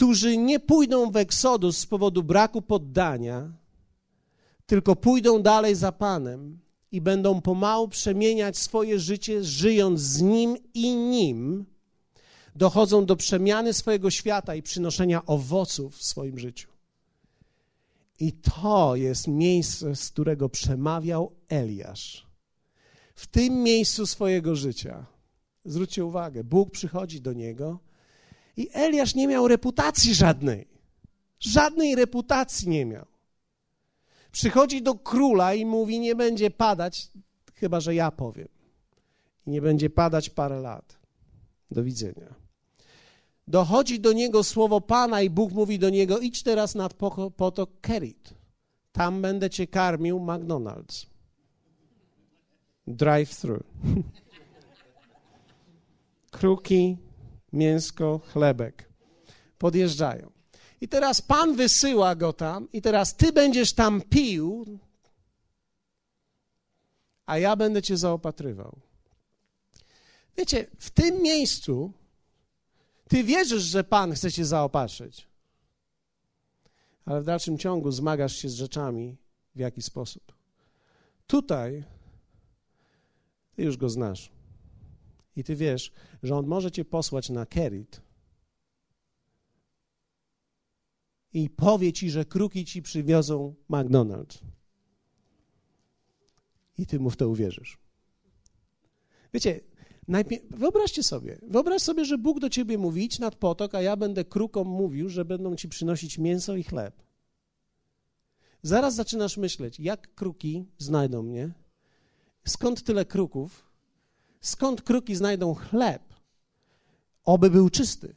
którzy 0.00 0.36
nie 0.36 0.60
pójdą 0.60 1.10
w 1.10 1.16
eksodus 1.16 1.78
z 1.78 1.86
powodu 1.86 2.22
braku 2.22 2.62
poddania, 2.62 3.52
tylko 4.66 4.96
pójdą 4.96 5.42
dalej 5.42 5.74
za 5.74 5.92
Panem 5.92 6.58
i 6.92 7.00
będą 7.00 7.40
pomału 7.40 7.88
przemieniać 7.88 8.58
swoje 8.58 8.98
życie, 8.98 9.44
żyjąc 9.44 10.00
z 10.00 10.20
Nim 10.20 10.56
i 10.74 10.96
Nim, 10.96 11.66
dochodzą 12.56 13.06
do 13.06 13.16
przemiany 13.16 13.72
swojego 13.72 14.10
świata 14.10 14.54
i 14.54 14.62
przynoszenia 14.62 15.26
owoców 15.26 15.96
w 15.96 16.04
swoim 16.04 16.38
życiu. 16.38 16.68
I 18.20 18.32
to 18.32 18.96
jest 18.96 19.28
miejsce, 19.28 19.96
z 19.96 20.10
którego 20.10 20.48
przemawiał 20.48 21.32
Eliasz. 21.48 22.26
W 23.14 23.26
tym 23.26 23.62
miejscu 23.62 24.06
swojego 24.06 24.56
życia. 24.56 25.06
Zwróćcie 25.64 26.04
uwagę, 26.04 26.44
Bóg 26.44 26.70
przychodzi 26.70 27.20
do 27.20 27.32
niego 27.32 27.89
i 28.60 28.68
Eliasz 28.72 29.14
nie 29.14 29.28
miał 29.28 29.48
reputacji 29.48 30.14
żadnej. 30.14 30.68
Żadnej 31.40 31.94
reputacji 31.94 32.68
nie 32.68 32.86
miał. 32.86 33.06
Przychodzi 34.32 34.82
do 34.82 34.94
króla 34.94 35.54
i 35.54 35.64
mówi: 35.64 36.00
Nie 36.00 36.14
będzie 36.14 36.50
padać, 36.50 37.10
chyba 37.54 37.80
że 37.80 37.94
ja 37.94 38.10
powiem. 38.10 38.48
I 39.46 39.50
nie 39.50 39.62
będzie 39.62 39.90
padać 39.90 40.30
parę 40.30 40.60
lat. 40.60 40.98
Do 41.70 41.84
widzenia. 41.84 42.34
Dochodzi 43.48 44.00
do 44.00 44.12
niego 44.12 44.44
słowo 44.44 44.80
Pana 44.80 45.22
i 45.22 45.30
Bóg 45.30 45.52
mówi 45.52 45.78
do 45.78 45.90
niego: 45.90 46.18
Idź 46.18 46.42
teraz 46.42 46.74
nad 46.74 46.94
potok 47.36 47.70
Kerit. 47.80 48.34
Tam 48.92 49.22
będę 49.22 49.50
cię 49.50 49.66
karmił 49.66 50.18
McDonald's. 50.18 51.06
Drive-thru. 52.86 53.64
Kruki, 56.30 56.96
mięsko, 57.52 58.20
chlebek. 58.32 58.90
Podjeżdżają. 59.58 60.30
I 60.80 60.88
teraz 60.88 61.22
Pan 61.22 61.56
wysyła 61.56 62.14
go 62.14 62.32
tam, 62.32 62.68
i 62.72 62.82
teraz 62.82 63.16
ty 63.16 63.32
będziesz 63.32 63.72
tam 63.72 64.02
pił, 64.02 64.78
a 67.26 67.38
ja 67.38 67.56
będę 67.56 67.82
cię 67.82 67.96
zaopatrywał. 67.96 68.80
Wiecie, 70.36 70.66
w 70.78 70.90
tym 70.90 71.22
miejscu 71.22 71.92
ty 73.08 73.24
wierzysz, 73.24 73.62
że 73.62 73.84
Pan 73.84 74.12
chce 74.12 74.32
cię 74.32 74.44
zaopatrzyć, 74.44 75.28
ale 77.04 77.20
w 77.20 77.24
dalszym 77.24 77.58
ciągu 77.58 77.90
zmagasz 77.90 78.36
się 78.36 78.48
z 78.48 78.54
rzeczami 78.54 79.16
w 79.54 79.58
jaki 79.58 79.82
sposób. 79.82 80.32
Tutaj 81.26 81.84
ty 83.54 83.62
już 83.62 83.76
go 83.76 83.88
znasz 83.88 84.30
i 85.36 85.44
ty 85.44 85.56
wiesz, 85.56 85.92
że 86.22 86.36
on 86.36 86.46
może 86.46 86.70
cię 86.70 86.84
posłać 86.84 87.30
na 87.30 87.46
Kerit 87.46 88.00
i 91.32 91.50
powie 91.50 91.92
ci, 91.92 92.10
że 92.10 92.24
kruki 92.24 92.64
ci 92.64 92.82
przywiozą 92.82 93.54
McDonald's. 93.70 94.38
I 96.78 96.86
ty 96.86 97.00
mu 97.00 97.10
w 97.10 97.16
to 97.16 97.28
uwierzysz. 97.28 97.78
Wiecie, 99.34 99.60
wyobraźcie 100.50 101.02
sobie, 101.02 101.38
wyobraź 101.42 101.82
sobie, 101.82 102.04
że 102.04 102.18
Bóg 102.18 102.40
do 102.40 102.50
ciebie 102.50 102.78
mówi, 102.78 103.04
idź 103.04 103.18
nad 103.18 103.34
potok, 103.34 103.74
a 103.74 103.82
ja 103.82 103.96
będę 103.96 104.24
krukom 104.24 104.68
mówił, 104.68 105.08
że 105.08 105.24
będą 105.24 105.56
ci 105.56 105.68
przynosić 105.68 106.18
mięso 106.18 106.56
i 106.56 106.64
chleb. 106.64 107.02
Zaraz 108.62 108.94
zaczynasz 108.94 109.36
myśleć, 109.36 109.80
jak 109.80 110.14
kruki 110.14 110.64
znajdą 110.78 111.22
mnie, 111.22 111.52
skąd 112.44 112.82
tyle 112.82 113.04
kruków, 113.04 113.69
skąd 114.40 114.82
kruki 114.82 115.16
znajdą 115.16 115.54
chleb, 115.54 116.02
oby 117.24 117.50
był 117.50 117.70
czysty. 117.70 118.14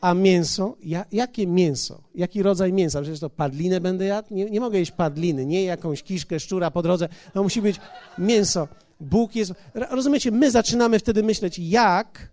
A 0.00 0.14
mięso? 0.14 0.76
Ja, 0.82 1.04
jakie 1.12 1.46
mięso? 1.46 2.02
Jaki 2.14 2.42
rodzaj 2.42 2.72
mięsa? 2.72 3.02
Przecież 3.02 3.20
to 3.20 3.30
padlinę 3.30 3.80
będę 3.80 4.04
jadł? 4.04 4.34
Nie, 4.34 4.50
nie 4.50 4.60
mogę 4.60 4.78
jeść 4.78 4.90
padliny, 4.90 5.46
nie 5.46 5.64
jakąś 5.64 6.02
kiszkę, 6.02 6.40
szczura 6.40 6.70
po 6.70 6.82
drodze. 6.82 7.08
To 7.32 7.42
musi 7.42 7.62
być 7.62 7.80
mięso. 8.18 8.68
Bóg 9.00 9.36
jest... 9.36 9.52
Rozumiecie, 9.74 10.30
my 10.30 10.50
zaczynamy 10.50 10.98
wtedy 10.98 11.22
myśleć, 11.22 11.58
jak, 11.58 12.32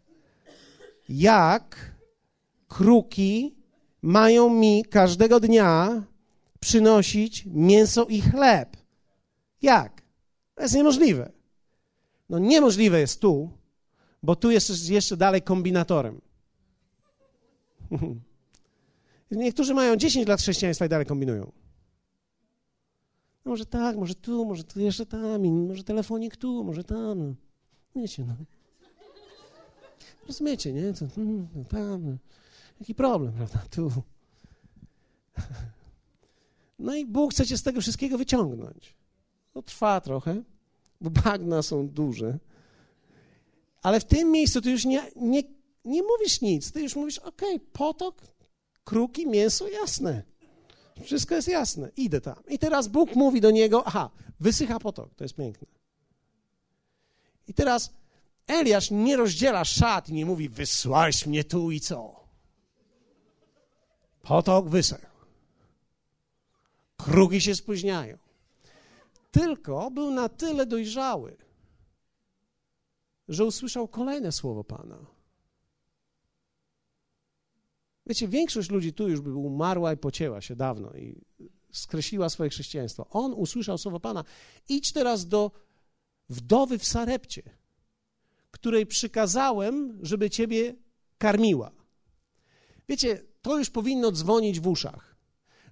jak 1.09 1.93
kruki 2.67 3.55
mają 4.01 4.49
mi 4.49 4.86
każdego 4.86 5.39
dnia 5.39 6.03
przynosić 6.59 7.45
mięso 7.45 8.05
i 8.05 8.21
chleb. 8.21 8.78
Jak? 9.61 10.01
To 10.55 10.61
jest 10.61 10.76
niemożliwe. 10.76 11.32
No 12.30 12.39
niemożliwe 12.39 12.99
jest 12.99 13.21
tu, 13.21 13.49
bo 14.24 14.36
tu 14.36 14.51
jest 14.51 14.89
jeszcze 14.89 15.17
dalej 15.17 15.41
kombinatorem. 15.41 16.21
Niektórzy 19.32 19.74
mają 19.74 19.95
10 19.95 20.28
lat 20.28 20.41
chrześcijaństwa 20.41 20.86
i 20.86 20.89
dalej 20.89 21.05
kombinują. 21.05 21.51
No 23.45 23.49
może 23.49 23.65
tak, 23.65 23.97
może 23.97 24.15
tu, 24.15 24.45
może 24.45 24.63
tu 24.63 24.80
jeszcze 24.80 25.05
tam, 25.05 25.67
może 25.67 25.84
telefonik 25.84 26.38
tu, 26.38 26.63
może 26.63 26.84
tam. 26.84 27.36
Wiecie, 27.95 28.26
no. 28.26 28.34
Rozumiecie, 30.28 30.74
nie? 30.74 30.93
Co, 30.93 31.07
hmm, 31.07 31.47
no, 31.55 31.63
tam. 31.65 32.05
No. 32.05 32.17
Jaki 32.80 32.95
problem, 32.95 33.34
prawda? 33.34 33.59
Tu. 33.69 33.91
No 36.80 36.95
i 36.95 37.05
Bóg 37.05 37.32
chce 37.32 37.45
cię 37.45 37.57
z 37.57 37.63
tego 37.63 37.82
wszystkiego 37.82 38.17
wyciągnąć. 38.17 38.95
To 39.53 39.61
trwa 39.61 40.01
trochę, 40.01 40.43
bo 41.03 41.09
bagna 41.09 41.61
są 41.61 41.87
duże. 41.87 42.39
Ale 43.81 43.99
w 43.99 44.05
tym 44.05 44.31
miejscu 44.31 44.61
ty 44.61 44.71
już 44.71 44.85
nie, 44.85 45.11
nie 45.15 45.43
nie 45.85 46.03
mówisz 46.03 46.41
nic, 46.41 46.71
ty 46.71 46.81
już 46.81 46.95
mówisz, 46.95 47.19
ok, 47.19 47.41
potok, 47.73 48.21
kruki, 48.83 49.27
mięso, 49.27 49.67
jasne. 49.67 50.23
Wszystko 51.03 51.35
jest 51.35 51.47
jasne, 51.47 51.91
idę 51.97 52.21
tam. 52.21 52.35
I 52.47 52.59
teraz 52.59 52.87
Bóg 52.87 53.15
mówi 53.15 53.41
do 53.41 53.51
niego, 53.51 53.83
aha, 53.87 54.09
wysycha 54.39 54.79
potok, 54.79 55.15
to 55.15 55.23
jest 55.23 55.35
piękne. 55.35 55.67
I 57.47 57.53
teraz 57.53 57.93
Eliasz 58.47 58.91
nie 58.91 59.17
rozdziela 59.17 59.65
szat 59.65 60.09
i 60.09 60.13
nie 60.13 60.25
mówi, 60.25 60.49
wysłałeś 60.49 61.25
mnie 61.25 61.43
tu 61.43 61.71
i 61.71 61.79
co? 61.79 62.23
Potok 64.21 64.69
wysechł. 64.69 65.05
Kruki 66.97 67.41
się 67.41 67.55
spóźniają. 67.55 68.17
Tylko 69.34 69.91
był 69.91 70.11
na 70.11 70.29
tyle 70.29 70.65
dojrzały, 70.65 71.38
że 73.27 73.45
usłyszał 73.45 73.88
kolejne 73.88 74.31
słowo 74.31 74.63
Pana. 74.63 75.05
Wiecie, 78.05 78.27
większość 78.27 78.69
ludzi 78.69 78.93
tu 78.93 79.09
już 79.09 79.21
by 79.21 79.34
umarła 79.34 79.93
i 79.93 79.97
pocięła 79.97 80.41
się 80.41 80.55
dawno 80.55 80.93
i 80.93 81.21
skreśliła 81.71 82.29
swoje 82.29 82.49
chrześcijaństwo. 82.49 83.07
On 83.09 83.34
usłyszał 83.34 83.77
słowo 83.77 83.99
Pana: 83.99 84.23
idź 84.69 84.91
teraz 84.91 85.27
do 85.27 85.51
wdowy 86.29 86.77
w 86.77 86.86
Sarepcie, 86.88 87.43
której 88.51 88.86
przykazałem, 88.86 89.99
żeby 90.01 90.29
ciebie 90.29 90.75
karmiła. 91.17 91.71
Wiecie, 92.89 93.23
to 93.41 93.57
już 93.57 93.69
powinno 93.69 94.11
dzwonić 94.11 94.59
w 94.59 94.67
uszach, 94.67 95.15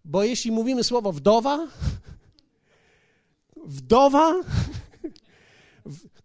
bo 0.05 0.23
jeśli 0.23 0.51
mówimy 0.51 0.83
słowo 0.83 1.11
wdowa, 1.11 1.67
wdowa, 3.65 4.33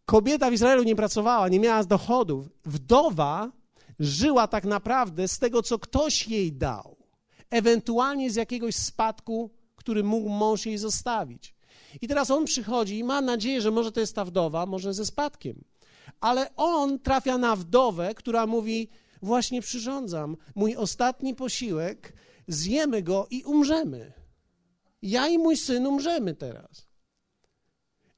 kobieta 0.05 0.51
w 0.51 0.53
Izraelu 0.53 0.82
nie 0.82 0.97
pracowała, 0.97 1.49
nie 1.49 1.61
miała 1.61 1.84
dochodów. 1.84 2.49
Wdowa 2.64 3.53
żyła 3.99 4.47
tak 4.47 4.64
naprawdę 4.64 5.28
z 5.28 5.39
tego, 5.39 5.62
co 5.62 5.78
ktoś 5.78 6.28
jej 6.28 6.53
dał, 6.53 6.97
ewentualnie 7.51 8.30
z 8.30 8.37
jakiegoś 8.37 8.76
spadku, 8.76 9.51
który 9.76 10.05
mógł 10.05 10.28
mąż 10.28 10.66
jej 10.66 10.78
zostawić. 10.78 11.55
I 12.01 12.09
teraz 12.09 12.30
on 12.30 12.45
przychodzi 12.45 12.99
i 12.99 13.05
ma 13.05 13.20
nadzieję, 13.20 13.61
że 13.61 13.70
może 13.70 13.93
to 13.93 14.01
jest 14.01 14.14
ta 14.14 14.24
wdowa, 14.24 14.66
może 14.66 14.95
ze 14.95 15.07
spadkiem. 15.07 15.64
Ale 16.20 16.57
on 16.57 16.99
trafia 16.99 17.39
na 17.39 17.57
wdowę, 17.57 18.14
która 18.14 18.47
mówi: 18.47 18.89
Właśnie 19.22 19.62
przyrządzam 19.62 20.37
mój 20.55 20.76
ostatni 20.76 21.34
posiłek, 21.34 22.12
zjemy 22.49 23.03
go 23.03 23.26
i 23.30 23.45
umrzemy. 23.45 24.12
Ja 25.03 25.28
i 25.28 25.39
mój 25.39 25.57
syn 25.57 25.87
umrzemy 25.87 26.34
teraz. 26.34 26.86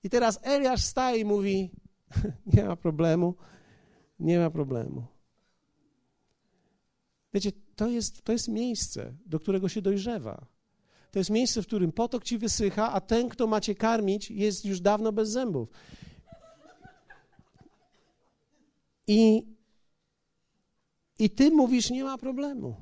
I 0.05 0.11
teraz 0.11 0.39
Eliasz 0.43 0.83
staje 0.83 1.21
i 1.21 1.25
mówi: 1.25 1.71
Nie 2.55 2.65
ma 2.65 2.77
problemu, 2.77 3.35
nie 4.21 4.39
ma 4.39 4.51
problemu. 4.51 5.07
Wiecie, 7.35 7.53
to 7.77 7.89
jest, 7.89 8.23
to 8.23 8.33
jest 8.33 8.49
miejsce, 8.49 9.15
do 9.27 9.41
którego 9.41 9.69
się 9.69 9.83
dojrzewa. 9.83 10.47
To 11.11 11.19
jest 11.19 11.31
miejsce, 11.31 11.63
w 11.63 11.67
którym 11.67 11.93
potok 11.93 12.25
ci 12.25 12.39
wysycha, 12.39 12.93
a 12.93 13.01
ten, 13.01 13.29
kto 13.29 13.47
macie 13.47 13.75
karmić, 13.75 14.31
jest 14.31 14.65
już 14.65 14.81
dawno 14.81 15.13
bez 15.13 15.31
zębów. 15.31 15.69
I, 19.07 19.47
i 21.19 21.31
ty 21.31 21.51
mówisz, 21.51 21.91
nie 21.91 22.05
ma 22.05 22.19
problemu. 22.19 22.77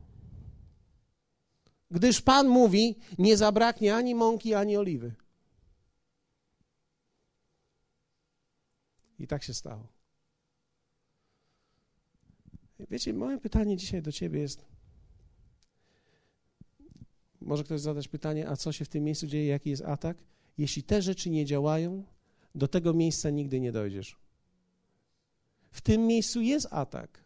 Gdyż 1.91 2.21
Pan 2.21 2.49
mówi, 2.49 2.99
nie 3.19 3.37
zabraknie 3.37 3.95
ani 3.95 4.15
mąki, 4.15 4.55
ani 4.55 4.77
oliwy. 4.77 5.15
I 9.19 9.27
tak 9.27 9.43
się 9.43 9.55
stało. 9.55 9.87
Wiecie, 12.91 13.15
moje 13.15 13.39
pytanie 13.39 13.77
dzisiaj 13.77 14.03
do 14.03 14.13
Ciebie 14.13 14.41
jest, 14.41 14.65
może 17.41 17.65
ktoś 17.65 17.81
zadać 17.81 18.09
pytanie, 18.09 18.49
a 18.49 18.57
co 18.57 18.73
się 18.73 18.85
w 18.85 18.89
tym 18.89 19.05
miejscu 19.05 19.27
dzieje, 19.27 19.47
jaki 19.47 19.71
jest 19.71 19.85
atak? 19.85 20.25
Jeśli 20.59 20.83
te 20.83 21.03
rzeczy 21.03 21.31
nie 21.31 21.45
działają, 21.45 22.05
do 22.55 22.69
tego 22.69 22.95
miejsca 22.95 23.31
nigdy 23.31 23.61
nie 23.61 23.73
dojdziesz. 23.73 24.17
W 25.71 25.81
tym 25.81 26.07
miejscu 26.07 26.41
jest 26.41 26.67
atak, 26.71 27.25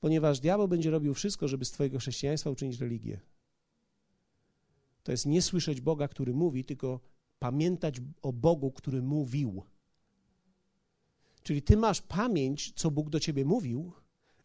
ponieważ 0.00 0.40
diabeł 0.40 0.68
będzie 0.68 0.90
robił 0.90 1.14
wszystko, 1.14 1.48
żeby 1.48 1.64
z 1.64 1.70
Twojego 1.70 1.98
chrześcijaństwa 1.98 2.50
uczynić 2.50 2.80
religię. 2.80 3.20
To 5.02 5.12
jest 5.12 5.26
nie 5.26 5.42
słyszeć 5.42 5.80
Boga, 5.80 6.08
który 6.08 6.34
mówi, 6.34 6.64
tylko 6.64 7.00
pamiętać 7.38 8.00
o 8.22 8.32
Bogu, 8.32 8.72
który 8.72 9.02
mówił. 9.02 9.62
Czyli 11.42 11.62
Ty 11.62 11.76
masz 11.76 12.02
pamięć, 12.02 12.72
co 12.76 12.90
Bóg 12.90 13.10
do 13.10 13.20
Ciebie 13.20 13.44
mówił, 13.44 13.92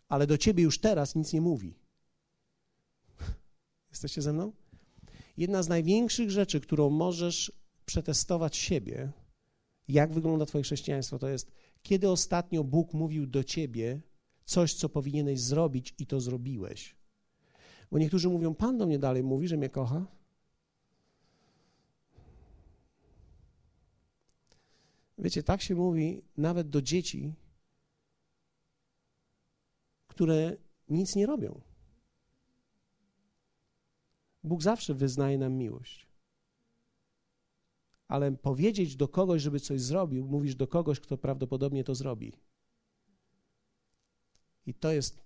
ale 0.10 0.28
do 0.28 0.38
Ciebie 0.38 0.64
już 0.64 0.80
teraz 0.80 1.16
nic 1.16 1.34
nie 1.34 1.42
mówi. 1.42 1.76
Jesteście 3.92 4.22
ze 4.22 4.34
mną? 4.34 4.52
Jedna 5.38 5.64
z 5.64 5.68
największych 5.68 6.32
rzeczy, 6.32 6.62
którą 6.62 6.90
możesz 6.90 7.52
przetestować 7.86 8.58
siebie, 8.58 9.12
jak 9.88 10.14
wygląda 10.14 10.46
Twoje 10.46 10.64
chrześcijaństwo, 10.64 11.20
to 11.20 11.30
jest, 11.30 11.52
kiedy 11.82 12.10
ostatnio 12.10 12.64
Bóg 12.64 12.94
mówił 12.94 13.28
do 13.28 13.44
Ciebie 13.44 14.02
coś, 14.46 14.74
co 14.74 14.90
powinieneś 14.90 15.42
zrobić 15.42 15.96
i 16.00 16.08
to 16.08 16.22
zrobiłeś. 16.22 16.96
Bo 17.92 18.00
niektórzy 18.00 18.30
mówią, 18.30 18.56
Pan 18.56 18.78
do 18.78 18.86
mnie 18.86 19.00
dalej 19.00 19.24
mówi, 19.24 19.48
że 19.48 19.58
mnie 19.58 19.70
kocha. 19.70 20.06
Wiecie, 25.18 25.44
tak 25.44 25.62
się 25.62 25.76
mówi 25.76 26.22
nawet 26.38 26.70
do 26.70 26.82
dzieci, 26.82 27.34
które 30.08 30.58
nic 30.90 31.16
nie 31.16 31.26
robią. 31.26 31.62
Bóg 34.44 34.64
zawsze 34.64 34.94
wyznaje 34.94 35.38
nam 35.38 35.54
miłość. 35.54 36.08
Ale 38.08 38.32
powiedzieć 38.32 38.96
do 38.96 39.08
kogoś, 39.08 39.42
żeby 39.42 39.60
coś 39.60 39.82
zrobił, 39.82 40.26
mówisz 40.26 40.56
do 40.56 40.68
kogoś, 40.68 41.00
kto 41.00 41.18
prawdopodobnie 41.18 41.84
to 41.84 41.96
zrobi. 41.96 42.34
I 44.66 44.74
to 44.74 44.92
jest, 44.92 45.24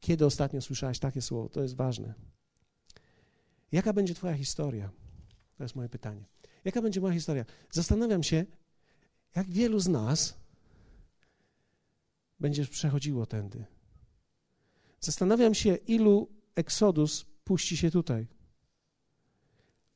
kiedy 0.00 0.26
ostatnio 0.26 0.60
słyszałaś 0.60 0.98
takie 0.98 1.22
słowo, 1.22 1.48
to 1.48 1.62
jest 1.62 1.76
ważne. 1.76 2.14
Jaka 3.72 3.92
będzie 3.92 4.14
Twoja 4.14 4.34
historia? 4.34 4.90
To 5.56 5.64
jest 5.64 5.76
moje 5.76 5.88
pytanie. 5.88 6.24
Jaka 6.64 6.82
będzie 6.82 7.00
moja 7.00 7.14
historia? 7.14 7.44
Zastanawiam 7.70 8.22
się, 8.22 8.46
jak 9.34 9.50
wielu 9.50 9.80
z 9.80 9.88
nas 9.88 10.34
będzie 12.40 12.66
przechodziło 12.66 13.26
tędy. 13.26 13.64
Zastanawiam 15.00 15.54
się, 15.54 15.74
ilu 15.74 16.28
Eksodus 16.54 17.26
puści 17.44 17.76
się 17.76 17.90
tutaj. 17.90 18.26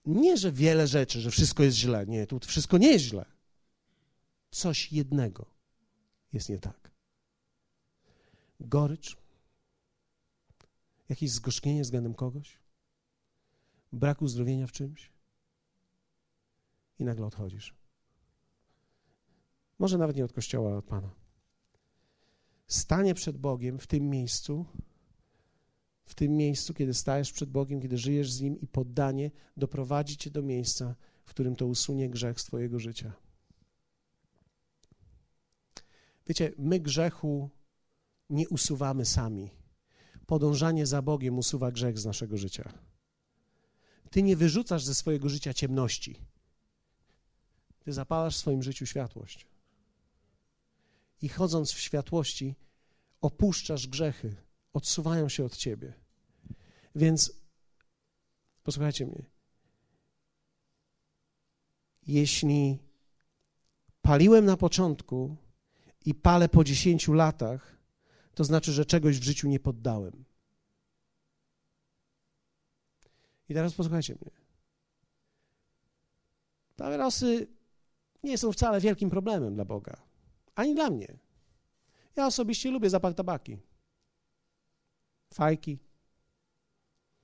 Nie, 0.06 0.36
że 0.36 0.52
wiele 0.52 0.86
rzeczy, 0.86 1.20
że 1.20 1.30
wszystko 1.30 1.62
jest 1.62 1.76
źle. 1.76 2.06
Nie, 2.06 2.26
tu 2.26 2.38
wszystko 2.38 2.78
nie 2.78 2.92
jest 2.92 3.04
źle. 3.04 3.24
Coś 4.50 4.92
jednego 4.92 5.46
jest 6.32 6.48
nie 6.48 6.58
tak. 6.58 6.90
Gorycz, 8.60 9.16
jakieś 11.08 11.30
zgorzknienie 11.30 11.82
względem 11.82 12.14
kogoś, 12.14 12.58
brak 13.92 14.22
uzdrowienia 14.22 14.66
w 14.66 14.72
czymś 14.72 15.10
i 16.98 17.04
nagle 17.04 17.26
odchodzisz. 17.26 17.77
Może 19.78 19.98
nawet 19.98 20.16
nie 20.16 20.24
od 20.24 20.32
kościoła, 20.32 20.68
ale 20.68 20.78
od 20.78 20.84
Pana. 20.84 21.10
Stanie 22.66 23.14
przed 23.14 23.38
Bogiem 23.38 23.78
w 23.78 23.86
tym 23.86 24.10
miejscu 24.10 24.66
w 26.08 26.14
tym 26.14 26.36
miejscu, 26.36 26.74
kiedy 26.74 26.94
stajesz 26.94 27.32
przed 27.32 27.50
Bogiem, 27.50 27.80
kiedy 27.80 27.98
żyjesz 27.98 28.32
z 28.32 28.40
Nim 28.40 28.60
i 28.60 28.66
poddanie 28.66 29.30
doprowadzi 29.56 30.16
cię 30.16 30.30
do 30.30 30.42
miejsca, 30.42 30.94
w 31.24 31.30
którym 31.30 31.56
to 31.56 31.66
usunie 31.66 32.10
grzech 32.10 32.40
z 32.40 32.44
Twojego 32.44 32.78
życia. 32.78 33.12
Wiecie, 36.26 36.52
my 36.58 36.80
grzechu 36.80 37.50
nie 38.30 38.48
usuwamy 38.48 39.04
sami. 39.04 39.50
Podążanie 40.26 40.86
za 40.86 41.02
Bogiem 41.02 41.38
usuwa 41.38 41.70
grzech 41.70 41.98
z 41.98 42.04
naszego 42.04 42.36
życia. 42.36 42.72
Ty 44.10 44.22
nie 44.22 44.36
wyrzucasz 44.36 44.84
ze 44.84 44.94
swojego 44.94 45.28
życia 45.28 45.54
ciemności. 45.54 46.20
Ty 47.78 47.92
zapalasz 47.92 48.36
w 48.36 48.40
swoim 48.40 48.62
życiu 48.62 48.86
światłość. 48.86 49.46
I 51.22 51.28
chodząc 51.28 51.72
w 51.72 51.80
światłości, 51.80 52.54
opuszczasz 53.20 53.86
grzechy, 53.86 54.36
odsuwają 54.72 55.28
się 55.28 55.44
od 55.44 55.56
ciebie. 55.56 55.92
Więc 56.94 57.32
posłuchajcie 58.62 59.06
mnie. 59.06 59.24
Jeśli 62.06 62.78
paliłem 64.02 64.44
na 64.44 64.56
początku 64.56 65.36
i 66.04 66.14
palę 66.14 66.48
po 66.48 66.64
10 66.64 67.08
latach, 67.08 67.76
to 68.34 68.44
znaczy, 68.44 68.72
że 68.72 68.84
czegoś 68.84 69.18
w 69.18 69.22
życiu 69.22 69.48
nie 69.48 69.60
poddałem. 69.60 70.24
I 73.48 73.54
teraz 73.54 73.74
posłuchajcie 73.74 74.14
mnie. 74.14 74.30
Papierosy 76.76 77.46
nie 78.22 78.38
są 78.38 78.52
wcale 78.52 78.80
wielkim 78.80 79.10
problemem 79.10 79.54
dla 79.54 79.64
Boga, 79.64 80.07
ani 80.58 80.74
dla 80.74 80.90
mnie. 80.90 81.18
Ja 82.16 82.26
osobiście 82.26 82.70
lubię 82.70 82.90
zapach 82.90 83.14
tabaki 83.14 83.58
fajki. 85.34 85.78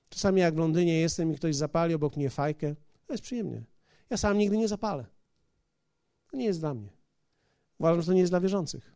Czasami 0.09 0.41
jak 0.41 0.55
w 0.55 0.57
Londynie 0.57 0.99
jestem 0.99 1.31
i 1.31 1.35
ktoś 1.35 1.55
zapali 1.55 1.93
obok 1.93 2.17
mnie 2.17 2.29
fajkę, 2.29 2.75
to 3.07 3.13
jest 3.13 3.23
przyjemnie. 3.23 3.63
Ja 4.09 4.17
sam 4.17 4.37
nigdy 4.37 4.57
nie 4.57 4.67
zapalę. 4.67 5.05
To 6.31 6.37
nie 6.37 6.45
jest 6.45 6.59
dla 6.59 6.73
mnie. 6.73 6.89
Uważam, 7.79 8.01
że 8.01 8.07
to 8.07 8.13
nie 8.13 8.19
jest 8.19 8.31
dla 8.31 8.39
wierzących. 8.39 8.95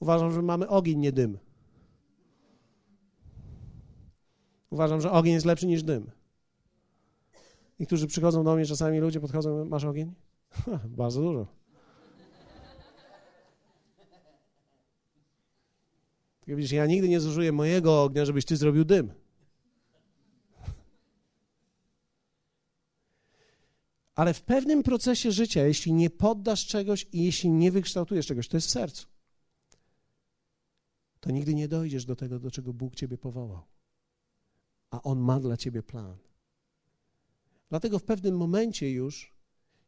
Uważam, 0.00 0.32
że 0.32 0.42
mamy 0.42 0.68
ogień, 0.68 0.98
nie 0.98 1.12
dym. 1.12 1.38
Uważam, 4.70 5.00
że 5.00 5.10
ogień 5.10 5.34
jest 5.34 5.46
lepszy 5.46 5.66
niż 5.66 5.82
dym. 5.82 6.10
Niektórzy 7.80 8.06
przychodzą 8.06 8.44
do 8.44 8.54
mnie, 8.54 8.66
czasami 8.66 8.98
ludzie 8.98 9.20
podchodzą, 9.20 9.64
masz 9.64 9.84
ogień? 9.84 10.14
Bardzo 11.02 11.20
dużo. 11.20 11.61
Tylko 16.44 16.56
widzisz, 16.56 16.72
ja 16.72 16.86
nigdy 16.86 17.08
nie 17.08 17.20
zużyję 17.20 17.52
mojego 17.52 18.02
ognia, 18.02 18.24
żebyś 18.24 18.44
ty 18.44 18.56
zrobił 18.56 18.84
dym. 18.84 19.12
Ale 24.14 24.34
w 24.34 24.42
pewnym 24.42 24.82
procesie 24.82 25.32
życia, 25.32 25.66
jeśli 25.66 25.92
nie 25.92 26.10
poddasz 26.10 26.66
czegoś 26.66 27.06
i 27.12 27.24
jeśli 27.24 27.50
nie 27.50 27.72
wykształtujesz 27.72 28.26
czegoś, 28.26 28.48
to 28.48 28.56
jest 28.56 28.66
w 28.66 28.70
sercu, 28.70 29.06
to 31.20 31.30
nigdy 31.30 31.54
nie 31.54 31.68
dojdziesz 31.68 32.04
do 32.04 32.16
tego, 32.16 32.38
do 32.38 32.50
czego 32.50 32.72
Bóg 32.72 32.94
ciebie 32.94 33.18
powołał. 33.18 33.62
A 34.90 35.02
On 35.02 35.20
ma 35.20 35.40
dla 35.40 35.56
ciebie 35.56 35.82
plan. 35.82 36.16
Dlatego 37.68 37.98
w 37.98 38.04
pewnym 38.04 38.36
momencie 38.36 38.90
już 38.90 39.34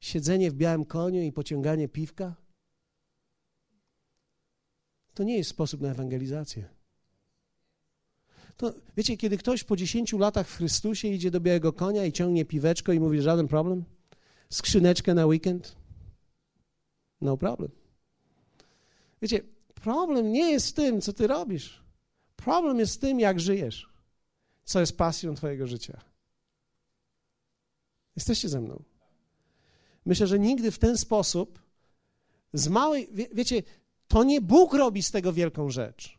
siedzenie 0.00 0.50
w 0.50 0.54
białym 0.54 0.84
koniu 0.84 1.22
i 1.22 1.32
pociąganie 1.32 1.88
piwka 1.88 2.43
to 5.14 5.22
nie 5.22 5.36
jest 5.36 5.50
sposób 5.50 5.80
na 5.80 5.90
ewangelizację. 5.90 6.68
To, 8.56 8.74
wiecie, 8.96 9.16
kiedy 9.16 9.38
ktoś 9.38 9.64
po 9.64 9.76
10 9.76 10.12
latach 10.12 10.48
w 10.48 10.56
Chrystusie 10.56 11.08
idzie 11.08 11.30
do 11.30 11.40
białego 11.40 11.72
konia 11.72 12.04
i 12.04 12.12
ciągnie 12.12 12.44
piweczko 12.44 12.92
i 12.92 13.00
mówi, 13.00 13.20
żaden 13.20 13.48
problem, 13.48 13.84
skrzyneczkę 14.50 15.14
na 15.14 15.26
weekend, 15.26 15.76
no 17.20 17.36
problem. 17.36 17.70
Wiecie, 19.22 19.40
problem 19.74 20.32
nie 20.32 20.50
jest 20.50 20.68
w 20.68 20.72
tym, 20.72 21.00
co 21.00 21.12
ty 21.12 21.26
robisz. 21.26 21.84
Problem 22.36 22.78
jest 22.78 22.94
w 22.94 22.98
tym, 22.98 23.20
jak 23.20 23.40
żyjesz, 23.40 23.88
co 24.64 24.80
jest 24.80 24.96
pasją 24.96 25.34
twojego 25.34 25.66
życia. 25.66 26.00
Jesteście 28.16 28.48
ze 28.48 28.60
mną. 28.60 28.82
Myślę, 30.06 30.26
że 30.26 30.38
nigdy 30.38 30.70
w 30.70 30.78
ten 30.78 30.98
sposób 30.98 31.62
z 32.52 32.68
małej, 32.68 33.08
wie, 33.12 33.28
wiecie, 33.32 33.62
to 34.14 34.24
nie 34.24 34.40
Bóg 34.40 34.74
robi 34.74 35.02
z 35.02 35.10
tego 35.10 35.32
wielką 35.32 35.70
rzecz. 35.70 36.18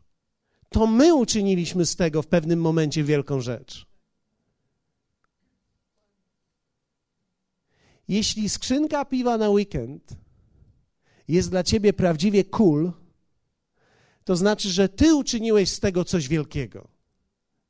To 0.68 0.86
my 0.86 1.14
uczyniliśmy 1.14 1.86
z 1.86 1.96
tego 1.96 2.22
w 2.22 2.26
pewnym 2.26 2.60
momencie 2.60 3.04
wielką 3.04 3.40
rzecz. 3.40 3.86
Jeśli 8.08 8.48
skrzynka 8.48 9.04
piwa 9.04 9.38
na 9.38 9.48
weekend 9.50 10.16
jest 11.28 11.50
dla 11.50 11.62
ciebie 11.62 11.92
prawdziwie 11.92 12.44
cool, 12.44 12.92
to 14.24 14.36
znaczy, 14.36 14.68
że 14.68 14.88
ty 14.88 15.14
uczyniłeś 15.14 15.70
z 15.70 15.80
tego 15.80 16.04
coś 16.04 16.28
wielkiego, 16.28 16.88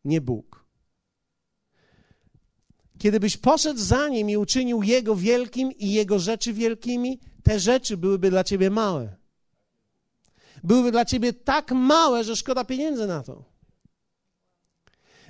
nie 0.05 0.21
Bóg. 0.21 0.65
Kiedy 2.99 3.21
byś 3.21 3.37
poszedł 3.37 3.81
za 3.81 4.09
nim 4.09 4.31
i 4.31 4.37
uczynił 4.37 4.83
jego 4.83 5.17
wielkim 5.17 5.73
i 5.73 5.93
jego 5.93 6.19
rzeczy 6.19 6.53
wielkimi, 6.53 7.21
te 7.43 7.61
rzeczy 7.61 7.97
byłyby 7.97 8.31
dla 8.31 8.45
ciebie 8.45 8.71
małe. 8.71 9.26
Byłyby 10.67 10.93
dla 10.93 11.05
ciebie 11.05 11.33
tak 11.33 11.73
małe, 11.73 12.25
że 12.25 12.37
szkoda 12.37 12.65
pieniędzy 12.65 13.07
na 13.07 13.23
to. 13.23 13.45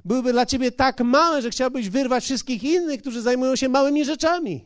Byłyby 0.04 0.32
dla 0.32 0.46
ciebie 0.46 0.72
tak 0.72 1.00
małe, 1.00 1.42
że 1.42 1.50
chciałbyś 1.50 1.88
wyrwać 1.88 2.24
wszystkich 2.24 2.64
innych, 2.64 3.00
którzy 3.00 3.22
zajmują 3.22 3.56
się 3.56 3.68
małymi 3.68 4.04
rzeczami. 4.04 4.64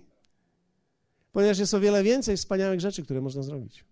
Ponieważ 1.33 1.59
jest 1.59 1.75
o 1.75 1.81
wiele 1.81 2.03
więcej 2.03 2.37
wspaniałych 2.37 2.81
rzeczy, 2.81 3.03
które 3.03 3.21
można 3.21 3.43
zrobić. 3.43 3.85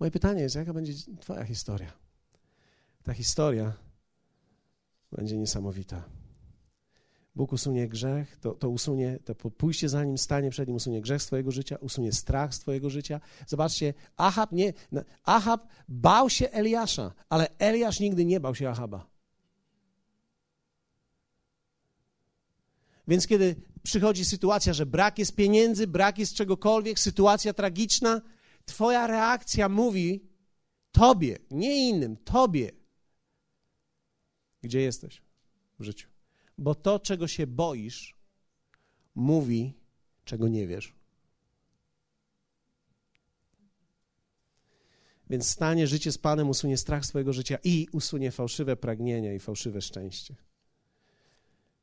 Moje 0.00 0.10
pytanie 0.10 0.42
jest, 0.42 0.54
jaka 0.54 0.72
będzie 0.72 0.92
Twoja 1.20 1.44
historia? 1.44 1.92
Ta 3.02 3.14
historia 3.14 3.72
będzie 5.12 5.38
niesamowita. 5.38 6.17
Bóg 7.38 7.52
usunie 7.52 7.88
grzech, 7.88 8.36
to, 8.40 8.54
to 8.54 8.68
usunie, 8.68 9.18
to 9.24 9.34
pójście 9.34 9.88
za 9.88 10.04
Nim, 10.04 10.18
stanie 10.18 10.50
przed 10.50 10.68
Nim, 10.68 10.76
usunie 10.76 11.00
grzech 11.00 11.22
z 11.22 11.26
Twojego 11.26 11.50
życia, 11.50 11.76
usunie 11.76 12.12
strach 12.12 12.54
z 12.54 12.58
Twojego 12.58 12.90
życia. 12.90 13.20
Zobaczcie, 13.46 13.94
Ahab 14.16 14.52
nie, 14.52 14.72
Ahab 15.24 15.68
bał 15.88 16.30
się 16.30 16.50
Eliasza, 16.50 17.14
ale 17.28 17.48
Eliasz 17.58 18.00
nigdy 18.00 18.24
nie 18.24 18.40
bał 18.40 18.54
się 18.54 18.68
Ahaba. 18.68 19.06
Więc 23.08 23.26
kiedy 23.26 23.56
przychodzi 23.82 24.24
sytuacja, 24.24 24.72
że 24.72 24.86
brak 24.86 25.18
jest 25.18 25.34
pieniędzy, 25.34 25.86
brak 25.86 26.18
jest 26.18 26.34
czegokolwiek, 26.34 26.98
sytuacja 26.98 27.52
tragiczna, 27.52 28.20
Twoja 28.64 29.06
reakcja 29.06 29.68
mówi 29.68 30.28
Tobie, 30.92 31.38
nie 31.50 31.88
innym, 31.88 32.16
Tobie, 32.16 32.70
gdzie 34.62 34.80
jesteś 34.80 35.22
w 35.78 35.84
życiu. 35.84 36.17
Bo 36.58 36.74
to, 36.74 36.98
czego 36.98 37.28
się 37.28 37.46
boisz, 37.46 38.16
mówi, 39.14 39.74
czego 40.24 40.48
nie 40.48 40.66
wiesz. 40.66 40.94
Więc 45.30 45.50
stanie 45.50 45.86
życie 45.86 46.12
z 46.12 46.18
Panem 46.18 46.48
usunie 46.48 46.76
strach 46.76 47.06
swojego 47.06 47.32
życia 47.32 47.58
i 47.64 47.86
usunie 47.92 48.30
fałszywe 48.30 48.76
pragnienia 48.76 49.34
i 49.34 49.38
fałszywe 49.38 49.82
szczęście. 49.82 50.34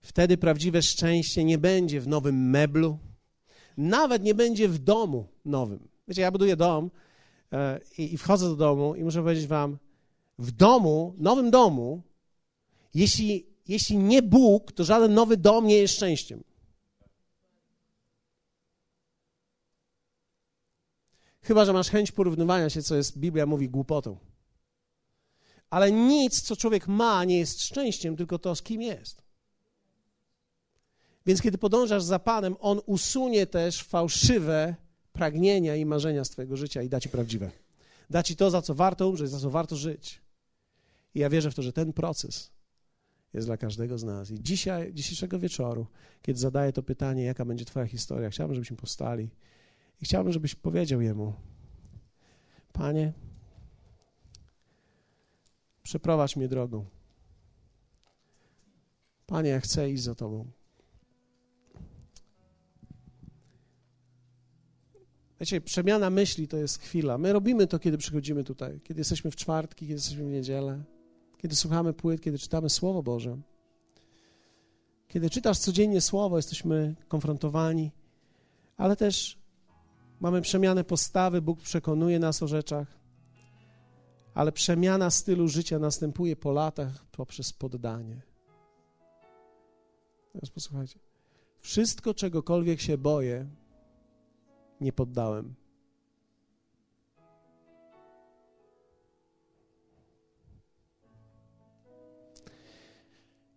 Wtedy 0.01 0.37
prawdziwe 0.37 0.81
szczęście 0.81 1.43
nie 1.43 1.57
będzie 1.57 2.01
w 2.01 2.07
nowym 2.07 2.49
meblu, 2.49 2.99
nawet 3.77 4.23
nie 4.23 4.35
będzie 4.35 4.69
w 4.69 4.77
domu 4.77 5.27
nowym. 5.45 5.87
Wiecie, 6.07 6.21
ja 6.21 6.31
buduję 6.31 6.55
dom 6.55 6.91
e, 7.51 7.79
i, 7.97 8.13
i 8.13 8.17
wchodzę 8.17 8.49
do 8.49 8.55
domu 8.55 8.95
i 8.95 9.03
muszę 9.03 9.21
powiedzieć 9.21 9.47
wam, 9.47 9.77
w 10.39 10.51
domu, 10.51 11.15
nowym 11.17 11.51
domu, 11.51 12.01
jeśli, 12.93 13.45
jeśli 13.67 13.97
nie 13.97 14.21
Bóg, 14.21 14.71
to 14.71 14.83
żaden 14.83 15.13
nowy 15.13 15.37
dom 15.37 15.67
nie 15.67 15.77
jest 15.77 15.93
szczęściem. 15.93 16.43
Chyba, 21.41 21.65
że 21.65 21.73
masz 21.73 21.89
chęć 21.89 22.11
porównywania 22.11 22.69
się, 22.69 22.83
co 22.83 22.95
jest, 22.95 23.17
Biblia 23.17 23.45
mówi, 23.45 23.69
głupotą. 23.69 24.17
Ale 25.69 25.91
nic, 25.91 26.41
co 26.41 26.55
człowiek 26.55 26.87
ma, 26.87 27.23
nie 27.23 27.37
jest 27.37 27.63
szczęściem, 27.63 28.15
tylko 28.15 28.39
to, 28.39 28.55
z 28.55 28.61
kim 28.61 28.81
jest. 28.81 29.21
Więc 31.25 31.41
kiedy 31.41 31.57
podążasz 31.57 32.03
za 32.03 32.19
Panem, 32.19 32.55
On 32.59 32.81
usunie 32.85 33.47
też 33.47 33.83
fałszywe 33.83 34.75
pragnienia 35.13 35.75
i 35.75 35.85
marzenia 35.85 36.25
z 36.25 36.29
Twojego 36.29 36.57
życia 36.57 36.81
i 36.81 36.89
da 36.89 36.99
Ci 36.99 37.09
prawdziwe. 37.09 37.51
Da 38.09 38.23
Ci 38.23 38.35
to, 38.35 38.49
za 38.49 38.61
co 38.61 38.75
warto 38.75 39.09
umrzeć, 39.09 39.29
za 39.29 39.39
co 39.39 39.49
warto 39.49 39.75
żyć. 39.75 40.21
I 41.15 41.19
ja 41.19 41.29
wierzę 41.29 41.51
w 41.51 41.55
to, 41.55 41.61
że 41.61 41.73
ten 41.73 41.93
proces 41.93 42.54
jest 43.35 43.47
dla 43.47 43.57
każdego 43.57 43.97
z 43.97 44.03
nas. 44.03 44.31
I 44.31 44.43
dzisiaj, 44.43 44.93
dzisiejszego 44.93 45.39
wieczoru, 45.39 45.87
kiedy 46.21 46.39
zadaję 46.39 46.73
to 46.73 46.83
pytanie, 46.83 47.23
jaka 47.23 47.45
będzie 47.45 47.65
Twoja 47.65 47.85
historia, 47.85 48.29
chciałbym, 48.29 48.55
żebyśmy 48.55 48.77
powstali 48.77 49.29
i 50.01 50.05
chciałbym, 50.05 50.33
żebyś 50.33 50.55
powiedział 50.55 51.01
Jemu, 51.01 51.33
Panie, 52.73 53.13
przeprowadź 55.83 56.35
mnie 56.35 56.47
drogą. 56.47 56.85
Panie, 59.25 59.49
ja 59.49 59.59
chcę 59.59 59.91
iść 59.91 60.03
za 60.03 60.15
Tobą. 60.15 60.51
Wiecie, 65.39 65.61
przemiana 65.61 66.09
myśli 66.09 66.47
to 66.47 66.57
jest 66.57 66.81
chwila. 66.81 67.17
My 67.17 67.33
robimy 67.33 67.67
to, 67.67 67.79
kiedy 67.79 67.97
przychodzimy 67.97 68.43
tutaj, 68.43 68.79
kiedy 68.83 68.99
jesteśmy 68.99 69.31
w 69.31 69.35
czwartki, 69.35 69.85
kiedy 69.85 69.93
jesteśmy 69.93 70.23
w 70.23 70.27
niedzielę, 70.27 70.83
kiedy 71.45 71.55
słuchamy 71.55 71.93
płyt, 71.93 72.21
kiedy 72.21 72.37
czytamy 72.39 72.69
Słowo 72.69 73.03
Boże. 73.03 73.37
Kiedy 75.07 75.29
czytasz 75.29 75.59
codziennie 75.59 76.01
Słowo, 76.01 76.37
jesteśmy 76.37 76.95
konfrontowani, 77.07 77.91
ale 78.77 78.95
też 78.95 79.37
mamy 80.19 80.41
przemianę 80.41 80.83
postawy, 80.83 81.41
Bóg 81.41 81.61
przekonuje 81.61 82.19
nas 82.19 82.43
o 82.43 82.47
rzeczach, 82.47 82.87
ale 84.33 84.51
przemiana 84.51 85.09
stylu 85.09 85.47
życia 85.47 85.79
następuje 85.79 86.35
po 86.35 86.51
latach 86.51 87.05
poprzez 87.05 87.53
poddanie. 87.53 88.21
Teraz 90.33 90.49
posłuchajcie. 90.49 90.99
Wszystko, 91.59 92.13
czegokolwiek 92.13 92.81
się 92.81 92.97
boję, 92.97 93.47
nie 94.81 94.93
poddałem. 94.93 95.55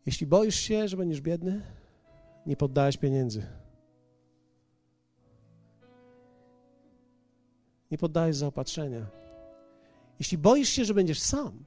Jeśli 0.08 0.26
boisz 0.26 0.54
się, 0.54 0.88
że 0.88 0.96
będziesz 0.96 1.20
biedny, 1.20 1.62
nie 2.46 2.56
poddałeś 2.56 2.96
pieniędzy. 2.96 3.46
Nie 7.90 7.98
poddałeś 7.98 8.36
zaopatrzenia. 8.36 9.06
Jeśli 10.18 10.38
boisz 10.38 10.68
się, 10.68 10.84
że 10.84 10.94
będziesz 10.94 11.20
sam, 11.20 11.64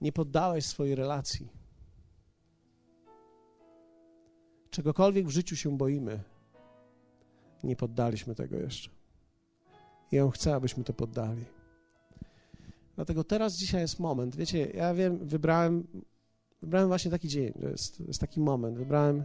nie 0.00 0.12
poddałeś 0.12 0.66
swojej 0.66 0.94
relacji. 0.94 1.48
Czegokolwiek 4.70 5.26
w 5.26 5.30
życiu 5.30 5.56
się 5.56 5.76
boimy, 5.76 6.20
nie 7.64 7.76
poddaliśmy 7.76 8.34
tego 8.34 8.56
jeszcze. 8.56 8.90
I 10.12 10.20
on 10.20 10.30
chce, 10.30 10.54
abyśmy 10.54 10.84
to 10.84 10.92
poddali. 10.92 11.44
Dlatego 12.96 13.24
teraz, 13.24 13.56
dzisiaj 13.56 13.80
jest 13.80 14.00
moment. 14.00 14.36
Wiecie, 14.36 14.70
ja 14.70 14.94
wiem, 14.94 15.18
wybrałem, 15.28 15.86
wybrałem 16.62 16.88
właśnie 16.88 17.10
taki 17.10 17.28
dzień, 17.28 17.52
to 17.52 17.68
jest, 17.68 17.98
to 17.98 18.04
jest 18.04 18.20
taki 18.20 18.40
moment. 18.40 18.78
Wybrałem 18.78 19.24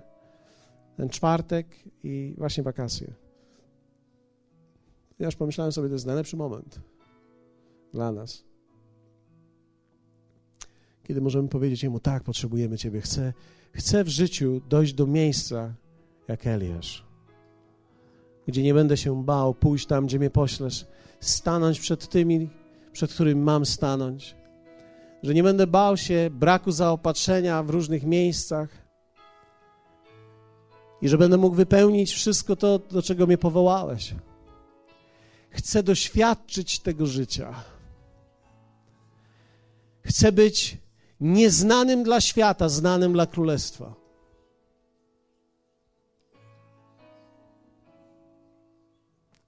ten 0.98 1.10
czwartek 1.10 1.68
i 2.04 2.36
właśnie 2.38 2.64
wakacje. 2.64 3.14
Ja 5.20 5.26
już 5.26 5.36
pomyślałem 5.36 5.72
sobie, 5.72 5.88
to 5.88 5.94
jest 5.94 6.06
najlepszy 6.06 6.38
moment 6.38 6.80
dla 7.94 8.12
nas. 8.12 8.44
Kiedy 11.04 11.22
możemy 11.22 11.48
powiedzieć 11.48 11.84
Jemu, 11.84 12.00
tak, 12.00 12.24
potrzebujemy 12.24 12.78
Ciebie. 12.78 13.02
Chcę, 13.02 13.34
chcę 13.72 14.04
w 14.04 14.08
życiu 14.08 14.62
dojść 14.70 14.94
do 14.94 15.08
miejsca 15.08 15.74
jak 16.28 16.48
Eliasz 16.48 17.12
gdzie 18.48 18.64
nie 18.64 18.74
będę 18.74 18.98
się 18.98 19.24
bał 19.24 19.54
pójść 19.54 19.86
tam, 19.86 20.06
gdzie 20.06 20.20
mnie 20.20 20.30
poślesz, 20.30 20.86
stanąć 21.20 21.80
przed 21.80 22.10
tymi, 22.10 22.50
przed 22.92 23.14
którymi 23.14 23.42
mam 23.42 23.66
stanąć, 23.66 24.36
że 25.24 25.34
nie 25.34 25.43
będę 25.43 25.67
bał 25.67 25.97
się 25.97 26.30
braku 26.32 26.72
zaopatrzenia 26.72 27.63
w 27.63 27.69
różnych 27.69 28.03
miejscach 28.03 28.69
i 31.01 31.09
że 31.09 31.17
będę 31.17 31.38
mógł 31.38 31.55
wypełnić 31.55 32.13
wszystko 32.13 32.55
to, 32.55 32.80
do 32.80 33.01
czego 33.01 33.28
mnie 33.28 33.38
powołałeś. 33.38 34.15
Chcę 35.49 35.84
doświadczyć 35.84 36.80
tego 36.80 37.05
życia. 37.05 37.53
Chcę 40.01 40.32
być 40.32 40.78
nieznanym 41.19 42.03
dla 42.03 42.22
świata, 42.22 42.69
znanym 42.69 43.13
dla 43.13 43.26
królestwa. 43.26 43.93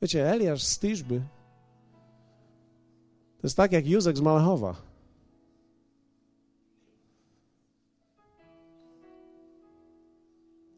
Wiecie, 0.02 0.32
Eliasz 0.32 0.64
z 0.64 0.80
Tyżby 0.80 1.22
to 3.44 3.48
jest 3.48 3.58
tak 3.58 3.72
jak 3.72 3.88
Józek 3.88 4.18
z 4.18 4.22
Malechowa. 4.22 4.93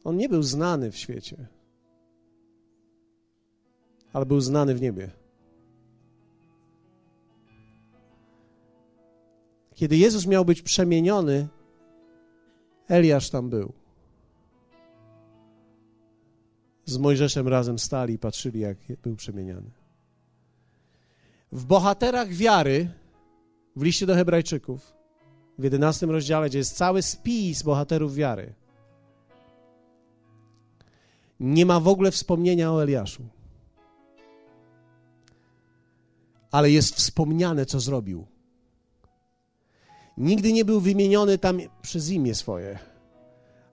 On 0.06 0.16
nie 0.16 0.28
był 0.28 0.42
znany 0.42 0.90
w 0.90 0.96
świecie, 0.96 1.46
ale 4.12 4.26
był 4.26 4.40
znany 4.40 4.74
w 4.74 4.80
niebie. 4.80 5.10
Kiedy 9.74 9.96
Jezus 9.96 10.26
miał 10.26 10.44
być 10.44 10.62
przemieniony, 10.62 11.48
Eliasz 12.88 13.30
tam 13.30 13.50
był. 13.50 13.72
Z 16.84 16.98
Mojżeszem 16.98 17.48
razem 17.48 17.78
stali 17.78 18.14
i 18.14 18.18
patrzyli, 18.18 18.60
jak 18.60 18.78
był 19.02 19.16
przemieniany. 19.16 19.70
W 21.52 21.64
bohaterach 21.64 22.28
wiary, 22.28 22.90
w 23.76 23.82
liście 23.82 24.06
do 24.06 24.14
Hebrajczyków, 24.14 24.92
w 25.58 25.64
11 25.64 26.06
rozdziale, 26.06 26.48
gdzie 26.48 26.58
jest 26.58 26.76
cały 26.76 27.02
spis 27.02 27.62
bohaterów 27.62 28.14
wiary, 28.14 28.54
nie 31.40 31.66
ma 31.66 31.80
w 31.80 31.88
ogóle 31.88 32.10
wspomnienia 32.10 32.72
o 32.72 32.82
Eliaszu. 32.82 33.22
Ale 36.50 36.70
jest 36.70 36.94
wspomniane, 36.94 37.66
co 37.66 37.80
zrobił. 37.80 38.26
Nigdy 40.16 40.52
nie 40.52 40.64
był 40.64 40.80
wymieniony 40.80 41.38
tam 41.38 41.58
przez 41.82 42.10
imię 42.10 42.34
swoje, 42.34 42.78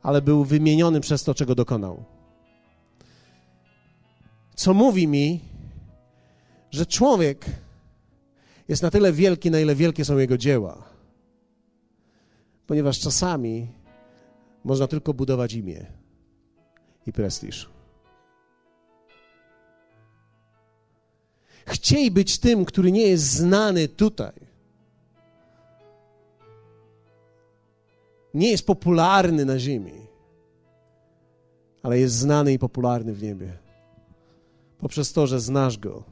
ale 0.01 0.21
był 0.21 0.45
wymieniony 0.45 1.01
przez 1.01 1.23
to, 1.23 1.33
czego 1.33 1.55
dokonał. 1.55 2.03
Co 4.55 4.73
mówi 4.73 5.07
mi, 5.07 5.39
że 6.71 6.85
człowiek 6.85 7.45
jest 8.67 8.83
na 8.83 8.91
tyle 8.91 9.13
wielki, 9.13 9.51
na 9.51 9.59
ile 9.59 9.75
wielkie 9.75 10.05
są 10.05 10.17
jego 10.17 10.37
dzieła. 10.37 10.83
Ponieważ 12.67 12.99
czasami 12.99 13.67
można 14.63 14.87
tylko 14.87 15.13
budować 15.13 15.53
imię 15.53 16.02
i 17.07 17.13
prestiż. 17.13 17.69
Chciej 21.65 22.11
być 22.11 22.39
tym, 22.39 22.65
który 22.65 22.91
nie 22.91 23.07
jest 23.07 23.23
znany 23.23 23.87
tutaj. 23.87 24.33
Nie 28.33 28.51
jest 28.51 28.65
popularny 28.65 29.45
na 29.45 29.59
ziemi, 29.59 30.07
ale 31.83 31.99
jest 31.99 32.15
znany 32.15 32.53
i 32.53 32.59
popularny 32.59 33.13
w 33.13 33.23
niebie. 33.23 33.57
Poprzez 34.79 35.13
to, 35.13 35.27
że 35.27 35.39
znasz 35.39 35.77
go 35.77 36.03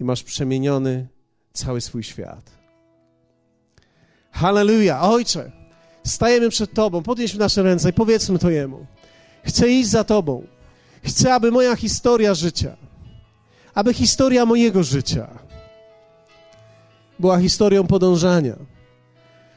i 0.00 0.04
masz 0.04 0.22
przemieniony 0.22 1.08
cały 1.52 1.80
swój 1.80 2.02
świat. 2.02 2.50
Halleluja. 4.30 5.00
Ojcze, 5.00 5.52
stajemy 6.04 6.48
przed 6.48 6.72
Tobą, 6.72 7.02
podnieśmy 7.02 7.38
nasze 7.38 7.62
ręce 7.62 7.90
i 7.90 7.92
powiedzmy 7.92 8.38
to 8.38 8.50
Jemu. 8.50 8.86
Chcę 9.46 9.68
iść 9.68 9.88
za 9.88 10.04
Tobą. 10.04 10.46
Chcę, 11.04 11.34
aby 11.34 11.52
moja 11.52 11.76
historia 11.76 12.34
życia, 12.34 12.76
aby 13.74 13.94
historia 13.94 14.46
mojego 14.46 14.82
życia 14.82 15.28
była 17.18 17.38
historią 17.38 17.86
podążania. 17.86 18.56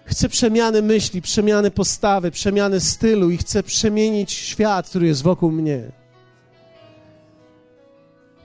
Chcę 0.06 0.30
przemiany 0.30 0.82
myśli, 0.82 1.22
przemiany 1.22 1.72
postawy, 1.72 2.32
przemiany 2.32 2.80
stylu 2.80 3.30
i 3.30 3.38
chcę 3.38 3.64
przemienić 3.64 4.32
świat, 4.32 4.90
który 4.90 5.08
jest 5.08 5.24
wokół 5.24 5.52
mnie. 5.52 5.92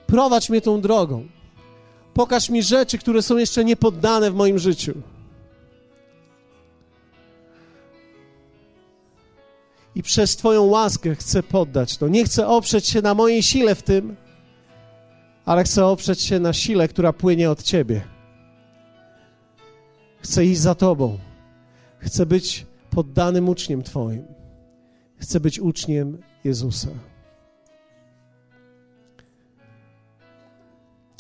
Prowadź 0.07 0.51
mnie 0.51 0.61
tą 0.61 0.81
drogą. 0.81 1.29
Pokaż 2.15 2.51
mi 2.51 2.63
rzeczy, 2.63 2.99
które 2.99 3.23
są 3.23 3.37
jeszcze 3.37 3.65
niepoddane 3.65 4.31
w 4.31 4.35
moim 4.35 4.59
życiu. 4.59 4.95
I 9.95 10.03
przez 10.03 10.37
Twoją 10.37 10.63
łaskę 10.63 11.15
chcę 11.15 11.43
poddać 11.43 11.97
to. 11.99 12.09
Nie 12.09 12.25
chcę 12.25 12.47
oprzeć 12.47 12.87
się 12.87 13.03
na 13.03 13.15
mojej 13.15 13.43
sile 13.43 13.75
w 13.75 13.83
tym, 13.83 14.17
ale 15.45 15.65
chcę 15.65 15.87
oprzeć 15.87 16.23
się 16.23 16.39
na 16.39 16.53
sile, 16.53 16.89
która 16.89 17.13
płynie 17.13 17.51
od 17.51 17.63
Ciebie. 17.63 18.05
Chcę 20.19 20.45
iść 20.45 20.61
za 20.61 20.75
Tobą. 20.75 21.19
Chcę 21.99 22.27
być 22.27 22.67
poddanym 22.91 23.49
uczniem 23.49 23.83
Twoim. 23.83 24.25
Chcę 25.17 25.41
być 25.41 25.61
uczniem 25.61 26.19
Jezusa. 26.45 26.89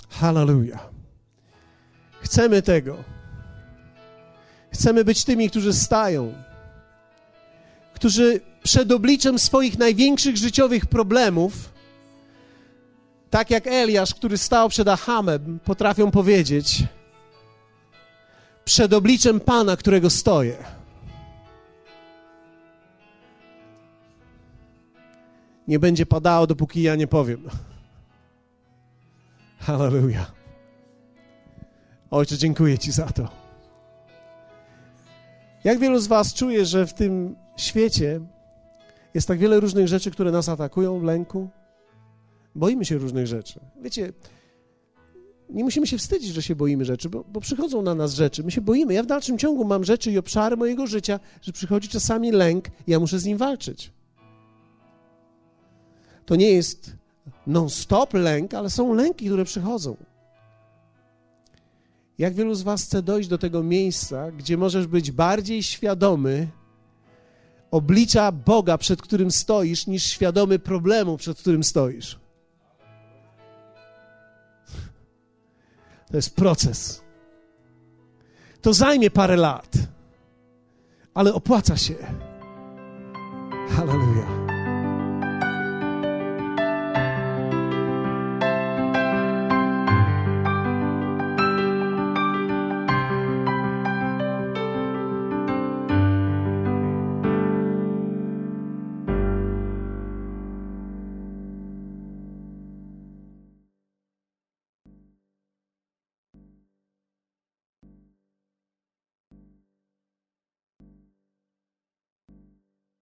Hallelujah. 0.08 0.90
Chcemy 2.20 2.62
tego. 2.62 2.96
Chcemy 4.70 5.04
być 5.04 5.24
tymi, 5.24 5.50
którzy 5.50 5.72
stają, 5.72 6.34
którzy 7.94 8.40
przed 8.64 8.92
obliczem 8.92 9.38
swoich 9.38 9.78
największych 9.78 10.36
życiowych 10.36 10.86
problemów, 10.86 11.72
tak 13.30 13.50
jak 13.50 13.66
Eliasz, 13.66 14.14
który 14.14 14.38
stał 14.38 14.68
przed 14.68 14.88
Ahamem, 14.88 15.58
potrafią 15.64 16.10
powiedzieć: 16.10 16.84
Przed 18.64 18.92
obliczem 18.92 19.40
Pana, 19.40 19.76
którego 19.76 20.10
stoję. 20.10 20.56
Nie 25.68 25.78
będzie 25.78 26.06
padało, 26.06 26.46
dopóki 26.46 26.82
ja 26.82 26.96
nie 26.96 27.06
powiem. 27.06 27.48
Hallelujah. 29.58 30.32
Ojcze, 32.10 32.38
dziękuję 32.38 32.78
Ci 32.78 32.92
za 32.92 33.06
to. 33.06 33.28
Jak 35.64 35.78
wielu 35.78 36.00
z 36.00 36.06
Was 36.06 36.34
czuje, 36.34 36.66
że 36.66 36.86
w 36.86 36.94
tym 36.94 37.36
świecie 37.56 38.20
jest 39.14 39.28
tak 39.28 39.38
wiele 39.38 39.60
różnych 39.60 39.88
rzeczy, 39.88 40.10
które 40.10 40.32
nas 40.32 40.48
atakują 40.48 41.02
lęku? 41.02 41.48
Boimy 42.54 42.84
się 42.84 42.98
różnych 42.98 43.26
rzeczy. 43.26 43.60
Wiecie, 43.82 44.12
nie 45.50 45.64
musimy 45.64 45.86
się 45.86 45.98
wstydzić, 45.98 46.34
że 46.34 46.42
się 46.42 46.56
boimy 46.56 46.84
rzeczy, 46.84 47.08
bo, 47.08 47.24
bo, 47.24 47.40
przychodzą 47.40 47.82
na 47.82 47.94
nas 47.94 48.14
rzeczy. 48.14 48.44
My 48.44 48.50
się 48.50 48.60
boimy. 48.60 48.94
Ja 48.94 49.02
w 49.02 49.06
dalszym 49.06 49.38
ciągu 49.38 49.64
mam 49.64 49.84
rzeczy 49.84 50.10
i 50.10 50.18
obszary 50.18 50.56
mojego 50.56 50.86
życia, 50.86 51.20
że 51.42 51.52
przychodzi 51.52 51.88
czasami 51.88 52.32
lęk 52.32 52.68
i 52.68 52.90
ja 52.90 53.00
muszę 53.00 53.18
z 53.18 53.24
nim 53.24 53.38
walczyć. 53.38 53.92
To 56.26 56.36
nie 56.36 56.50
jest 56.50 56.96
non-stop 57.46 58.14
lęk, 58.14 58.54
ale 58.54 58.70
są 58.70 58.94
lęki, 58.94 59.26
które 59.26 59.44
przychodzą. 59.44 59.96
Jak 62.18 62.34
wielu 62.34 62.54
z 62.54 62.62
Was 62.62 62.84
chce 62.84 63.02
dojść 63.02 63.28
do 63.28 63.38
tego 63.38 63.62
miejsca, 63.62 64.30
gdzie 64.32 64.56
możesz 64.56 64.86
być 64.86 65.10
bardziej 65.10 65.62
świadomy 65.62 66.48
oblicza 67.74 68.32
Boga, 68.32 68.78
przed 68.78 69.02
którym 69.02 69.30
stoisz, 69.30 69.86
niż 69.86 70.04
świadomy 70.04 70.58
problemu, 70.58 71.16
przed 71.16 71.38
którym 71.38 71.64
stoisz? 71.64 72.18
To 76.10 76.16
jest 76.16 76.36
proces. 76.36 77.02
To 78.60 78.72
zajmie 78.72 79.10
parę 79.10 79.36
lat, 79.36 79.72
ale 81.14 81.34
opłaca 81.34 81.76
się. 81.76 81.94
Hallelujah. 83.68 84.43